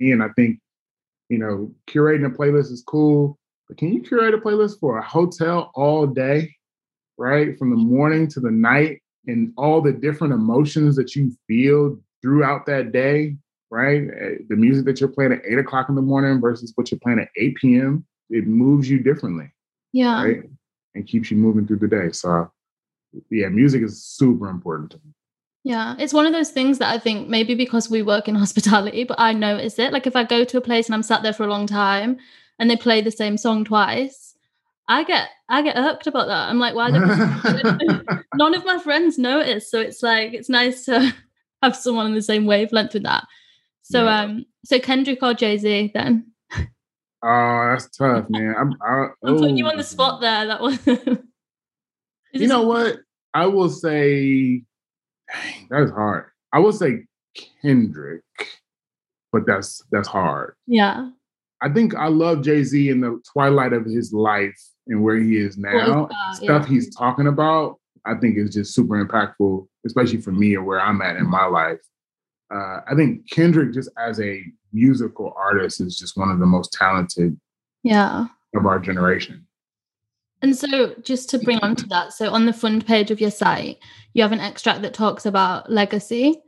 And 0.00 0.22
I 0.22 0.28
think, 0.36 0.58
you 1.28 1.38
know, 1.38 1.72
curating 1.88 2.26
a 2.26 2.30
playlist 2.30 2.72
is 2.72 2.82
cool, 2.86 3.38
but 3.68 3.76
can 3.76 3.92
you 3.92 4.02
curate 4.02 4.34
a 4.34 4.38
playlist 4.38 4.80
for 4.80 4.98
a 4.98 5.04
hotel 5.04 5.70
all 5.74 6.06
day? 6.06 6.54
right? 7.18 7.58
From 7.58 7.70
the 7.70 7.76
morning 7.76 8.28
to 8.28 8.40
the 8.40 8.50
night 8.50 9.02
and 9.26 9.52
all 9.58 9.82
the 9.82 9.92
different 9.92 10.32
emotions 10.32 10.96
that 10.96 11.14
you 11.14 11.32
feel 11.46 11.98
throughout 12.22 12.64
that 12.66 12.92
day, 12.92 13.36
right? 13.70 14.02
Eh, 14.02 14.34
the 14.48 14.56
music 14.56 14.86
that 14.86 15.00
you're 15.00 15.10
playing 15.10 15.32
at 15.32 15.42
eight 15.46 15.58
o'clock 15.58 15.88
in 15.88 15.96
the 15.96 16.02
morning 16.02 16.40
versus 16.40 16.72
what 16.76 16.90
you're 16.90 17.00
playing 17.00 17.18
at 17.18 17.28
8 17.36 17.56
p.m., 17.56 18.06
it 18.30 18.46
moves 18.46 18.88
you 18.88 19.00
differently. 19.00 19.50
Yeah. 19.92 20.22
Right. 20.22 20.42
And 20.98 21.06
keeps 21.06 21.30
you 21.30 21.36
moving 21.36 21.64
through 21.64 21.78
the 21.78 21.86
day. 21.86 22.10
So, 22.10 22.50
yeah, 23.30 23.48
music 23.48 23.82
is 23.82 24.02
super 24.02 24.48
important 24.48 24.90
to 24.90 24.96
me. 24.98 25.12
Yeah, 25.62 25.94
it's 25.98 26.12
one 26.12 26.26
of 26.26 26.32
those 26.32 26.50
things 26.50 26.78
that 26.78 26.92
I 26.92 26.98
think 26.98 27.28
maybe 27.28 27.54
because 27.54 27.88
we 27.88 28.02
work 28.02 28.26
in 28.26 28.34
hospitality, 28.44 29.04
but 29.04 29.20
I 29.20 29.32
notice 29.32 29.78
it. 29.78 29.92
Like 29.92 30.08
if 30.08 30.16
I 30.16 30.24
go 30.24 30.42
to 30.44 30.58
a 30.58 30.60
place 30.60 30.86
and 30.86 30.94
I'm 30.94 31.04
sat 31.04 31.22
there 31.22 31.32
for 31.32 31.44
a 31.44 31.50
long 31.50 31.68
time 31.68 32.18
and 32.58 32.68
they 32.68 32.76
play 32.76 33.00
the 33.00 33.12
same 33.12 33.36
song 33.36 33.64
twice, 33.64 34.34
I 34.88 35.04
get 35.04 35.28
I 35.48 35.62
get 35.62 35.76
irked 35.76 36.08
about 36.08 36.26
that. 36.26 36.48
I'm 36.48 36.58
like, 36.58 36.74
why 36.74 36.90
don't 36.90 38.24
none 38.34 38.54
of 38.54 38.64
my 38.64 38.78
friends 38.78 39.18
notice? 39.18 39.70
So 39.70 39.80
it's 39.80 40.02
like 40.02 40.34
it's 40.34 40.48
nice 40.48 40.84
to 40.86 41.14
have 41.62 41.76
someone 41.76 42.06
on 42.06 42.14
the 42.14 42.22
same 42.22 42.46
wavelength 42.46 42.94
with 42.94 43.04
that. 43.04 43.24
So 43.82 44.04
yeah. 44.04 44.20
um 44.22 44.46
so 44.64 44.80
Kendrick 44.80 45.22
or 45.22 45.34
Jay 45.34 45.58
Z 45.58 45.92
then? 45.94 46.32
Oh, 47.22 47.68
that's 47.70 47.88
tough, 47.96 48.26
man. 48.30 48.54
I'm 48.58 48.74
I, 48.82 49.08
am 49.26 49.36
putting 49.38 49.56
you 49.56 49.66
on 49.66 49.76
the 49.76 49.84
spot 49.84 50.20
there. 50.20 50.46
That 50.46 50.60
was 50.60 50.78
You 52.32 52.46
know 52.46 52.62
what? 52.62 52.98
I 53.34 53.46
will 53.46 53.70
say 53.70 54.62
dang, 55.32 55.68
that's 55.70 55.90
hard. 55.90 56.26
I 56.52 56.58
will 56.58 56.72
say 56.72 57.04
Kendrick, 57.62 58.22
but 59.32 59.46
that's 59.46 59.82
that's 59.90 60.08
hard. 60.08 60.54
Yeah. 60.66 61.10
I 61.60 61.68
think 61.68 61.94
I 61.94 62.06
love 62.06 62.42
Jay 62.42 62.62
Z 62.62 62.88
in 62.88 63.00
the 63.00 63.20
twilight 63.32 63.72
of 63.72 63.84
his 63.84 64.12
life 64.12 64.58
and 64.86 65.02
where 65.02 65.16
he 65.16 65.36
is 65.36 65.58
now, 65.58 66.04
uh, 66.04 66.34
stuff 66.34 66.62
yeah. 66.62 66.68
he's 66.68 66.94
talking 66.94 67.26
about, 67.26 67.80
I 68.04 68.14
think 68.14 68.38
is 68.38 68.54
just 68.54 68.74
super 68.74 69.04
impactful, 69.04 69.66
especially 69.84 70.20
for 70.20 70.30
me 70.30 70.54
or 70.56 70.62
where 70.62 70.80
I'm 70.80 71.02
at 71.02 71.16
in 71.16 71.26
my 71.26 71.46
life. 71.46 71.80
Uh, 72.52 72.80
I 72.90 72.94
think 72.96 73.30
Kendrick, 73.30 73.74
just 73.74 73.90
as 73.98 74.20
a 74.20 74.42
musical 74.72 75.34
artist, 75.36 75.80
is 75.80 75.98
just 75.98 76.16
one 76.16 76.30
of 76.30 76.38
the 76.38 76.46
most 76.46 76.72
talented 76.72 77.38
yeah 77.82 78.26
of 78.54 78.66
our 78.66 78.78
generation. 78.78 79.46
And 80.40 80.56
so, 80.56 80.94
just 81.02 81.28
to 81.30 81.38
bring 81.38 81.58
on 81.58 81.74
to 81.76 81.86
that, 81.88 82.12
so 82.12 82.30
on 82.30 82.46
the 82.46 82.52
front 82.52 82.86
page 82.86 83.10
of 83.10 83.20
your 83.20 83.30
site, 83.30 83.78
you 84.14 84.22
have 84.22 84.32
an 84.32 84.40
extract 84.40 84.82
that 84.82 84.94
talks 84.94 85.26
about 85.26 85.70
legacy. 85.70 86.40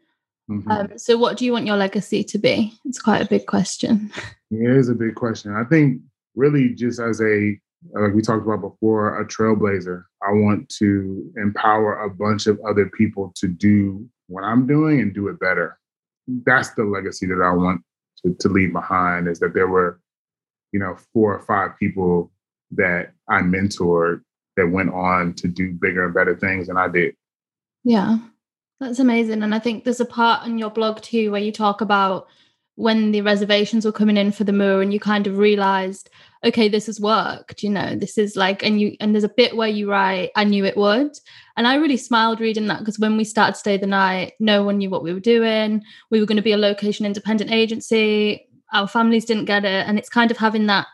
Mm-hmm. 0.51 0.71
Um, 0.71 0.99
so, 0.99 1.19
what 1.19 1.37
do 1.37 1.45
you 1.45 1.53
want 1.53 1.67
your 1.67 1.77
legacy 1.77 2.23
to 2.25 2.39
be? 2.39 2.73
It's 2.85 3.01
quite 3.01 3.23
a 3.23 3.29
big 3.29 3.47
question. 3.47 4.13
It 4.53 4.77
is 4.77 4.89
a 4.89 4.95
big 4.95 5.15
question. 5.15 5.55
I 5.55 5.65
think 5.65 6.01
really 6.35 6.75
just 6.75 7.01
as 7.01 7.21
a 7.21 7.59
like 7.93 8.15
we 8.15 8.23
talked 8.23 8.45
about 8.47 8.61
before, 8.61 9.21
a 9.21 9.27
trailblazer. 9.27 10.05
I 10.23 10.33
want 10.33 10.69
to 10.79 11.33
empower 11.37 12.03
a 12.03 12.11
bunch 12.11 12.47
of 12.47 12.61
other 12.69 12.87
people 12.87 13.33
to 13.37 13.49
do 13.49 14.07
what 14.29 14.45
I'm 14.45 14.67
doing 14.67 15.01
and 15.01 15.15
do 15.15 15.29
it 15.29 15.41
better. 15.41 15.79
That's 16.45 16.71
the 16.71 16.85
legacy 16.85 17.27
that 17.27 17.43
I 17.43 17.53
want 17.53 17.83
to, 18.25 18.35
to 18.35 18.49
leave 18.49 18.73
behind 18.73 19.29
is 19.29 19.39
that 19.41 19.55
there 19.55 19.69
were, 19.69 20.01
you 20.73 20.81
know, 20.81 20.97
four 21.13 21.35
or 21.35 21.43
five 21.43 21.79
people 21.79 22.31
that 22.73 23.13
I 23.29 23.41
mentored 23.41 24.23
that 24.57 24.69
went 24.69 24.93
on 24.93 25.35
to 25.35 25.49
do 25.49 25.73
bigger 25.73 26.05
and 26.05 26.15
better 26.15 26.37
things 26.37 26.67
than 26.69 26.77
I 26.77 26.89
did. 26.89 27.15
Yeah, 27.85 28.19
that's 28.79 28.99
amazing. 28.99 29.43
And 29.43 29.55
I 29.55 29.59
think 29.59 29.85
there's 29.85 30.01
a 30.01 30.05
part 30.05 30.47
in 30.47 30.59
your 30.59 30.71
blog 30.71 31.01
too 31.01 31.31
where 31.31 31.41
you 31.41 31.53
talk 31.53 31.81
about 31.81 32.29
when 32.77 33.13
the 33.13 33.23
reservations 33.23 33.85
were 33.85 33.93
coming 33.93 34.17
in 34.17 34.33
for 34.33 34.45
the 34.45 34.53
Moor 34.53 34.81
and 34.83 34.93
you 34.93 35.01
kind 35.01 35.27
of 35.27 35.39
realized, 35.39 36.11
okay, 36.43 36.69
this 36.69 36.87
has 36.87 37.01
worked, 37.01 37.63
you 37.63 37.69
know, 37.69 37.95
this 37.95 38.17
is 38.17 38.35
like, 38.35 38.63
and 38.63 38.81
you, 38.81 38.97
and 38.99 39.15
there's 39.15 39.25
a 39.25 39.29
bit 39.29 39.57
where 39.57 39.69
you 39.69 39.91
write, 39.91 40.31
I 40.37 40.45
knew 40.45 40.65
it 40.65 40.77
would. 40.77 41.19
And 41.57 41.67
I 41.67 41.75
really 41.75 41.99
smiled 41.99 42.41
reading 42.41 42.67
that 42.69 42.79
because 42.79 42.99
when 42.99 43.17
we 43.19 43.25
started 43.25 43.57
Stay 43.57 43.77
the 43.77 43.87
Night, 43.87 44.33
no 44.41 44.63
one 44.63 44.79
knew 44.79 44.89
what 44.89 45.03
we 45.03 45.13
were 45.13 45.21
doing. 45.21 45.83
We 46.11 46.19
were 46.19 46.27
going 46.27 46.37
to 46.37 46.43
be 46.43 46.53
a 46.53 46.59
location 46.59 47.05
independent 47.05 47.51
agency. 47.51 48.49
Our 48.73 48.89
families 48.89 49.27
didn't 49.27 49.45
get 49.45 49.67
it. 49.67 49.87
And 49.87 49.99
it's 49.99 50.09
kind 50.09 50.31
of 50.31 50.39
having 50.39 50.67
that 50.67 50.87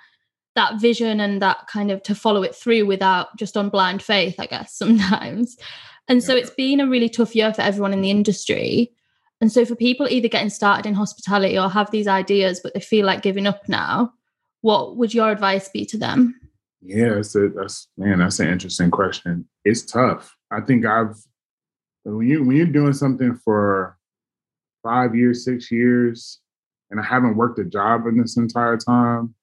that 0.56 0.80
vision 0.80 1.20
and 1.20 1.40
that 1.42 1.66
kind 1.68 1.90
of 1.90 2.02
to 2.02 2.14
follow 2.14 2.42
it 2.42 2.54
through 2.54 2.86
without 2.86 3.36
just 3.36 3.58
on 3.58 3.68
blind 3.68 4.02
faith, 4.02 4.36
I 4.38 4.46
guess, 4.46 4.72
sometimes. 4.76 5.56
And 6.08 6.20
yeah. 6.20 6.26
so 6.26 6.34
it's 6.34 6.50
been 6.50 6.80
a 6.80 6.88
really 6.88 7.08
tough 7.08 7.36
year 7.36 7.52
for 7.54 7.62
everyone 7.62 7.92
in 7.92 8.00
the 8.00 8.10
industry. 8.10 8.92
And 9.40 9.52
so 9.52 9.64
for 9.66 9.76
people 9.76 10.08
either 10.08 10.28
getting 10.28 10.50
started 10.50 10.86
in 10.86 10.94
hospitality 10.94 11.58
or 11.58 11.68
have 11.68 11.90
these 11.90 12.08
ideas, 12.08 12.58
but 12.62 12.72
they 12.74 12.80
feel 12.80 13.04
like 13.04 13.22
giving 13.22 13.46
up 13.46 13.68
now, 13.68 14.12
what 14.66 14.96
would 14.96 15.14
your 15.14 15.30
advice 15.30 15.68
be 15.68 15.86
to 15.86 15.96
them? 15.96 16.34
Yeah, 16.82 17.14
that's 17.14 17.36
a, 17.36 17.50
that's 17.50 17.86
man, 17.96 18.18
that's 18.18 18.40
an 18.40 18.48
interesting 18.48 18.90
question. 18.90 19.48
It's 19.64 19.82
tough. 19.82 20.34
I 20.50 20.60
think 20.60 20.84
I've 20.84 21.14
when 22.02 22.26
you 22.26 22.42
when 22.42 22.56
you're 22.56 22.66
doing 22.66 22.92
something 22.92 23.36
for 23.44 23.96
five 24.82 25.14
years, 25.14 25.44
six 25.44 25.70
years, 25.70 26.40
and 26.90 26.98
I 26.98 27.04
haven't 27.04 27.36
worked 27.36 27.60
a 27.60 27.64
job 27.64 28.08
in 28.08 28.18
this 28.18 28.36
entire 28.36 28.76
time, 28.76 29.36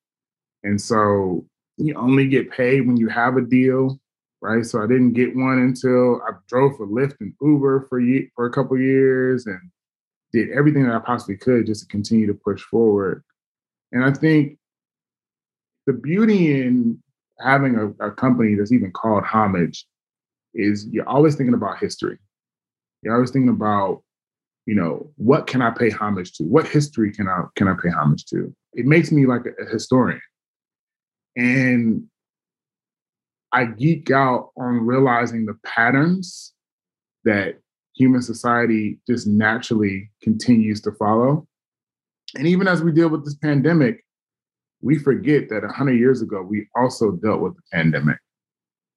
and 0.64 0.80
so 0.80 1.46
you 1.78 1.96
only 1.96 2.28
get 2.28 2.52
paid 2.52 2.86
when 2.86 2.98
you 2.98 3.08
have 3.08 3.38
a 3.38 3.42
deal, 3.42 4.02
right? 4.42 4.66
So 4.66 4.84
I 4.84 4.88
didn't 4.88 5.14
get 5.14 5.38
one 5.38 5.60
until 5.60 6.22
I 6.28 6.32
drove 6.50 6.76
for 6.76 6.86
Lyft 6.86 7.22
and 7.22 7.34
Uber 7.42 7.88
for 7.88 8.02
for 8.36 8.46
a 8.46 8.52
couple 8.52 8.78
years 8.78 9.46
and 9.46 9.62
did 10.34 10.50
everything 10.52 10.84
that 10.84 10.96
I 10.96 11.00
possibly 11.00 11.38
could 11.38 11.66
just 11.66 11.84
to 11.84 11.88
continue 11.88 12.28
to 12.28 12.34
push 12.34 12.62
forward. 12.62 13.24
And 13.94 14.04
I 14.04 14.12
think 14.12 14.58
the 15.86 15.94
beauty 15.94 16.62
in 16.62 17.02
having 17.40 17.76
a, 17.76 18.08
a 18.08 18.12
company 18.12 18.56
that's 18.56 18.72
even 18.72 18.92
called 18.92 19.24
Homage 19.24 19.86
is 20.54 20.88
you're 20.92 21.08
always 21.08 21.36
thinking 21.36 21.54
about 21.54 21.80
history. 21.80 22.18
You're 23.02 23.16
always 23.16 23.32
thinking 23.32 23.50
about, 23.50 24.04
you 24.66 24.76
know, 24.76 25.12
what 25.18 25.48
can 25.48 25.62
I 25.62 25.72
pay 25.72 25.90
homage 25.90 26.34
to? 26.34 26.44
What 26.44 26.68
history 26.68 27.12
can 27.12 27.28
I 27.28 27.44
can 27.56 27.68
I 27.68 27.74
pay 27.82 27.90
homage 27.90 28.26
to? 28.28 28.54
It 28.74 28.86
makes 28.86 29.12
me 29.12 29.26
like 29.26 29.42
a, 29.46 29.64
a 29.64 29.70
historian. 29.70 30.22
And 31.36 32.06
I 33.52 33.66
geek 33.66 34.10
out 34.12 34.52
on 34.58 34.86
realizing 34.86 35.46
the 35.46 35.58
patterns 35.66 36.54
that 37.24 37.60
human 37.96 38.22
society 38.22 39.00
just 39.08 39.28
naturally 39.28 40.12
continues 40.22 40.82
to 40.82 40.92
follow. 40.94 41.48
And 42.36 42.48
even 42.48 42.68
as 42.68 42.82
we 42.82 42.92
deal 42.92 43.10
with 43.10 43.26
this 43.26 43.36
pandemic, 43.36 44.04
we 44.84 45.00
forget 45.00 45.50
that 45.50 45.64
100 45.64 45.94
years 45.94 46.22
ago, 46.22 46.42
we 46.42 46.68
also 46.76 47.12
dealt 47.12 47.40
with 47.40 47.56
the 47.56 47.62
pandemic, 47.72 48.18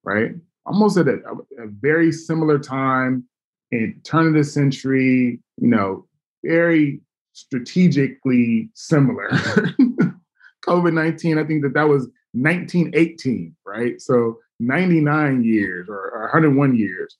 right? 0.03 0.31
Almost 0.65 0.97
at 0.97 1.07
a, 1.07 1.19
a 1.59 1.67
very 1.79 2.11
similar 2.11 2.59
time 2.59 3.23
in 3.71 3.99
turn 4.03 4.27
of 4.27 4.33
the 4.33 4.43
century, 4.43 5.39
you 5.57 5.67
know, 5.67 6.05
very 6.43 6.99
strategically 7.31 8.69
similar. 8.73 9.29
COVID 10.67 10.93
19, 10.93 11.37
I 11.37 11.45
think 11.45 11.63
that 11.63 11.73
that 11.73 11.87
was 11.87 12.09
1918, 12.33 13.55
right? 13.65 14.01
So 14.01 14.39
99 14.59 15.43
years 15.43 15.87
or, 15.87 16.11
or 16.11 16.21
101 16.23 16.75
years. 16.75 17.15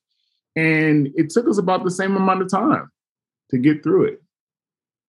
And 0.58 1.10
it 1.16 1.30
took 1.30 1.48
us 1.48 1.58
about 1.58 1.86
the 1.86 1.92
same 1.92 2.18
amount 2.18 2.42
of 2.42 2.52
time 2.52 2.92
to 3.52 3.58
get 3.58 3.82
through 3.82 4.06
it. 4.06 4.22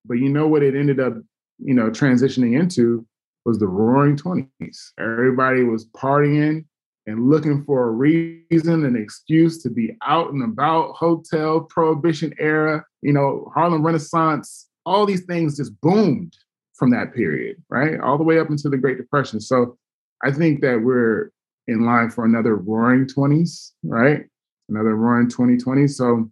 But 0.04 0.18
you 0.18 0.28
know 0.28 0.46
what 0.46 0.62
it 0.62 0.76
ended 0.76 1.00
up, 1.00 1.14
you 1.59 1.74
know, 1.74 1.90
transitioning 1.90 2.59
into 2.59 3.04
was 3.49 3.59
the 3.59 3.66
roaring 3.66 4.14
20s. 4.14 4.90
Everybody 5.01 5.62
was 5.62 5.86
partying 5.96 6.66
and 7.07 7.30
looking 7.30 7.64
for 7.64 7.88
a 7.88 7.90
reason, 7.90 8.84
an 8.84 8.94
excuse 8.94 9.62
to 9.62 9.70
be 9.70 9.96
out 10.07 10.34
and 10.34 10.44
about, 10.44 10.92
hotel, 10.92 11.62
prohibition 11.62 12.34
era, 12.38 12.84
you 13.01 13.14
know, 13.14 13.51
Harlem 13.55 13.82
Renaissance, 13.82 14.68
all 14.84 15.07
these 15.07 15.24
things 15.24 15.57
just 15.57 15.80
boomed 15.80 16.36
from 16.74 16.90
that 16.90 17.14
period, 17.14 17.57
right? 17.70 17.99
All 18.01 18.18
the 18.18 18.22
way 18.22 18.38
up 18.38 18.51
into 18.51 18.68
the 18.68 18.76
Great 18.76 18.99
Depression. 18.99 19.40
So 19.40 19.78
I 20.22 20.30
think 20.30 20.61
that 20.61 20.82
we're 20.82 21.30
in 21.68 21.86
line 21.86 22.11
for 22.11 22.26
another 22.26 22.57
roaring 22.57 23.07
20s, 23.07 23.72
right? 23.82 24.26
Another 24.68 24.94
roaring 24.94 25.30
2020. 25.30 25.88
So 25.88 26.30